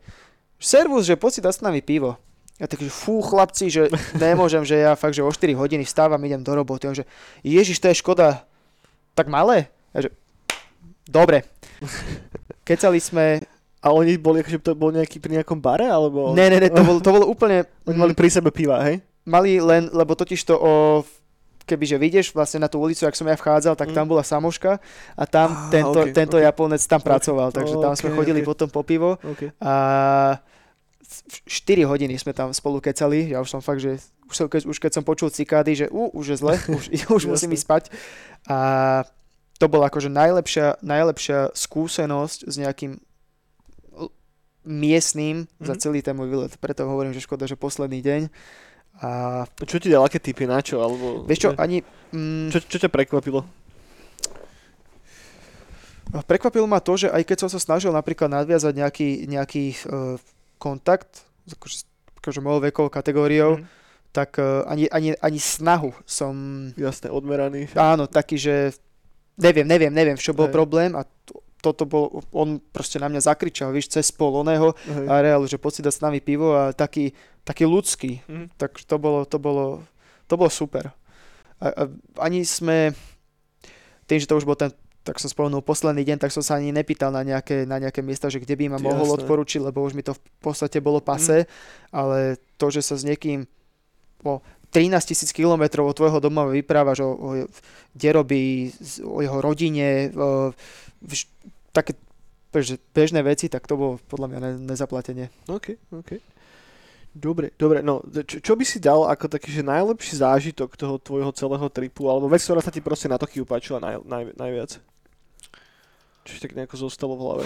servus, 0.59 1.07
že 1.07 1.15
poď 1.15 1.31
si 1.31 1.41
dať 1.41 1.53
s 1.55 1.63
nami 1.63 1.79
pivo. 1.79 2.19
Ja 2.55 2.71
tak, 2.71 2.79
že 2.79 2.87
fú 2.87 3.19
chlapci, 3.19 3.67
že 3.67 3.91
nemôžem, 4.15 4.63
že 4.63 4.79
ja 4.79 4.95
fakt, 4.95 5.15
že 5.15 5.23
o 5.23 5.31
4 5.31 5.55
hodiny 5.55 5.83
vstávam, 5.83 6.21
idem 6.23 6.39
do 6.39 6.55
roboty. 6.55 6.87
On 6.87 6.95
že 6.95 7.03
ježiš, 7.43 7.83
to 7.83 7.91
je 7.91 7.99
škoda. 7.99 8.47
Tak 9.15 9.27
malé? 9.27 9.67
Ja 9.91 10.07
že 10.07 10.09
dobre. 11.07 11.43
Kecali 12.67 12.99
sme... 13.03 13.43
A 13.85 13.93
oni 13.93 14.17
boli, 14.17 14.41
akože 14.41 14.65
to 14.65 14.73
bol 14.73 14.89
nejaký 14.89 15.21
pri 15.21 15.37
nejakom 15.37 15.61
bare, 15.61 15.85
alebo... 15.85 16.33
Ne, 16.33 16.49
ne, 16.49 16.57
ne, 16.57 16.73
to 16.73 16.81
bolo, 16.81 16.97
to 16.97 17.11
bolo 17.13 17.25
úplne... 17.29 17.69
Oni 17.85 18.01
mali 18.01 18.17
pri 18.17 18.33
sebe 18.33 18.49
piva, 18.49 18.81
hej? 18.81 18.97
Mali 19.29 19.61
len, 19.61 19.93
lebo 19.93 20.17
totiž 20.17 20.41
to 20.41 20.57
o 20.57 20.73
kebyže 21.65 21.97
vidieš 21.97 22.33
vlastne 22.33 22.61
na 22.61 22.69
tú 22.69 22.81
ulicu, 22.81 23.05
ak 23.05 23.17
som 23.17 23.29
ja 23.29 23.37
vchádzal, 23.37 23.73
tak 23.77 23.89
mm. 23.89 23.95
tam 23.97 24.05
bola 24.05 24.21
samoška 24.21 24.77
a 25.17 25.23
tam 25.25 25.49
ah, 25.49 25.69
tento, 25.73 26.01
okay, 26.01 26.13
tento 26.13 26.37
okay. 26.37 26.45
Japonec 26.45 26.81
tam 26.85 27.01
okay. 27.01 27.09
pracoval, 27.09 27.49
takže 27.49 27.75
tam 27.81 27.93
okay, 27.93 28.01
sme 28.05 28.09
chodili 28.13 28.41
okay. 28.45 28.49
potom 28.53 28.67
po 28.69 28.85
pivo 28.85 29.17
okay. 29.21 29.49
a 29.57 29.73
4 31.45 31.85
hodiny 31.85 32.17
sme 32.17 32.33
tam 32.33 32.51
spolu 32.51 32.81
kecali, 32.81 33.31
ja 33.31 33.41
už 33.41 33.49
som 33.49 33.61
fakt, 33.61 33.81
že 33.81 34.01
už, 34.25 34.35
som, 34.35 34.47
keď, 34.49 34.61
už 34.65 34.77
keď 34.81 34.91
som 34.97 35.03
počul 35.05 35.29
cikády, 35.29 35.77
že 35.77 35.85
uh, 35.89 36.09
už 36.11 36.35
je 36.35 36.37
zle, 36.37 36.53
už, 36.77 36.83
už 37.09 37.23
musím 37.29 37.53
ísť 37.53 37.65
spať. 37.65 37.83
A 38.49 38.57
to 39.55 39.71
bola 39.71 39.87
akože 39.87 40.11
najlepšia, 40.11 40.83
najlepšia 40.83 41.55
skúsenosť 41.55 42.49
s 42.49 42.55
nejakým 42.59 42.99
miestným 44.65 45.45
mm-hmm. 45.45 45.65
za 45.65 45.73
mhm. 45.77 45.79
celý 45.79 45.99
ten 46.01 46.17
môj 46.17 46.27
výlet. 46.27 46.53
Preto 46.57 46.89
hovorím, 46.89 47.13
že 47.13 47.23
škoda, 47.23 47.45
že 47.45 47.55
posledný 47.55 48.01
deň. 48.01 48.21
A... 48.95 49.09
Čo 49.61 49.77
ti 49.77 49.91
dal, 49.91 50.07
aké 50.07 50.17
typy, 50.17 50.49
na 50.49 50.59
čo? 50.63 50.81
Alebo... 50.81 51.27
Vieš 51.27 51.39
čo, 51.39 51.49
ani... 51.59 51.85
Mm... 52.15 52.49
Čo, 52.49 52.59
čo 52.65 52.77
ťa 52.81 52.89
prekvapilo? 52.89 53.45
Prekvapilo 56.25 56.63
ma 56.63 56.79
to, 56.79 56.95
že 56.95 57.11
aj 57.11 57.27
keď 57.27 57.37
som 57.43 57.49
sa 57.51 57.59
snažil 57.59 57.91
napríklad 57.91 58.31
nadviazať 58.31 58.71
nejaký, 58.71 59.09
nejaký 59.27 59.63
uh, 59.83 60.15
kontakt 60.57 61.25
akože, 61.53 61.85
akože 62.21 62.39
mojou 62.41 62.59
vekovou 62.65 62.89
kategóriou, 62.89 63.61
mm. 63.61 63.65
tak 64.09 64.41
uh, 64.41 64.65
ani, 64.65 64.89
ani, 64.89 65.13
ani 65.21 65.39
snahu 65.39 65.93
som... 66.09 66.33
Jasne, 66.73 67.13
odmeraný. 67.13 67.69
Áno, 67.77 68.09
taký, 68.09 68.41
že 68.41 68.73
neviem, 69.37 69.67
neviem, 69.67 69.93
neviem, 69.93 70.17
čo 70.17 70.33
bol 70.33 70.49
Hej. 70.49 70.55
problém 70.55 70.91
a 70.97 71.05
to, 71.27 71.43
toto 71.61 71.83
bol, 71.85 72.21
on 72.29 72.61
proste 72.61 73.01
na 73.01 73.09
mňa 73.09 73.25
zakričal, 73.25 73.73
víš, 73.73 73.89
cez 73.89 74.09
pol 74.13 74.33
oného 74.41 74.73
Hej. 74.85 75.05
a 75.09 75.13
reál, 75.21 75.41
že 75.45 75.61
poď 75.61 75.71
si 75.73 75.85
dať 75.85 75.93
s 75.97 76.03
nami 76.05 76.19
pivo 76.21 76.53
a 76.53 76.73
taký, 76.73 77.13
taký 77.45 77.65
ľudský, 77.69 78.25
mm. 78.25 78.57
tak 78.57 78.77
to 78.85 78.95
bolo, 78.97 79.25
to 79.25 79.37
bolo, 79.37 79.85
to 80.25 80.33
bolo 80.37 80.49
super. 80.49 80.93
A, 81.61 81.65
a 81.71 81.83
ani 82.25 82.45
sme, 82.45 82.93
tým, 84.05 84.19
že 84.21 84.29
to 84.29 84.37
už 84.37 84.45
bol 84.45 84.57
ten 84.57 84.73
tak 85.05 85.21
som 85.21 85.29
spomenul 85.29 85.61
posledný 85.61 86.01
deň, 86.01 86.17
tak 86.17 86.33
som 86.33 86.41
sa 86.41 86.57
ani 86.57 86.73
nepýtal 86.73 87.13
na 87.13 87.21
nejaké, 87.21 87.69
na 87.69 87.77
nejaké 87.77 88.01
miesta, 88.01 88.25
že 88.25 88.41
kde 88.41 88.57
by 88.57 88.73
ma 88.73 88.79
mohol 88.81 89.05
Jasne. 89.05 89.17
odporučiť, 89.21 89.61
lebo 89.61 89.85
už 89.85 89.93
mi 89.93 90.01
to 90.01 90.17
v 90.17 90.21
podstate 90.41 90.81
bolo 90.81 90.97
pase, 90.97 91.45
mm. 91.45 91.49
ale 91.93 92.17
to, 92.57 92.73
že 92.73 92.81
sa 92.81 92.97
s 92.97 93.05
niekým 93.05 93.45
o 94.25 94.41
13 94.73 94.91
tisíc 95.05 95.29
kilometrov 95.29 95.87
od 95.87 95.95
tvojho 95.95 96.19
doma 96.19 96.49
vyprávaš 96.49 97.05
o, 97.05 97.09
o 97.13 97.27
kde 97.93 98.09
robí, 98.11 98.73
o 99.05 99.21
jeho 99.21 99.39
rodine, 99.39 100.09
o, 100.11 100.51
vš, 101.05 101.29
také 101.69 101.93
bežné 102.91 103.21
veci, 103.21 103.47
tak 103.47 103.69
to 103.69 103.77
bolo 103.77 103.93
podľa 104.09 104.27
mňa 104.31 104.39
ne, 104.41 104.51
nezaplatenie. 104.73 105.29
OK, 105.47 105.79
OK. 105.93 106.11
Dobre, 107.15 107.55
dobre, 107.55 107.79
no 107.79 108.03
čo, 108.27 108.43
čo 108.43 108.53
by 108.59 108.67
si 108.67 108.83
dal 108.83 109.07
ako 109.07 109.31
taký, 109.31 109.47
že 109.47 109.63
najlepší 109.63 110.19
zážitok 110.19 110.75
toho 110.75 110.99
tvojho 110.99 111.31
celého 111.31 111.67
tripu, 111.71 112.11
alebo 112.11 112.27
vec, 112.27 112.43
ktorá 112.43 112.59
sa 112.59 112.75
ti 112.75 112.83
proste 112.83 113.07
na 113.07 113.15
Tokiu 113.15 113.47
páčila 113.47 113.79
naj, 113.79 114.03
naj, 114.03 114.23
najviac? 114.35 114.83
Čo 116.25 116.41
tak 116.41 116.57
nejako 116.57 116.89
zostalo 116.89 117.13
v 117.13 117.21
hlave? 117.21 117.45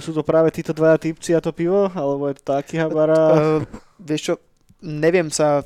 Sú 0.00 0.16
to 0.16 0.24
práve 0.24 0.48
títo 0.54 0.72
dvaja 0.72 0.96
typci 0.96 1.36
a 1.36 1.44
to 1.44 1.52
pivo? 1.52 1.92
Alebo 1.92 2.30
je 2.32 2.40
to 2.40 2.44
taký 2.56 2.80
habara? 2.80 3.20
Uh, 3.32 3.60
vieš 4.00 4.32
čo, 4.32 4.34
neviem 4.80 5.28
sa... 5.28 5.60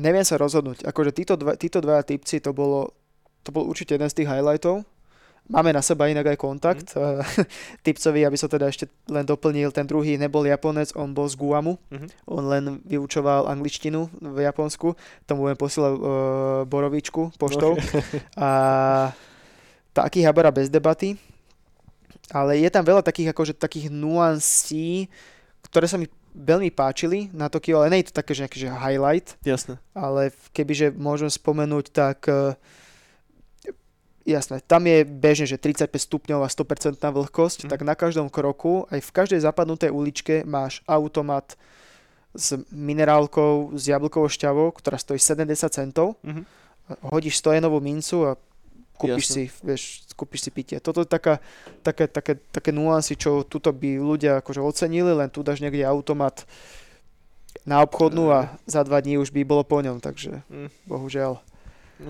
Neviem 0.00 0.24
sa 0.24 0.40
rozhodnúť. 0.40 0.88
Akože 0.88 1.12
títo, 1.12 1.34
dva, 1.36 1.52
títo 1.58 1.82
dvaja 1.82 2.00
typci, 2.06 2.40
to 2.40 2.56
bolo, 2.56 2.96
to 3.44 3.52
bol 3.52 3.68
určite 3.68 3.98
jeden 3.98 4.08
z 4.08 4.22
tých 4.22 4.30
highlightov. 4.30 4.88
Máme 5.50 5.74
na 5.74 5.82
seba 5.82 6.06
inak 6.06 6.32
aj 6.32 6.38
kontakt. 6.38 6.94
Mm. 6.94 7.22
Typcovi, 7.86 8.22
aby 8.22 8.36
som 8.38 8.46
teda 8.46 8.70
ešte 8.70 8.86
len 9.10 9.26
doplnil, 9.26 9.74
ten 9.74 9.84
druhý 9.84 10.14
nebol 10.14 10.46
Japonec, 10.46 10.94
on 10.94 11.10
bol 11.10 11.26
z 11.26 11.34
Guamu. 11.34 11.76
Mm-hmm. 11.90 12.08
On 12.30 12.44
len 12.46 12.64
vyučoval 12.86 13.50
angličtinu 13.50 14.06
v 14.22 14.38
Japonsku. 14.46 14.94
Tomu 15.26 15.50
budem 15.50 15.58
posielať 15.58 15.92
uh, 15.92 16.02
borovičku 16.64 17.34
poštou. 17.36 17.74
Okay. 17.74 18.22
A 18.38 18.50
taký 19.90 20.22
habara 20.22 20.54
bez 20.54 20.70
debaty. 20.70 21.18
Ale 22.32 22.56
je 22.56 22.70
tam 22.72 22.86
veľa 22.86 23.04
takých, 23.04 23.34
akože, 23.34 23.52
takých 23.58 23.92
nuansí, 23.92 25.10
ktoré 25.68 25.84
sa 25.84 26.00
mi 26.00 26.08
veľmi 26.32 26.72
páčili 26.72 27.28
na 27.36 27.52
Tokio, 27.52 27.76
ale 27.76 27.92
nie 27.92 28.00
je 28.00 28.08
to 28.08 28.18
také, 28.24 28.32
že 28.32 28.48
nejaký 28.48 28.58
že 28.62 28.68
highlight. 28.72 29.36
Jasne. 29.44 29.76
Ale 29.92 30.32
kebyže 30.56 30.96
môžem 30.96 31.28
spomenúť, 31.28 31.92
tak 31.92 32.24
uh, 32.30 32.56
Jasné, 34.22 34.62
tam 34.62 34.86
je 34.86 35.02
bežne, 35.02 35.50
že 35.50 35.58
35 35.58 35.90
stupňov 35.98 36.46
a 36.46 36.48
100% 36.48 36.94
vlhkosť, 37.02 37.58
mm. 37.66 37.70
tak 37.74 37.80
na 37.82 37.98
každom 37.98 38.30
kroku, 38.30 38.86
aj 38.86 39.02
v 39.02 39.10
každej 39.10 39.42
zapadnutej 39.42 39.90
uličke 39.90 40.46
máš 40.46 40.78
automat 40.86 41.58
s 42.30 42.54
minerálkou, 42.70 43.74
s 43.74 43.90
jablkovou 43.90 44.30
šťavou, 44.30 44.70
ktorá 44.72 44.96
stojí 44.96 45.18
70 45.18 45.52
centov. 45.68 46.16
Mm-hmm. 46.22 46.44
Hodíš 47.12 47.42
100 47.42 47.60
jenovú 47.60 47.82
mincu 47.82 48.16
a 48.30 48.38
kúpiš 48.96 49.26
Jasne. 49.26 49.34
si, 49.34 49.44
vieš, 49.66 49.82
kúpiš 50.14 50.40
si 50.46 50.50
pitie. 50.54 50.78
Toto 50.78 51.02
je 51.02 51.08
taká, 51.10 51.42
také, 51.82 52.06
také, 52.06 52.38
také 52.38 52.70
nuancy, 52.70 53.18
čo 53.18 53.42
tuto 53.42 53.74
by 53.74 53.98
ľudia 53.98 54.38
akože 54.38 54.62
ocenili, 54.62 55.12
len 55.12 55.28
tu 55.28 55.42
dáš 55.42 55.58
niekde 55.58 55.82
automat 55.82 56.46
na 57.66 57.82
obchodnú 57.84 58.32
a 58.32 58.54
za 58.64 58.86
dva 58.86 59.02
dní 59.02 59.18
už 59.18 59.34
by 59.34 59.42
bolo 59.44 59.62
po 59.66 59.82
ňom, 59.82 59.98
takže 59.98 60.46
mm. 60.46 60.88
bohužiaľ. 60.88 61.42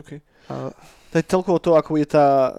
Okay. 0.00 0.18
A, 0.48 0.72
to 1.12 1.14
je 1.20 1.24
celkovo 1.28 1.58
to, 1.60 1.76
ako 1.76 2.00
je 2.00 2.06
tá, 2.08 2.56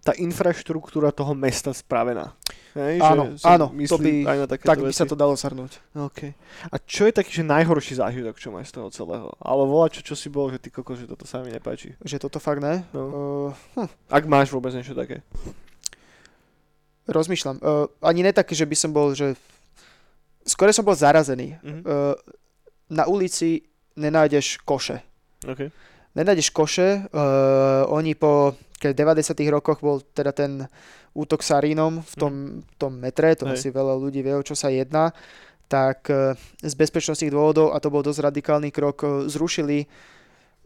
tá 0.00 0.12
infraštruktúra 0.16 1.10
toho 1.10 1.34
mesta 1.34 1.74
spravená. 1.74 2.32
Hej, 2.70 3.02
áno, 3.02 3.34
že 3.34 3.42
áno, 3.42 3.66
to 3.74 3.98
by, 3.98 4.12
aj 4.22 4.36
na 4.38 4.46
tak 4.46 4.78
by 4.78 4.94
sa 4.94 5.02
to 5.02 5.18
dalo 5.18 5.34
shrnúť. 5.34 5.82
Okay. 5.90 6.38
A 6.70 6.78
čo 6.78 7.10
je 7.10 7.18
taký, 7.18 7.42
že 7.42 7.42
najhorší 7.42 7.98
zážitok, 7.98 8.38
čo 8.38 8.54
máš 8.54 8.70
z 8.70 8.78
toho 8.78 8.88
celého? 8.94 9.34
Ale 9.42 9.66
volá 9.66 9.90
čo, 9.90 10.06
čo 10.06 10.14
si 10.14 10.30
bol, 10.30 10.54
že 10.54 10.62
ty 10.62 10.70
koko, 10.70 10.94
že 10.94 11.10
toto 11.10 11.26
sa 11.26 11.42
mi 11.42 11.50
nepáči. 11.50 11.98
Že 12.06 12.30
toto 12.30 12.38
fakt 12.38 12.62
ne? 12.62 12.86
No. 12.94 13.02
Uh, 13.74 13.82
hm. 13.82 13.90
Ak 14.06 14.22
máš 14.30 14.54
vôbec 14.54 14.70
niečo 14.70 14.94
také. 14.94 15.26
Rozmýšľam. 17.10 17.58
Uh, 17.58 17.90
ani 17.98 18.22
ne 18.22 18.30
také, 18.30 18.54
že 18.54 18.62
by 18.62 18.76
som 18.78 18.94
bol, 18.94 19.18
že... 19.18 19.34
Skôr 20.46 20.70
som 20.70 20.86
bol 20.86 20.94
zarazený. 20.94 21.58
Uh-huh. 21.58 22.14
Uh, 22.14 22.14
na 22.86 23.10
ulici 23.10 23.66
nenájdeš 23.98 24.62
koše. 24.62 25.02
Okay 25.42 25.74
nenájdeš 26.14 26.50
koše. 26.50 27.06
Uh, 27.10 27.86
oni 27.90 28.14
po 28.14 28.56
keď 28.80 28.96
v 28.96 29.00
90. 29.20 29.44
rokoch 29.52 29.84
bol 29.84 30.00
teda 30.00 30.32
ten 30.32 30.64
útok 31.12 31.44
Sarínom 31.44 32.00
v 32.00 32.14
tom, 32.16 32.32
mm. 32.32 32.80
tom 32.80 32.92
metre, 32.96 33.36
to 33.36 33.44
asi 33.44 33.68
veľa 33.68 33.92
ľudí 34.00 34.24
vie, 34.24 34.32
o 34.32 34.40
čo 34.40 34.56
sa 34.56 34.72
jedná, 34.72 35.12
tak 35.68 36.08
uh, 36.08 36.32
z 36.64 36.74
bezpečnostných 36.74 37.28
dôvodov, 37.28 37.76
a 37.76 37.78
to 37.78 37.92
bol 37.92 38.00
dosť 38.00 38.32
radikálny 38.32 38.72
krok, 38.72 39.04
uh, 39.04 39.28
zrušili 39.28 39.84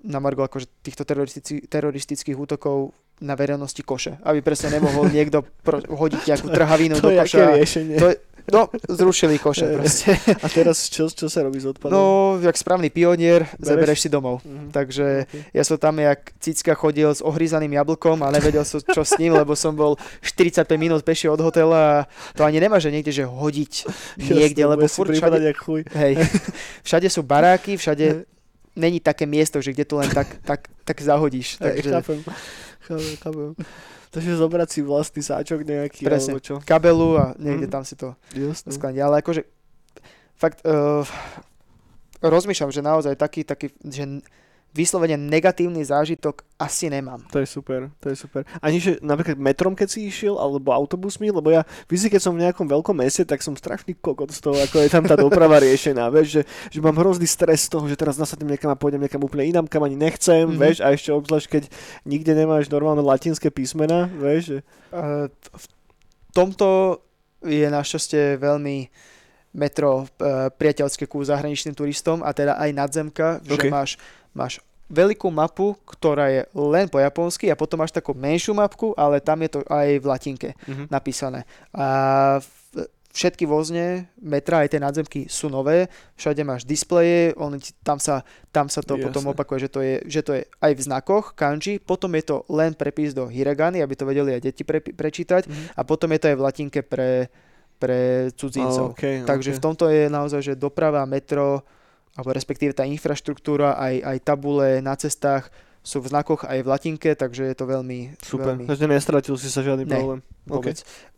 na 0.04 0.22
margo 0.22 0.46
akože 0.46 0.70
týchto 0.84 1.02
teroristických, 1.02 1.66
teroristických 1.66 2.36
útokov 2.38 2.94
na 3.24 3.34
verejnosti 3.34 3.82
koše, 3.82 4.20
aby 4.22 4.44
presne 4.46 4.78
nemohol 4.78 5.10
niekto 5.16 5.42
pro, 5.66 5.82
hodiť 5.82 6.22
nejakú 6.22 6.48
trhavinu 6.54 6.94
to 7.02 7.10
do 7.10 7.18
koša. 7.18 7.58
To 7.98 8.06
je, 8.14 8.16
No, 8.52 8.68
zrušili 8.88 9.40
koše 9.40 9.72
proste. 9.72 10.20
A 10.44 10.46
teraz 10.52 10.92
čo, 10.92 11.08
čo 11.08 11.32
sa 11.32 11.40
robí 11.40 11.56
s 11.56 11.64
odpadom? 11.64 11.96
No, 11.96 12.36
jak 12.44 12.52
správny 12.60 12.92
pionier, 12.92 13.48
Bereš? 13.48 13.64
zabereš 13.64 13.98
si 14.04 14.08
domov. 14.12 14.44
Mm-hmm. 14.44 14.68
Takže 14.68 15.06
okay. 15.24 15.42
ja 15.56 15.62
som 15.64 15.80
tam 15.80 15.96
jak 15.96 16.20
cicka 16.44 16.76
chodil 16.76 17.08
s 17.08 17.24
ohryzaným 17.24 17.72
jablkom 17.72 18.20
a 18.20 18.28
nevedel 18.28 18.68
som, 18.68 18.84
čo 18.84 19.00
s 19.00 19.16
ním, 19.16 19.32
lebo 19.32 19.56
som 19.56 19.72
bol 19.72 19.96
45 20.20 20.68
minút 20.76 21.00
peši 21.08 21.32
od 21.32 21.40
hotela 21.40 21.80
a 21.80 21.96
to 22.36 22.44
ani 22.44 22.60
nemá, 22.60 22.76
že 22.76 22.92
niekde, 22.92 23.16
že 23.16 23.24
hodiť 23.24 23.72
niekde, 24.20 24.60
Jasne, 24.68 24.72
lebo 24.76 24.84
furt 24.92 25.08
všade, 25.16 25.40
hej, 25.96 26.12
všade 26.86 27.08
sú 27.08 27.24
baráky, 27.24 27.80
všade 27.80 28.28
není 28.76 29.00
také 29.00 29.24
miesto, 29.24 29.62
že 29.62 29.72
kde 29.72 29.84
to 29.88 29.96
len 30.02 30.10
tak, 30.10 30.28
tak, 30.42 30.68
tak 30.84 30.96
zahodíš. 31.00 31.56
Hej, 31.62 31.80
takže... 31.80 31.90
chápem. 31.90 32.18
chápem, 32.84 33.16
chápem. 33.22 33.50
Takže 34.14 34.38
zobrať 34.38 34.68
si 34.70 34.80
vlastný 34.86 35.26
sáčok 35.26 35.66
nejaký, 35.66 36.06
Presne, 36.06 36.38
alebo 36.38 36.46
čo? 36.46 36.62
kabelu 36.62 37.10
a 37.18 37.24
niekde 37.34 37.66
mm. 37.66 37.74
tam 37.74 37.82
si 37.82 37.98
to 37.98 38.14
skladne. 38.70 39.02
Ale 39.02 39.18
akože, 39.18 39.42
fakt, 40.38 40.62
uh, 40.62 41.02
rozmýšľam, 42.22 42.70
že 42.70 42.78
naozaj 42.78 43.18
taký, 43.18 43.42
taký, 43.42 43.74
že 43.82 44.22
vyslovene 44.74 45.14
negatívny 45.14 45.86
zážitok 45.86 46.42
asi 46.58 46.90
nemám. 46.90 47.22
To 47.30 47.38
je 47.38 47.46
super, 47.46 47.94
to 48.02 48.10
je 48.10 48.16
super. 48.18 48.42
Ani 48.58 48.82
že 48.82 48.98
napríklad 48.98 49.38
metrom, 49.38 49.78
keď 49.78 49.88
si 49.88 50.10
išiel, 50.10 50.34
alebo 50.34 50.74
autobusmi, 50.74 51.30
lebo 51.30 51.54
ja 51.54 51.62
vždy, 51.86 52.18
keď 52.18 52.20
som 52.20 52.34
v 52.34 52.42
nejakom 52.42 52.66
veľkom 52.66 52.98
meste, 52.98 53.22
tak 53.22 53.38
som 53.38 53.54
strašný 53.54 53.94
kokot 54.02 54.34
z 54.34 54.42
toho, 54.42 54.58
ako 54.58 54.82
je 54.82 54.90
tam 54.90 55.06
tá 55.06 55.14
doprava 55.14 55.62
riešená, 55.66 56.10
vieš, 56.10 56.42
že, 56.42 56.42
že 56.74 56.78
mám 56.82 56.98
hrozný 56.98 57.30
stres 57.30 57.70
z 57.70 57.78
toho, 57.78 57.86
že 57.86 57.94
teraz 57.94 58.18
nasadím 58.18 58.50
niekam 58.50 58.74
a 58.74 58.76
pôjdem 58.76 59.06
niekam 59.06 59.22
úplne 59.22 59.46
inám, 59.46 59.70
kam 59.70 59.86
ani 59.86 59.94
nechcem, 59.94 60.42
mm-hmm. 60.42 60.58
vieš, 60.58 60.82
a 60.82 60.90
ešte 60.90 61.14
obzvlášť, 61.14 61.46
keď 61.46 61.64
nikde 62.02 62.34
nemáš 62.34 62.66
normálne 62.66 63.06
latinské 63.06 63.54
písmena, 63.54 64.10
vieš. 64.10 64.42
Že... 64.50 64.58
Uh, 64.90 65.26
v 65.54 65.66
tomto 66.34 66.98
je 67.46 67.66
našťastie 67.70 68.42
veľmi 68.42 68.90
metro 69.54 70.02
uh, 70.02 70.50
priateľské 70.50 71.06
ku 71.06 71.22
zahraničným 71.22 71.78
turistom 71.78 72.26
a 72.26 72.34
teda 72.34 72.58
aj 72.58 72.70
nadzemka, 72.74 73.38
okay. 73.38 73.70
že 73.70 73.70
máš 73.70 73.90
máš 74.34 74.60
veľkú 74.92 75.32
mapu, 75.32 75.72
ktorá 75.88 76.28
je 76.28 76.42
len 76.52 76.86
po 76.92 77.00
japonsky 77.00 77.48
a 77.48 77.56
potom 77.56 77.80
máš 77.80 77.94
takú 77.94 78.12
menšiu 78.12 78.52
mapku, 78.52 78.92
ale 79.00 79.22
tam 79.22 79.40
je 79.40 79.56
to 79.56 79.60
aj 79.64 79.88
v 79.96 80.06
latinke 80.06 80.48
mm-hmm. 80.52 80.86
napísané. 80.92 81.48
A 81.72 81.86
všetky 83.14 83.46
vozne 83.46 84.10
metra, 84.18 84.66
aj 84.66 84.74
tie 84.74 84.82
nadzemky 84.82 85.20
sú 85.30 85.46
nové, 85.46 85.86
všade 86.18 86.42
máš 86.42 86.66
displeje, 86.66 87.30
on, 87.38 87.54
tam, 87.86 88.02
sa, 88.02 88.26
tam 88.50 88.66
sa 88.66 88.82
to 88.82 88.98
Jasne. 88.98 89.06
potom 89.06 89.30
opakuje, 89.30 89.70
že 89.70 89.70
to, 89.70 89.80
je, 89.80 89.94
že 90.10 90.20
to 90.26 90.30
je 90.34 90.42
aj 90.58 90.72
v 90.74 90.80
znakoch 90.82 91.38
kanji, 91.38 91.78
potom 91.78 92.10
je 92.18 92.26
to 92.26 92.36
len 92.50 92.74
prepis 92.74 93.14
do 93.14 93.30
hiragany, 93.30 93.78
aby 93.80 93.94
to 93.94 94.04
vedeli 94.04 94.34
aj 94.34 94.42
deti 94.42 94.66
pre, 94.66 94.82
prečítať 94.82 95.46
mm-hmm. 95.46 95.78
a 95.78 95.80
potom 95.86 96.10
je 96.10 96.18
to 96.20 96.26
aj 96.34 96.36
v 96.36 96.44
latinke 96.44 96.80
pre, 96.82 97.30
pre 97.78 98.34
cudzincov. 98.34 98.90
Oh, 98.90 98.98
okay, 98.98 99.22
Takže 99.22 99.54
okay. 99.54 99.58
v 99.58 99.62
tomto 99.62 99.84
je 99.86 100.04
naozaj, 100.10 100.40
že 100.42 100.54
doprava, 100.58 101.06
metro, 101.06 101.62
alebo 102.14 102.30
respektíve 102.30 102.72
tá 102.74 102.86
infraštruktúra, 102.86 103.74
aj, 103.74 103.94
aj 104.02 104.18
tabule 104.22 104.78
na 104.78 104.94
cestách 104.94 105.50
sú 105.84 106.00
v 106.00 106.08
znakoch 106.08 106.48
aj 106.48 106.64
v 106.64 106.68
latinke, 106.70 107.10
takže 107.12 107.44
je 107.44 107.56
to 107.58 107.68
veľmi... 107.68 108.16
Super, 108.24 108.56
veľmi... 108.56 108.64
takže 108.64 108.88
nestratil 108.88 109.36
si 109.36 109.52
sa 109.52 109.60
žiadny 109.60 109.84
ne, 109.84 109.92
problém. 109.92 110.20
Vôbec. 110.48 110.80
Okay. 110.80 111.12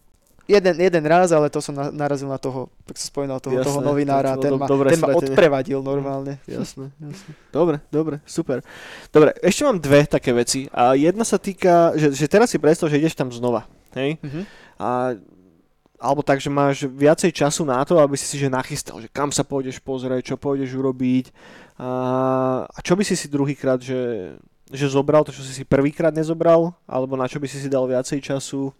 Jeden, 0.47 0.79
jeden 0.79 1.05
raz, 1.11 1.35
ale 1.35 1.51
to 1.51 1.59
som 1.59 1.75
na, 1.75 1.91
narazil 1.91 2.31
na 2.31 2.39
toho, 2.39 2.71
tak 2.87 2.95
sa 2.95 3.11
spomínal 3.11 3.43
toho, 3.43 3.59
jasné, 3.59 3.67
toho 3.67 3.83
novinára, 3.83 4.39
ten, 4.39 4.55
ma, 4.55 4.67
ten 4.67 5.03
ma 5.03 5.19
odprevadil 5.19 5.83
normálne. 5.83 6.39
Jasné, 6.47 6.95
jasné. 7.03 7.31
Dobre, 7.51 7.83
dobre, 7.91 8.23
super. 8.23 8.63
Dobre, 9.11 9.35
ešte 9.43 9.67
mám 9.67 9.83
dve 9.83 10.07
také 10.07 10.31
veci. 10.31 10.71
A 10.71 10.95
jedna 10.95 11.27
sa 11.27 11.39
týka, 11.43 11.99
že, 11.99 12.15
že 12.15 12.27
teraz 12.31 12.55
si 12.55 12.63
predstav, 12.63 12.87
že 12.87 13.03
ideš 13.03 13.19
tam 13.19 13.35
znova. 13.35 13.67
Hej? 13.99 14.23
Mm-hmm. 14.23 14.45
A 14.79 15.19
alebo 15.97 16.21
tak, 16.21 16.45
že 16.45 16.53
máš 16.53 16.85
viacej 16.85 17.33
času 17.33 17.65
na 17.65 17.81
to, 17.85 17.97
aby 17.97 18.17
si 18.17 18.29
si 18.29 18.37
že 18.37 18.53
nachystal, 18.53 19.01
že 19.01 19.09
kam 19.09 19.33
sa 19.33 19.43
pôjdeš 19.43 19.81
pozrieť, 19.81 20.33
čo 20.33 20.37
pôjdeš 20.37 20.77
urobiť 20.77 21.33
a, 21.81 21.91
a 22.69 22.79
čo 22.85 22.97
by 22.97 23.05
si 23.05 23.17
si 23.17 23.29
druhýkrát, 23.29 23.81
že, 23.81 24.33
že 24.69 24.87
zobral, 24.93 25.25
to 25.25 25.33
čo 25.33 25.45
si 25.45 25.53
si 25.53 25.65
prvýkrát 25.65 26.13
nezobral, 26.13 26.73
alebo 26.85 27.17
na 27.17 27.29
čo 27.29 27.41
by 27.41 27.49
si 27.49 27.61
si 27.61 27.69
dal 27.73 27.89
viacej 27.89 28.21
času? 28.21 28.73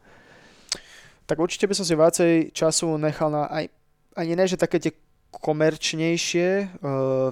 Tak 1.27 1.41
určite 1.41 1.67
by 1.67 1.75
som 1.75 1.85
si 1.89 1.95
viacej 1.97 2.33
času 2.53 2.97
nechal 3.01 3.33
na 3.33 3.49
aj, 3.49 3.65
ani 4.17 4.33
ne, 4.37 4.45
že 4.49 4.61
také 4.61 4.81
tie 4.81 4.93
komerčnejšie, 5.33 6.81
uh, 6.81 7.29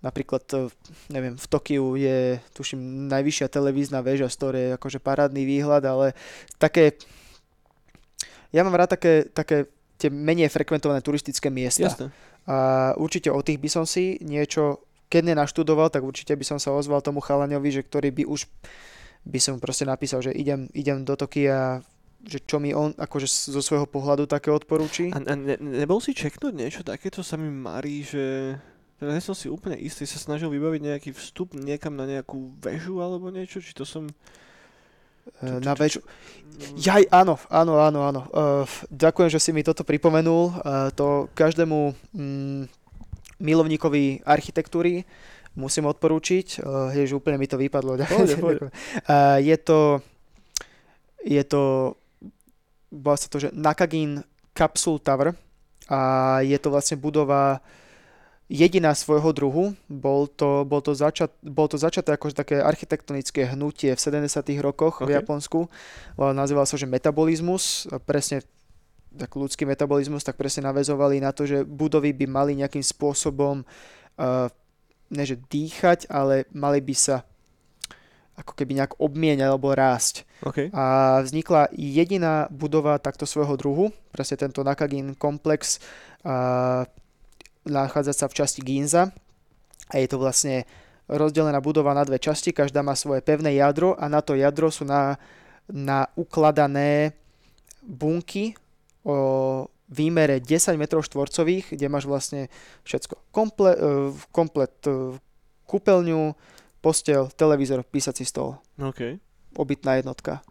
napríklad, 0.00 0.44
uh, 0.56 0.72
neviem, 1.12 1.36
v 1.36 1.46
Tokiu 1.50 1.98
je, 1.98 2.40
tuším, 2.56 3.10
najvyššia 3.12 3.52
televízna 3.52 4.00
väža, 4.00 4.32
z 4.32 4.36
ktorej 4.38 4.62
je 4.64 4.76
akože 4.80 4.98
parádny 5.02 5.42
výhľad, 5.44 5.84
ale 5.84 6.06
také 6.56 6.96
ja 8.52 8.60
mám 8.64 8.76
rád 8.76 8.96
také, 8.96 9.28
také 9.30 9.68
tie 9.98 10.08
menej 10.08 10.48
frekventované 10.48 11.02
turistické 11.02 11.50
miesta. 11.50 11.90
Jasne. 11.90 12.08
A 12.48 12.92
určite 12.96 13.28
o 13.28 13.40
tých 13.44 13.60
by 13.60 13.68
som 13.68 13.84
si 13.84 14.16
niečo, 14.24 14.88
keď 15.12 15.34
nenaštudoval, 15.34 15.92
tak 15.92 16.06
určite 16.06 16.32
by 16.32 16.44
som 16.46 16.58
sa 16.62 16.72
ozval 16.72 17.04
tomu 17.04 17.20
chalaňovi, 17.20 17.68
že 17.68 17.82
ktorý 17.84 18.08
by 18.14 18.24
už 18.24 18.48
by 19.28 19.40
som 19.42 19.60
proste 19.60 19.84
napísal, 19.84 20.24
že 20.24 20.32
idem, 20.32 20.70
idem 20.72 21.04
do 21.04 21.12
Tokia 21.18 21.84
že 22.18 22.42
čo 22.42 22.58
mi 22.58 22.74
on 22.74 22.90
akože 22.98 23.30
zo 23.30 23.62
svojho 23.62 23.86
pohľadu 23.86 24.26
také 24.26 24.50
odporúči. 24.50 25.14
A, 25.14 25.22
a 25.22 25.34
ne, 25.38 25.54
nebol 25.54 26.02
si 26.02 26.10
čeknúť 26.10 26.50
niečo 26.50 26.82
takéto 26.82 27.22
sa 27.22 27.38
mi 27.38 27.46
marí, 27.46 28.02
že 28.02 28.58
teda 28.98 29.14
nie 29.14 29.22
som 29.22 29.38
si 29.38 29.46
úplne 29.46 29.78
istý, 29.78 30.02
sa 30.02 30.18
snažil 30.18 30.50
vybaviť 30.50 30.82
nejaký 30.82 31.10
vstup 31.14 31.54
niekam 31.54 31.94
na 31.94 32.02
nejakú 32.10 32.58
väžu 32.58 32.98
alebo 32.98 33.30
niečo, 33.30 33.62
či 33.62 33.70
to 33.70 33.86
som... 33.86 34.10
Eh, 35.42 35.58
na 35.62 35.72
väčšiu... 35.74 36.02
Jaj, 36.74 37.06
áno, 37.14 37.38
áno, 37.46 37.78
áno, 37.78 38.00
áno. 38.02 38.20
Uh, 38.34 38.66
ďakujem, 38.90 39.30
že 39.30 39.38
si 39.38 39.54
mi 39.54 39.62
toto 39.62 39.86
pripomenul. 39.86 40.50
Uh, 40.58 40.90
to 40.90 41.30
každému 41.30 41.94
mm, 42.10 42.66
milovníkovi 43.38 44.26
architektúry 44.26 45.06
musím 45.54 45.86
odporúčiť. 45.86 46.58
Uh, 46.58 46.90
je, 46.98 47.06
že 47.06 47.14
úplne 47.14 47.38
mi 47.38 47.46
to 47.46 47.54
vypadlo. 47.62 47.94
Pôjde, 48.02 48.34
pôjde. 48.42 48.74
Uh, 49.06 49.38
je 49.38 49.54
to 49.54 50.02
je 51.22 51.42
to 51.46 51.94
bola 52.90 53.16
sa 53.20 53.28
to, 53.28 53.38
že 53.38 53.52
Nakagin 53.52 54.24
Capsule 54.56 54.98
Tower 54.98 55.36
a 55.88 56.00
je 56.44 56.56
to 56.58 56.68
vlastne 56.72 56.96
budova 56.96 57.60
jediná 58.48 58.96
svojho 58.96 59.30
druhu. 59.36 59.76
Bol 59.86 60.26
to, 60.26 60.64
bol 60.64 60.80
to, 60.80 60.96
začat, 60.96 61.30
bol 61.44 61.68
to 61.68 61.76
začaté 61.76 62.16
ako 62.16 62.32
také 62.32 62.58
architektonické 62.58 63.44
hnutie 63.52 63.92
v 63.92 64.00
70. 64.00 64.24
rokoch 64.64 65.04
okay. 65.04 65.06
v 65.06 65.10
Japonsku. 65.20 65.68
Nazýval 66.16 66.64
sa, 66.64 66.80
že 66.80 66.88
metabolizmus. 66.88 67.86
Presne 68.08 68.42
tak 69.08 69.32
ľudský 69.36 69.64
metabolizmus, 69.64 70.24
tak 70.24 70.36
presne 70.36 70.68
navezovali 70.68 71.20
na 71.20 71.32
to, 71.32 71.48
že 71.48 71.64
budovy 71.64 72.12
by 72.12 72.26
mali 72.28 72.52
nejakým 72.60 72.84
spôsobom 72.84 73.64
uh, 73.64 74.48
ne 75.08 75.24
že 75.24 75.40
dýchať, 75.40 76.06
ale 76.12 76.44
mali 76.52 76.84
by 76.84 76.94
sa 76.94 77.16
ako 78.38 78.54
keby 78.54 78.78
nejak 78.78 78.94
obmieňať 79.02 79.48
alebo 79.50 79.74
rásť. 79.74 80.22
Okay. 80.46 80.70
A 80.70 81.18
vznikla 81.26 81.74
jediná 81.74 82.46
budova 82.54 83.02
takto 83.02 83.26
svojho 83.26 83.58
druhu, 83.58 83.90
presne 84.14 84.38
tento 84.38 84.62
Nakagin 84.62 85.18
komplex, 85.18 85.82
a 86.22 86.86
nachádza 87.66 88.12
sa 88.14 88.26
v 88.30 88.36
časti 88.38 88.60
Ginza 88.62 89.10
a 89.88 89.94
je 89.98 90.06
to 90.06 90.20
vlastne 90.20 90.68
rozdelená 91.08 91.58
budova 91.64 91.96
na 91.96 92.04
dve 92.04 92.20
časti, 92.20 92.52
každá 92.52 92.84
má 92.84 92.92
svoje 92.92 93.24
pevné 93.24 93.56
jadro 93.56 93.96
a 93.96 94.06
na 94.12 94.20
to 94.20 94.36
jadro 94.36 94.68
sú 94.68 94.84
na, 94.84 95.16
na 95.66 96.04
ukladané 96.14 97.16
bunky 97.80 98.52
o 99.08 99.64
výmere 99.88 100.36
10 100.44 100.76
m 100.76 100.84
štvorcových, 100.84 101.72
kde 101.72 101.86
máš 101.88 102.04
vlastne 102.04 102.52
všetko. 102.84 103.32
Komple, 103.32 103.72
e, 103.72 103.78
komplet 104.28 104.76
e, 104.84 105.16
kúpeľňu, 105.64 106.36
postel, 106.84 107.32
televízor, 107.32 107.88
písací 107.88 108.28
stôl. 108.28 108.60
Okay. 108.76 109.16
Obytná 109.56 109.96
jednotka. 109.96 110.44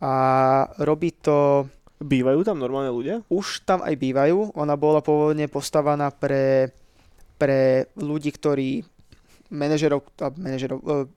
A 0.00 0.12
robí 0.76 1.16
to... 1.16 1.68
Bývajú 1.96 2.40
tam 2.44 2.60
normálne 2.60 2.92
ľudia? 2.92 3.24
Už 3.32 3.64
tam 3.64 3.80
aj 3.80 3.96
bývajú. 3.96 4.52
Ona 4.56 4.74
bola 4.76 5.00
pôvodne 5.00 5.48
postavaná 5.48 6.12
pre, 6.12 6.74
pre 7.40 7.88
ľudí, 7.96 8.32
ktorí 8.32 8.84
manažerov, 9.48 10.04
manažerov 10.36 10.78
uh, 10.84 11.08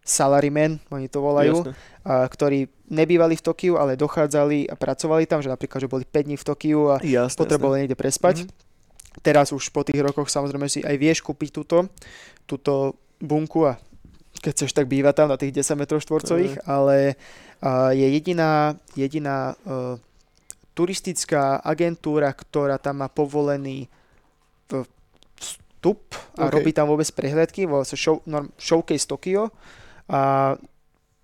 salarymen, 0.00 0.82
oni 0.90 1.06
to 1.06 1.22
volajú, 1.22 1.70
a, 2.02 2.26
ktorí 2.26 2.66
nebývali 2.90 3.38
v 3.38 3.44
Tokiu, 3.46 3.78
ale 3.78 3.94
dochádzali 3.94 4.66
a 4.66 4.74
pracovali 4.74 5.28
tam, 5.28 5.38
že 5.38 5.52
napríklad, 5.52 5.86
že 5.86 5.92
boli 5.92 6.02
5 6.02 6.26
dní 6.26 6.36
v 6.40 6.46
Tokiu 6.50 6.80
a 6.90 6.96
jasne, 6.98 7.38
potrebovali 7.38 7.78
jasne. 7.78 7.82
niekde 7.86 8.00
prespať. 8.00 8.36
Mm-hmm 8.42 8.68
teraz 9.18 9.50
už 9.50 9.74
po 9.74 9.82
tých 9.82 9.98
rokoch 9.98 10.30
samozrejme 10.30 10.70
si 10.70 10.80
aj 10.86 10.94
vieš 10.94 11.18
kúpiť 11.26 11.50
túto, 11.50 11.90
túto 12.46 12.94
bunku 13.18 13.66
a 13.66 13.74
keď 14.40 14.52
chceš, 14.56 14.72
tak 14.72 14.88
býva 14.88 15.12
tam 15.12 15.28
na 15.28 15.36
tých 15.36 15.52
10 15.52 15.76
m 15.76 15.84
štvorcových, 15.84 16.64
ale 16.64 17.14
uh, 17.60 17.92
je 17.92 18.08
jediná, 18.08 18.74
jediná 18.96 19.52
uh, 19.68 20.00
turistická 20.72 21.60
agentúra, 21.60 22.32
ktorá 22.32 22.80
tam 22.80 23.04
má 23.04 23.08
povolený 23.12 23.86
vstup 25.80 26.12
a 26.36 26.46
okay. 26.46 26.52
robí 26.52 26.70
tam 26.76 26.88
vôbec 26.88 27.08
prehľadky, 27.08 27.64
volá 27.64 27.88
sa 27.88 27.96
show, 27.96 28.20
no, 28.28 28.48
Showcase 28.60 29.08
Tokyo 29.08 29.48
a 30.08 30.54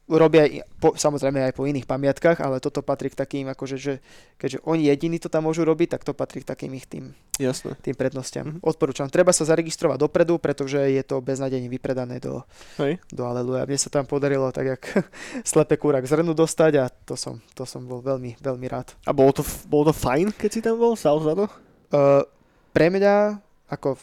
robia 0.06 0.62
po, 0.78 0.94
samozrejme 0.94 1.50
aj 1.50 1.54
po 1.58 1.66
iných 1.66 1.86
pamiatkách, 1.86 2.38
ale 2.38 2.62
toto 2.62 2.78
patrí 2.78 3.10
k 3.10 3.18
takým, 3.18 3.50
akože, 3.50 3.76
že, 3.76 3.98
keďže 4.38 4.62
oni 4.62 4.86
jediní 4.86 5.18
to 5.18 5.26
tam 5.26 5.50
môžu 5.50 5.66
robiť, 5.66 5.98
tak 5.98 6.06
to 6.06 6.14
patrí 6.14 6.46
k 6.46 6.48
takým 6.48 6.70
ich 6.78 6.86
tým, 6.86 7.10
Jasne. 7.42 7.74
tým 7.82 7.98
prednostiam. 7.98 8.46
Mm-hmm. 8.46 8.62
Odporúčam. 8.62 9.10
Treba 9.10 9.34
sa 9.34 9.42
zaregistrovať 9.42 9.98
dopredu, 9.98 10.38
pretože 10.38 10.78
je 10.78 11.02
to 11.02 11.18
beznadejne 11.18 11.66
vypredané 11.66 12.22
do, 12.22 12.46
Hej. 12.78 13.02
do 13.10 13.26
Aleluja. 13.26 13.66
Mne 13.66 13.78
sa 13.82 13.90
tam 13.90 14.06
podarilo 14.06 14.46
tak, 14.54 14.78
jak 14.78 14.82
slepe 15.50 15.74
kúra 15.74 15.98
k 15.98 16.06
zrnu 16.06 16.30
dostať 16.38 16.72
a 16.78 16.86
to 16.86 17.18
som, 17.18 17.42
to 17.58 17.66
som 17.66 17.82
bol 17.82 17.98
veľmi, 17.98 18.38
veľmi 18.38 18.66
rád. 18.70 18.94
A 19.04 19.10
bolo 19.10 19.34
to, 19.34 19.42
bolo 19.66 19.90
to 19.90 19.94
fajn, 19.94 20.30
keď 20.38 20.50
si 20.54 20.60
tam 20.62 20.78
bol? 20.78 20.94
Za 20.94 21.18
to? 21.18 21.50
Uh, 21.90 22.22
pre 22.70 22.94
mňa, 22.94 23.42
ako 23.66 23.98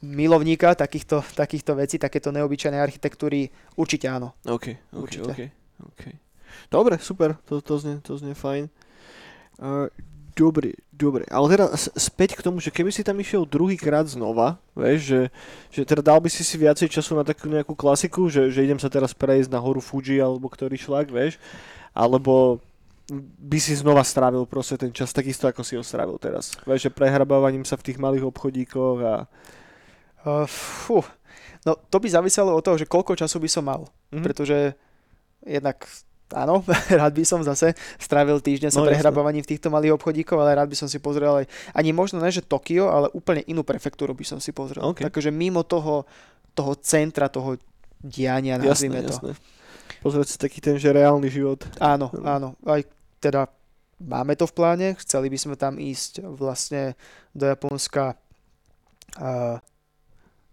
milovníka 0.00 0.72
takýchto, 0.74 1.20
takýchto 1.36 1.76
vecí, 1.76 2.00
takéto 2.00 2.32
neobyčajnej 2.32 2.80
architektúry, 2.80 3.52
určite 3.76 4.08
áno. 4.08 4.32
OK, 4.48 4.96
OK, 4.96 5.00
určite. 5.00 5.30
OK. 5.30 5.40
okay. 5.92 6.14
Dobre, 6.72 6.98
super, 6.98 7.36
to, 7.46 7.60
to, 7.60 7.78
znie, 7.78 8.00
to 8.00 8.16
znie 8.16 8.34
fajn. 8.34 8.68
Uh, 9.60 9.92
dobre, 10.32 10.72
dobre, 10.88 11.28
ale 11.28 11.46
teda 11.52 11.66
späť 11.96 12.40
k 12.40 12.44
tomu, 12.44 12.64
že 12.64 12.72
keby 12.72 12.88
si 12.88 13.04
tam 13.04 13.20
išiel 13.20 13.44
druhýkrát 13.44 14.08
znova, 14.08 14.56
vieš, 14.72 15.00
že, 15.04 15.22
že 15.68 15.82
teda 15.84 16.00
dal 16.00 16.18
by 16.18 16.32
si 16.32 16.40
si 16.40 16.56
viacej 16.56 16.88
času 16.88 17.20
na 17.20 17.24
takú 17.24 17.52
nejakú 17.52 17.76
klasiku, 17.76 18.32
že, 18.32 18.48
že 18.48 18.64
idem 18.64 18.80
sa 18.80 18.88
teraz 18.88 19.12
prejsť 19.12 19.52
na 19.52 19.60
horu 19.60 19.84
Fuji 19.84 20.16
alebo 20.16 20.48
ktorý 20.48 20.80
šlak, 20.80 21.12
vieš, 21.12 21.36
alebo 21.92 22.56
by 23.18 23.58
si 23.58 23.74
znova 23.74 24.06
strávil 24.06 24.46
proste 24.46 24.78
ten 24.78 24.94
čas 24.94 25.10
takisto, 25.10 25.50
ako 25.50 25.66
si 25.66 25.74
ho 25.74 25.82
strávil 25.82 26.14
teraz. 26.22 26.54
Vieš, 26.62 26.88
že 26.88 26.94
prehrabávaním 26.94 27.66
sa 27.66 27.74
v 27.74 27.90
tých 27.90 27.98
malých 27.98 28.30
obchodíkoch 28.30 28.98
a 29.02 29.14
Uh, 30.24 30.44
fú. 30.48 31.00
No 31.64 31.76
to 31.76 32.00
by 32.00 32.08
záviselo 32.08 32.56
od 32.56 32.64
toho, 32.64 32.80
že 32.80 32.88
koľko 32.88 33.16
času 33.16 33.36
by 33.40 33.48
som 33.48 33.64
mal. 33.68 33.84
Mm-hmm. 33.84 34.24
Pretože 34.24 34.58
jednak 35.44 35.84
áno, 36.34 36.62
rád 37.00 37.12
by 37.14 37.24
som 37.26 37.40
zase 37.42 37.74
strávil 37.98 38.38
týždeň 38.38 38.70
sa 38.70 38.80
no, 38.80 38.88
prehrabovaním 38.88 39.42
v 39.42 39.50
týchto 39.56 39.68
malých 39.68 39.98
obchodíkov, 39.98 40.38
ale 40.40 40.56
rád 40.56 40.70
by 40.70 40.76
som 40.78 40.88
si 40.88 41.02
pozrel 41.02 41.44
aj 41.44 41.46
ani 41.74 41.90
možno 41.90 42.22
ne, 42.22 42.30
že 42.30 42.44
Tokio, 42.44 42.88
ale 42.88 43.10
úplne 43.12 43.42
inú 43.50 43.66
prefektúru 43.66 44.14
by 44.14 44.24
som 44.24 44.38
si 44.38 44.54
pozrel. 44.54 44.82
Okay. 44.94 45.06
Takže 45.06 45.34
mimo 45.34 45.66
toho, 45.66 46.06
toho 46.54 46.72
centra, 46.78 47.26
toho 47.26 47.58
diania, 48.00 48.56
nazvime 48.56 49.04
to. 49.04 49.12
Jasné. 49.12 49.32
Pozrieť 50.00 50.28
si 50.32 50.36
taký 50.40 50.64
ten, 50.64 50.80
že 50.80 50.96
reálny 50.96 51.28
život. 51.28 51.60
Áno, 51.76 52.08
áno. 52.24 52.56
Aj 52.64 52.80
teda 53.20 53.52
máme 54.00 54.32
to 54.32 54.48
v 54.48 54.56
pláne, 54.56 54.88
chceli 54.96 55.28
by 55.28 55.36
sme 55.36 55.54
tam 55.60 55.76
ísť 55.76 56.24
vlastne 56.24 56.96
do 57.36 57.44
Japonska 57.44 58.16
uh, 59.20 59.60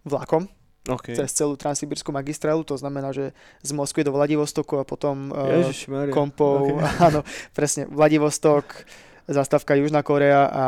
vlakom 0.08 0.48
okay. 0.88 1.14
cez 1.14 1.30
celú 1.36 1.54
transsibirskú 1.54 2.10
magistrálu, 2.10 2.64
to 2.64 2.74
znamená, 2.80 3.12
že 3.12 3.36
z 3.60 3.70
Moskvy 3.76 4.02
do 4.02 4.16
Vladivostoku 4.16 4.80
a 4.80 4.84
potom 4.88 5.30
uh, 5.30 5.68
kompou, 6.08 6.80
okay. 6.80 6.98
áno, 7.12 7.20
presne, 7.52 7.84
Vladivostok, 7.92 8.88
zastávka 9.28 9.76
Južná 9.76 10.00
Korea 10.00 10.48
a 10.48 10.64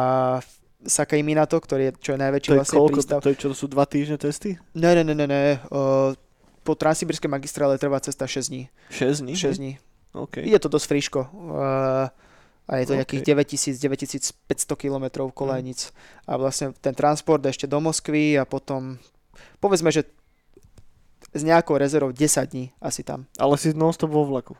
Sakai 0.80 1.20
Minato, 1.20 1.60
ktorý 1.60 1.92
je, 1.92 1.92
čo 2.00 2.10
je 2.16 2.18
najväčší 2.24 2.48
to 2.48 2.54
je 2.56 2.60
vlastne 2.60 2.78
koľko, 2.80 2.96
prístav. 2.96 3.18
To 3.20 3.30
je 3.32 3.36
čo, 3.36 3.48
to 3.52 3.56
sú 3.56 3.66
dva 3.68 3.84
týždne 3.84 4.16
testy? 4.16 4.56
Ne, 4.72 4.96
ne, 4.96 5.04
ne, 5.04 5.12
ne, 5.12 5.26
ne. 5.28 5.60
Uh, 5.68 6.16
po 6.64 6.72
transsibirskej 6.72 7.28
magistrále 7.28 7.76
trvá 7.76 8.00
cesta 8.00 8.24
6 8.24 8.48
dní. 8.48 8.62
6 8.92 9.24
dní? 9.24 9.34
6 9.36 9.60
dní. 9.60 9.72
Okay. 10.16 10.48
Je 10.48 10.58
to 10.58 10.72
dosť 10.72 10.86
friško. 10.88 11.20
Uh, 11.36 12.08
a 12.70 12.72
je 12.80 12.84
to 12.86 12.94
okay. 12.96 13.00
nejakých 13.02 13.22
9000-9500 14.48 14.80
km 14.80 15.28
kolajnic. 15.34 15.90
Mm. 15.90 15.92
A 16.24 16.32
vlastne 16.38 16.66
ten 16.78 16.94
transport 16.94 17.42
ešte 17.44 17.68
do 17.68 17.82
Moskvy 17.82 18.40
a 18.40 18.48
potom 18.48 18.96
povedzme, 19.60 19.92
že 19.92 20.08
s 21.30 21.42
nejakou 21.46 21.78
rezervou 21.78 22.10
10 22.10 22.50
dní 22.50 22.74
asi 22.82 23.06
tam. 23.06 23.30
Ale 23.38 23.54
si 23.54 23.70
non-stop 23.70 24.10
vo 24.10 24.26
vlaku. 24.26 24.58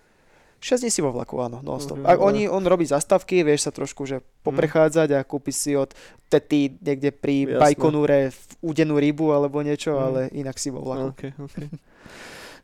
6 0.60 0.84
dní 0.84 0.90
si 0.92 1.00
vo 1.00 1.10
vlaku, 1.10 1.40
áno, 1.40 1.64
non-stop. 1.64 2.04
Okay, 2.04 2.20
oni, 2.20 2.42
on 2.44 2.62
robí 2.68 2.84
zastavky, 2.84 3.40
vieš 3.40 3.66
sa 3.66 3.72
trošku 3.72 4.04
že 4.04 4.20
poprechádzať 4.44 5.08
a 5.16 5.24
kúpiš 5.24 5.56
si 5.56 5.72
od 5.72 5.96
tety 6.28 6.76
niekde 6.84 7.16
pri 7.16 7.48
Jasne. 7.48 7.60
Bajkonúre 7.64 8.30
udenú 8.60 9.00
rybu 9.00 9.32
alebo 9.32 9.64
niečo, 9.64 9.96
mm. 9.96 10.00
ale 10.04 10.20
inak 10.36 10.60
si 10.60 10.68
vo 10.68 10.84
vlaku. 10.84 11.16
Okay, 11.16 11.32
okay. 11.40 11.66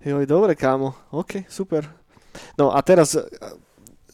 Joj, 0.04 0.28
dobre, 0.28 0.52
kámo. 0.54 0.92
OK, 1.10 1.48
super. 1.48 1.88
No 2.60 2.68
a 2.68 2.84
teraz 2.84 3.16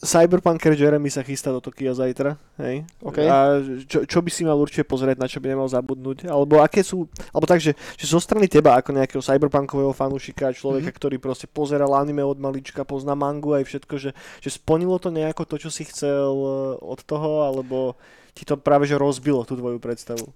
Cyberpunker 0.03 0.75
Jeremy 0.75 1.07
sa 1.15 1.23
chystá 1.23 1.55
do 1.55 1.63
Tokia 1.63 1.95
zajtra, 1.95 2.35
hej? 2.59 2.83
Okay. 2.99 3.23
A 3.23 3.63
čo, 3.87 4.03
čo 4.03 4.19
by 4.19 4.31
si 4.35 4.43
mal 4.43 4.59
určite 4.59 4.83
pozrieť, 4.83 5.15
na 5.15 5.31
čo 5.31 5.39
by 5.39 5.55
nemal 5.55 5.71
zabudnúť? 5.71 6.27
Alebo 6.27 6.59
aké 6.59 6.83
sú, 6.83 7.07
alebo 7.31 7.47
tak, 7.47 7.63
že, 7.63 7.79
že 7.95 8.11
zo 8.11 8.19
strany 8.19 8.51
teba, 8.51 8.75
ako 8.75 8.99
nejakého 8.99 9.23
cyberpunkového 9.23 9.95
fanúšika, 9.95 10.51
človeka, 10.59 10.91
mm-hmm. 10.91 10.99
ktorý 10.99 11.17
proste 11.23 11.47
pozeral 11.47 11.95
anime 11.95 12.27
od 12.27 12.35
malička, 12.35 12.83
pozná 12.83 13.15
mangu 13.15 13.55
aj 13.55 13.63
všetko, 13.63 13.95
že, 14.03 14.11
že 14.43 14.51
splnilo 14.51 14.99
to 14.99 15.15
nejako 15.15 15.47
to, 15.47 15.63
čo 15.63 15.71
si 15.71 15.87
chcel 15.87 16.35
eh, 16.35 16.83
od 16.83 16.99
toho, 17.07 17.47
alebo 17.47 17.95
ti 18.35 18.43
to 18.43 18.59
práve 18.59 18.91
že 18.91 18.99
rozbilo 18.99 19.47
tú 19.47 19.55
tvoju 19.55 19.79
predstavu? 19.79 20.27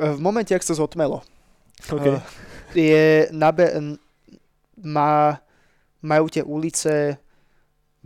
Eh, 0.00 0.16
v 0.16 0.20
momente, 0.24 0.56
ak 0.56 0.64
sa 0.64 0.72
zotmelo. 0.72 1.20
Okay. 1.92 2.16
Uh, 2.16 2.24
je 2.72 3.28
nabe- 3.36 4.00
má, 4.80 5.44
majú 6.00 6.32
tie 6.32 6.40
ulice 6.40 7.20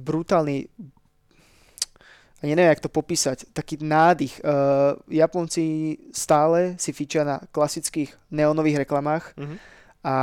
brutálny 0.01 0.67
ani 2.41 2.57
neviem, 2.57 2.73
jak 2.73 2.81
to 2.81 2.89
popísať, 2.89 3.53
taký 3.53 3.77
nádych. 3.85 4.41
Uh, 4.41 4.97
Japonci 5.13 5.97
stále 6.09 6.73
si 6.81 6.97
fičia 6.97 7.21
na 7.21 7.37
klasických 7.53 8.17
neonových 8.33 8.89
reklamách 8.89 9.37
uh-huh. 9.37 9.57
a 10.01 10.17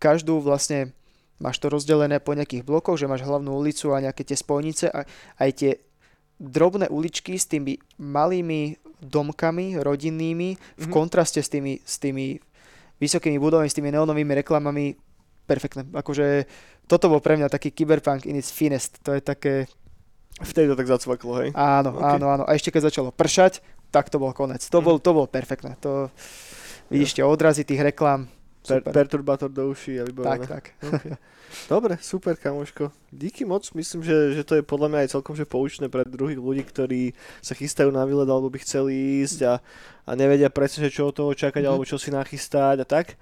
každú 0.00 0.40
vlastne 0.40 0.96
máš 1.36 1.60
to 1.60 1.68
rozdelené 1.68 2.24
po 2.24 2.32
nejakých 2.32 2.64
blokoch, 2.64 2.96
že 2.96 3.04
máš 3.04 3.28
hlavnú 3.28 3.52
ulicu 3.52 3.92
a 3.92 4.00
nejaké 4.00 4.24
tie 4.24 4.32
spojnice 4.32 4.88
a 4.88 5.04
aj 5.44 5.50
tie 5.52 5.72
drobné 6.40 6.88
uličky 6.88 7.36
s 7.36 7.44
tými 7.44 7.76
malými 8.00 8.80
domkami 9.04 9.76
rodinnými 9.76 10.56
uh-huh. 10.56 10.80
v 10.80 10.84
mhm. 10.88 10.94
kontraste 10.94 11.44
s 11.44 11.52
tými, 11.52 11.84
s 11.84 12.00
tými 12.00 12.40
vysokými 12.96 13.36
budovami, 13.36 13.68
s 13.68 13.76
tými 13.76 13.92
neonovými 13.92 14.32
reklamami 14.40 14.96
perfektné. 15.44 15.84
Akože 15.92 16.48
toto 16.92 17.08
bol 17.08 17.24
pre 17.24 17.40
mňa 17.40 17.48
taký 17.48 17.72
cyberpunk 17.72 18.28
in 18.28 18.36
its 18.36 18.52
finest. 18.52 19.00
To 19.08 19.16
je 19.16 19.24
také... 19.24 19.64
Vtedy 20.44 20.68
to 20.68 20.76
tak 20.76 20.92
zacvaklo, 20.92 21.40
hej? 21.40 21.48
Áno, 21.56 21.96
okay. 21.96 22.20
áno, 22.20 22.26
áno. 22.28 22.44
A 22.44 22.52
ešte 22.52 22.68
keď 22.68 22.92
začalo 22.92 23.08
pršať, 23.08 23.64
tak 23.88 24.12
to 24.12 24.20
bol 24.20 24.36
konec. 24.36 24.60
To, 24.68 24.78
mm. 24.80 24.84
bol, 24.84 24.96
to 25.00 25.10
bolo 25.16 25.24
perfektné. 25.24 25.80
To, 25.80 26.12
vidíš 26.92 27.16
tie 27.16 27.24
odrazy 27.24 27.64
tých 27.64 27.80
reklám. 27.80 28.28
Per, 28.62 28.78
perturbátor 28.78 29.50
do 29.50 29.72
uší 29.72 29.98
a 29.98 30.06
vybavené. 30.06 30.44
Tak, 30.44 30.46
tak. 30.46 30.64
Okay. 30.78 31.16
Dobre, 31.72 31.98
super, 32.00 32.36
kamoško. 32.36 32.94
Díky 33.12 33.44
moc, 33.44 33.66
myslím, 33.74 34.00
že, 34.06 34.38
že 34.38 34.42
to 34.46 34.56
je 34.56 34.62
podľa 34.64 34.88
mňa 34.88 34.98
aj 35.04 35.12
celkom 35.12 35.34
že 35.36 35.44
poučné 35.44 35.92
pre 35.92 36.06
druhých 36.08 36.40
ľudí, 36.40 36.64
ktorí 36.64 37.12
sa 37.44 37.52
chystajú 37.52 37.92
na 37.92 38.08
výlet 38.08 38.24
alebo 38.24 38.48
by 38.48 38.62
chceli 38.64 39.20
ísť 39.20 39.38
a, 39.44 39.54
a 40.08 40.10
nevedia 40.16 40.48
presne, 40.48 40.88
čo 40.88 41.10
od 41.10 41.16
toho 41.16 41.32
čakať 41.36 41.60
mm-hmm. 41.60 41.68
alebo 41.68 41.84
čo 41.84 42.00
si 42.00 42.08
nachystať 42.08 42.84
a 42.84 42.86
tak. 42.88 43.20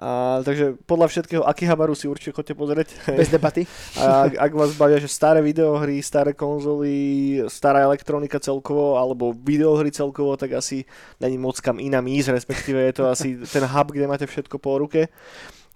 A, 0.00 0.40
takže 0.40 0.80
podľa 0.88 1.12
všetkého 1.12 1.44
Akihabaru 1.44 1.92
si 1.92 2.08
určite 2.08 2.32
chodte 2.32 2.56
pozrieť. 2.56 2.96
Bez 3.04 3.28
debaty. 3.28 3.68
A 4.00 4.24
ak, 4.24 4.32
ak 4.48 4.52
vás 4.56 4.72
bavia, 4.72 4.96
že 4.96 5.12
staré 5.12 5.44
videohry, 5.44 6.00
staré 6.00 6.32
konzoly, 6.32 7.36
stará 7.52 7.84
elektronika 7.84 8.40
celkovo, 8.40 8.96
alebo 8.96 9.36
videohry 9.36 9.92
celkovo, 9.92 10.40
tak 10.40 10.56
asi 10.56 10.88
není 11.20 11.36
moc 11.36 11.60
kam 11.60 11.76
inám 11.76 12.08
ísť, 12.08 12.32
respektíve 12.32 12.80
je 12.80 12.94
to 12.96 13.04
asi 13.12 13.36
ten 13.44 13.60
hub, 13.68 13.92
kde 13.92 14.08
máte 14.08 14.24
všetko 14.24 14.56
po 14.56 14.80
ruke. 14.80 15.12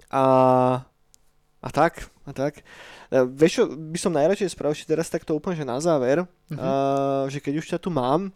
A, 0.09 0.25
a 1.61 1.69
tak, 1.69 2.09
a 2.25 2.33
tak. 2.33 2.65
E, 3.13 3.29
vieš 3.29 3.61
čo, 3.61 3.65
by 3.77 3.99
som 4.01 4.17
najradšej 4.17 4.57
spravil 4.57 4.73
teraz 4.89 5.13
takto 5.13 5.37
úplne, 5.37 5.61
že 5.61 5.69
na 5.69 5.77
záver, 5.85 6.25
uh-huh. 6.25 6.57
a, 6.57 6.69
že 7.29 7.45
keď 7.45 7.55
už 7.61 7.67
ťa 7.77 7.79
tu 7.83 7.93
mám, 7.93 8.33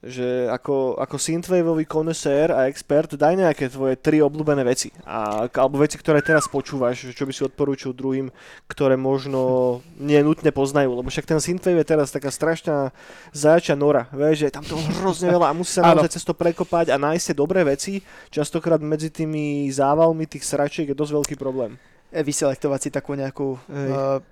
že 0.00 0.48
ako, 0.48 0.96
ako 0.96 1.16
synthwaveový 1.20 1.84
konesér 1.84 2.48
a 2.56 2.72
expert 2.72 3.12
daj 3.20 3.36
nejaké 3.36 3.68
tvoje 3.68 4.00
tri 4.00 4.24
obľúbené 4.24 4.64
veci. 4.64 4.88
A, 5.04 5.44
alebo 5.44 5.76
veci, 5.76 6.00
ktoré 6.00 6.24
teraz 6.24 6.48
počúvaš, 6.48 7.12
čo 7.12 7.28
by 7.28 7.32
si 7.36 7.44
odporúčil 7.44 7.92
druhým, 7.92 8.32
ktoré 8.64 8.96
možno 8.96 9.84
nenutne 10.00 10.48
poznajú. 10.56 10.96
Lebo 10.96 11.12
však 11.12 11.28
ten 11.28 11.36
synthwave 11.36 11.84
je 11.84 11.90
teraz 11.92 12.08
taká 12.08 12.32
strašná 12.32 12.96
zajačia 13.36 13.76
nora. 13.76 14.08
Vieš, 14.08 14.40
že 14.40 14.46
je 14.48 14.56
tam 14.56 14.64
toho 14.64 14.80
hrozne 15.04 15.28
veľa 15.28 15.52
a 15.52 15.56
musí 15.56 15.76
sa 15.76 15.84
naozaj 15.92 16.16
cez 16.16 16.24
to 16.24 16.32
prekopať 16.32 16.88
a 16.88 16.96
nájsť 16.96 17.24
tie 17.32 17.36
dobré 17.36 17.60
veci. 17.60 18.00
Častokrát 18.32 18.80
medzi 18.80 19.12
tými 19.12 19.68
závalmi 19.68 20.24
tých 20.24 20.48
sračiek 20.48 20.88
je 20.88 20.96
dosť 20.96 21.12
veľký 21.12 21.34
problém. 21.36 21.76
E, 22.08 22.24
vyselektovať 22.24 22.80
si 22.80 22.88
takú 22.88 23.12
nejakú... 23.12 23.60
Uh, 23.68 24.24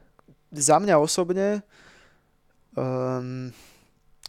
za 0.48 0.80
mňa 0.80 0.96
osobne 0.96 1.60
um, 2.72 3.52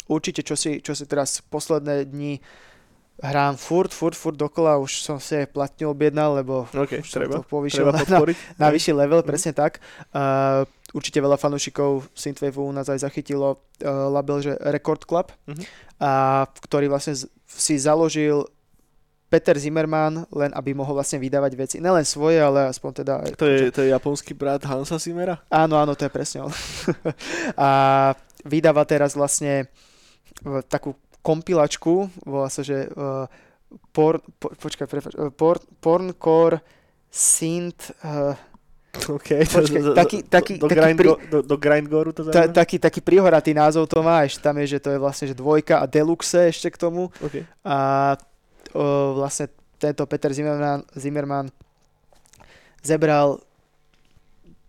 určite, 0.09 0.41
čo 0.41 0.57
si, 0.57 0.81
čo 0.81 0.97
si 0.97 1.05
teraz 1.05 1.39
posledné 1.45 2.09
dni 2.09 2.41
hrám 3.19 3.59
furt, 3.59 3.91
furt, 3.91 4.15
furt 4.15 4.37
dokola, 4.39 4.79
už 4.79 5.03
som 5.03 5.19
si 5.19 5.35
aj 5.35 5.51
platne 5.51 5.85
objednal, 5.91 6.39
lebo 6.39 6.65
okay, 6.71 7.03
už 7.03 7.11
treba, 7.11 7.43
to 7.43 7.43
povýšil 7.43 7.91
na, 7.91 7.99
na, 8.07 8.19
na 8.55 8.67
vyšší 8.71 8.95
level, 8.95 9.19
mm. 9.21 9.27
presne 9.27 9.51
tak. 9.51 9.83
Uh, 10.15 10.63
určite 10.95 11.19
veľa 11.19 11.35
fanúšikov 11.35 12.07
Synthwave 12.15 12.55
u 12.55 12.71
nás 12.71 12.87
aj 12.87 13.03
zachytilo 13.03 13.59
uh, 13.59 14.07
label, 14.09 14.39
že 14.39 14.55
Record 14.71 15.03
Club, 15.03 15.35
mm-hmm. 15.45 15.65
a, 15.99 16.47
ktorý 16.47 16.87
vlastne 16.87 17.13
z, 17.13 17.27
si 17.45 17.75
založil 17.75 18.47
Peter 19.29 19.53
Zimmerman, 19.53 20.25
len 20.33 20.49
aby 20.57 20.73
mohol 20.73 20.97
vlastne 20.97 21.21
vydávať 21.21 21.53
veci. 21.53 21.75
Nelen 21.77 22.01
svoje, 22.01 22.41
ale 22.41 22.73
aspoň 22.73 22.91
teda... 23.05 23.13
Aj, 23.21 23.31
to, 23.37 23.45
je, 23.45 23.69
to 23.69 23.85
je 23.85 23.93
japonský 23.93 24.33
brat 24.33 24.65
Hansa 24.65 24.97
Zimmera? 24.97 25.37
Áno, 25.53 25.77
áno, 25.77 25.93
to 25.93 26.09
je 26.09 26.11
presne 26.11 26.49
on. 26.49 26.53
a 27.59 27.69
vydáva 28.41 28.81
teraz 28.89 29.13
vlastne 29.13 29.69
takú 30.67 30.95
kompilačku, 31.19 32.07
volá 32.23 32.47
sa, 32.47 32.63
že 32.63 32.87
uh, 32.95 33.27
por, 33.91 34.23
por, 34.39 34.55
počkaj, 34.55 34.87
prepač, 34.87 35.13
uh, 35.15 35.29
por, 35.33 35.59
Porncore 35.83 36.63
Synth 37.09 37.91
uh, 38.05 38.37
Okay, 38.89 39.45
Počkej, 39.45 39.93
taký, 39.93 40.17
taký, 40.25 40.53
do, 40.57 40.65
do, 40.65 40.73
taký, 40.73 40.93
pri, 40.97 41.09
do, 41.29 41.37
do 41.45 41.55
Grindgoru 41.61 42.09
to 42.09 42.25
ta, 42.33 42.49
taký, 42.49 42.81
taký 42.81 43.05
prihoratý 43.05 43.53
názov 43.53 43.85
to 43.85 44.01
máš, 44.01 44.41
tam 44.41 44.57
je, 44.65 44.75
že 44.75 44.79
to 44.81 44.89
je 44.89 44.99
vlastne 44.99 45.29
že 45.29 45.37
dvojka 45.37 45.77
a 45.77 45.85
deluxe 45.85 46.49
ešte 46.49 46.73
k 46.73 46.77
tomu. 46.81 47.13
Okay. 47.21 47.45
A 47.61 48.17
o, 48.73 49.13
vlastne 49.21 49.53
tento 49.77 50.01
Peter 50.09 50.33
Zimmerman, 50.33 50.81
Zimmerman 50.97 51.53
zebral 52.81 53.37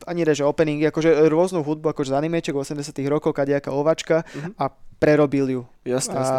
ani 0.04 0.20
reže 0.28 0.44
opening, 0.44 0.84
akože 0.84 1.28
rôznu 1.32 1.64
hudbu, 1.64 1.96
akože 1.96 2.12
z 2.12 2.16
animeček 2.20 2.52
80 2.52 2.92
rokov, 3.08 3.32
kadejaká 3.32 3.72
ovačka 3.72 4.28
uh-huh. 4.28 4.52
a 4.60 4.64
prerobil 5.00 5.46
ju. 5.48 5.62
Jasne, 5.82 6.14
a 6.14 6.20
jasne. 6.20 6.36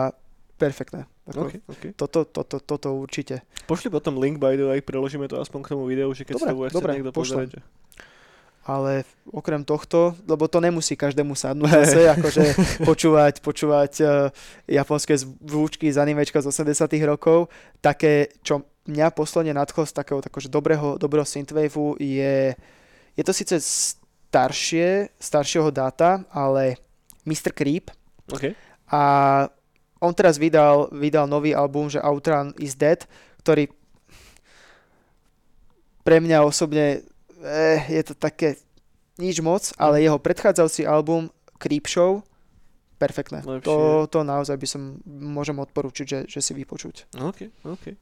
perfektné. 0.55 1.01
Okay, 1.25 1.59
okay. 1.65 1.91
Toto, 1.97 2.23
toto, 2.23 2.61
toto 2.61 2.93
určite. 2.93 3.41
Pošli 3.65 3.89
potom 3.89 4.21
link, 4.21 4.37
by 4.37 4.53
the 4.55 4.67
way, 4.69 4.79
preložíme 4.79 5.25
to 5.25 5.41
aspoň 5.41 5.59
k 5.65 5.71
tomu 5.73 5.83
videu, 5.89 6.09
že 6.13 6.27
keď 6.27 6.33
dobre, 6.37 6.45
si 6.45 6.47
to 6.47 6.57
bude 6.57 6.69
dobre, 6.71 6.91
niekto 6.93 7.11
pozrieť. 7.15 7.49
Ale 8.61 9.09
okrem 9.25 9.65
tohto, 9.65 10.13
lebo 10.29 10.45
to 10.45 10.61
nemusí 10.61 10.93
každému 10.93 11.33
sadnúť 11.33 11.71
zase, 11.81 12.01
akože 12.13 12.43
počúvať, 12.89 13.41
počúvať 13.41 13.93
uh, 14.05 14.29
japonské 14.69 15.17
zvúčky 15.17 15.89
z 15.89 15.97
animečka 15.97 16.37
z 16.45 16.53
80 16.53 16.85
rokov, 17.09 17.49
také, 17.81 18.29
čo 18.45 18.61
mňa 18.85 19.09
posledne 19.17 19.57
nadchlo 19.57 19.89
z 19.89 19.93
takého 19.97 20.21
takože 20.21 20.45
dobrého, 20.45 21.01
dobrého 21.01 21.25
synthwaveu 21.25 21.97
je 21.97 22.53
je 23.15 23.23
to 23.23 23.33
síce 23.35 23.55
staršie, 24.31 25.11
staršieho 25.19 25.69
dáta, 25.71 26.23
ale 26.31 26.79
Mr. 27.27 27.51
Creep. 27.51 27.91
Okay. 28.31 28.53
A 28.91 29.01
on 30.01 30.13
teraz 30.17 30.41
vydal, 30.41 30.89
vydal 30.89 31.29
nový 31.29 31.53
album, 31.53 31.87
že 31.87 32.01
Outrun 32.01 32.57
is 32.57 32.73
Dead, 32.73 33.05
ktorý 33.45 33.69
pre 36.01 36.17
mňa 36.17 36.41
osobne 36.41 37.05
eh, 37.45 37.79
je 37.85 38.01
to 38.01 38.13
také 38.17 38.57
nič 39.21 39.37
moc, 39.45 39.69
ale 39.77 40.01
jeho 40.01 40.17
predchádzajúci 40.17 40.89
album 40.89 41.29
Creep 41.61 41.85
Show 41.85 42.25
perfektné. 43.01 43.41
To, 43.65 44.05
to 44.05 44.19
naozaj 44.21 44.57
by 44.61 44.67
som 44.69 45.01
môžem 45.09 45.57
odporúčiť, 45.57 46.05
že, 46.05 46.19
že 46.29 46.39
si 46.41 46.53
vypočuť. 46.53 47.09
OK, 47.17 47.49
OK. 47.65 47.97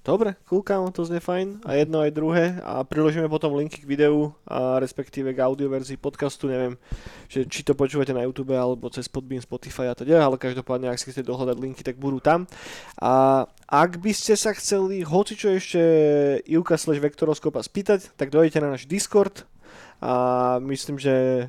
Dobre, 0.00 0.32
kúkam, 0.48 0.88
to 0.88 1.04
znie 1.04 1.20
fajn. 1.20 1.60
A 1.68 1.76
jedno 1.76 2.00
aj 2.00 2.16
druhé. 2.16 2.56
A 2.64 2.80
priložíme 2.88 3.28
potom 3.28 3.52
linky 3.52 3.84
k 3.84 3.88
videu, 3.88 4.32
a 4.48 4.80
respektíve 4.80 5.36
k 5.36 5.44
audioverzii 5.44 6.00
podcastu. 6.00 6.48
Neviem, 6.48 6.80
že 7.28 7.44
či 7.44 7.60
to 7.60 7.76
počúvate 7.76 8.16
na 8.16 8.24
YouTube 8.24 8.56
alebo 8.56 8.88
cez 8.88 9.12
Podbean, 9.12 9.44
Spotify 9.44 9.92
a 9.92 9.94
teda, 9.94 10.24
ale 10.24 10.40
každopádne, 10.40 10.88
ak 10.88 10.96
si 10.96 11.12
chcete 11.12 11.28
dohľadať 11.28 11.56
linky, 11.60 11.84
tak 11.84 12.00
budú 12.00 12.16
tam. 12.16 12.48
A 12.96 13.44
ak 13.68 14.00
by 14.00 14.12
ste 14.16 14.40
sa 14.40 14.56
chceli 14.56 15.04
hoci 15.04 15.36
čo 15.36 15.52
ešte 15.52 15.82
Ivka 16.48 16.80
slash 16.80 17.04
Vektoroskopa 17.04 17.60
spýtať, 17.60 18.16
tak 18.16 18.32
dojdete 18.32 18.56
na 18.64 18.72
náš 18.72 18.88
Discord 18.88 19.44
a 20.00 20.56
myslím, 20.64 20.96
že 20.96 21.44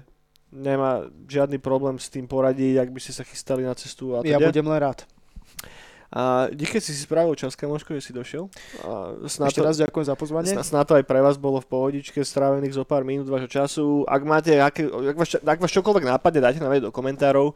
nemá 0.51 1.07
žiadny 1.31 1.55
problém 1.55 1.95
s 1.95 2.11
tým 2.11 2.27
poradiť, 2.27 2.83
ak 2.83 2.91
by 2.91 2.99
ste 2.99 3.15
sa 3.15 3.23
chystali 3.23 3.63
na 3.63 3.71
cestu. 3.79 4.19
A 4.19 4.27
teda. 4.27 4.35
Ja 4.35 4.43
budem 4.43 4.67
len 4.67 4.79
rád. 4.83 5.07
A 6.11 6.51
díky 6.51 6.83
si 6.83 6.91
si 6.91 7.07
spravil 7.07 7.31
čas, 7.39 7.55
kamoško, 7.55 7.95
že 7.95 8.03
si 8.03 8.11
došiel. 8.11 8.51
A 8.83 9.15
Ešte 9.23 9.63
to, 9.63 9.63
raz 9.63 9.79
ďakujem 9.79 10.05
za 10.11 10.15
pozvanie. 10.19 10.51
Snad 10.59 10.83
to 10.83 10.99
aj 10.99 11.07
pre 11.07 11.23
vás 11.23 11.39
bolo 11.39 11.63
v 11.63 11.71
pohodičke, 11.71 12.19
strávených 12.19 12.75
zo 12.75 12.83
pár 12.83 13.07
minút 13.07 13.31
vašho 13.31 13.47
času. 13.47 14.03
Ak 14.03 14.19
máte, 14.27 14.59
aké, 14.59 14.91
ak, 14.91 15.15
vás, 15.15 15.39
ak 15.39 15.59
vás 15.63 15.71
čokoľvek 15.71 16.11
nápadne, 16.11 16.43
dajte 16.43 16.59
nám 16.59 16.83
do 16.83 16.91
komentárov. 16.91 17.55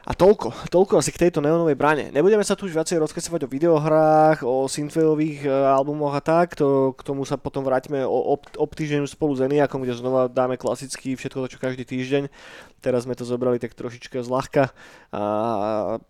A 0.00 0.16
toľko, 0.16 0.72
toľko 0.72 0.96
asi 0.96 1.12
k 1.12 1.28
tejto 1.28 1.44
neonovej 1.44 1.76
brane. 1.76 2.08
Nebudeme 2.08 2.40
sa 2.40 2.56
tu 2.56 2.64
už 2.64 2.72
viacej 2.72 2.96
rozkesovať 3.04 3.44
o 3.44 3.52
videohrách, 3.52 4.38
o 4.48 4.64
synthwaveových 4.64 5.44
e, 5.44 5.50
albumoch 5.50 6.16
a 6.16 6.24
tak, 6.24 6.56
to, 6.56 6.96
k 6.96 7.04
tomu 7.04 7.28
sa 7.28 7.36
potom 7.36 7.60
vrátime 7.60 8.00
o, 8.08 8.18
ob, 8.32 8.48
ob 8.56 8.70
týždeň 8.72 9.04
spolu 9.04 9.36
s 9.36 9.44
Eniakom, 9.44 9.84
kde 9.84 10.00
znova 10.00 10.32
dáme 10.32 10.56
klasicky 10.56 11.12
všetko 11.20 11.44
to, 11.44 11.52
čo 11.52 11.58
každý 11.60 11.84
týždeň. 11.84 12.32
Teraz 12.80 13.04
sme 13.04 13.12
to 13.12 13.28
zobrali 13.28 13.60
tak 13.60 13.76
trošička 13.76 14.24
zľahka 14.24 14.72
a 15.12 15.22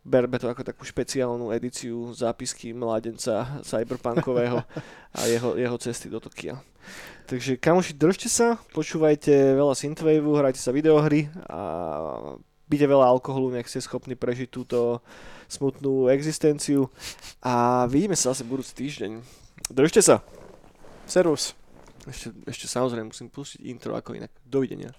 berme 0.07 0.39
to 0.39 0.47
ako 0.47 0.63
takú 0.63 0.87
špeciálnu 0.87 1.51
edíciu 1.51 2.15
zápisky 2.15 2.71
mladenca 2.71 3.59
cyberpunkového 3.67 4.63
a 5.19 5.21
jeho, 5.27 5.59
jeho 5.59 5.77
cesty 5.83 6.07
do 6.07 6.23
Tokia. 6.23 6.63
Takže 7.27 7.59
kamoši, 7.59 7.99
držte 7.99 8.31
sa, 8.31 8.59
počúvajte 8.71 9.59
veľa 9.59 9.75
synthwaveu, 9.75 10.35
hrajte 10.39 10.63
sa 10.63 10.71
videohry 10.71 11.27
a 11.47 11.61
píte 12.71 12.87
veľa 12.87 13.11
alkoholu, 13.11 13.51
nech 13.51 13.67
ste 13.67 13.83
schopní 13.83 14.15
prežiť 14.15 14.47
túto 14.47 15.03
smutnú 15.51 16.07
existenciu 16.07 16.87
a 17.43 17.85
vidíme 17.91 18.15
sa 18.15 18.31
zase 18.31 18.47
budúci 18.47 18.79
týždeň. 18.79 19.19
Držte 19.75 20.01
sa. 20.07 20.23
Servus. 21.11 21.59
Ešte, 22.07 22.31
ešte 22.47 22.67
samozrejme 22.71 23.11
musím 23.11 23.29
pustiť 23.29 23.61
intro 23.67 23.99
ako 23.99 24.15
inak. 24.15 24.31
Dovidenia. 24.47 24.95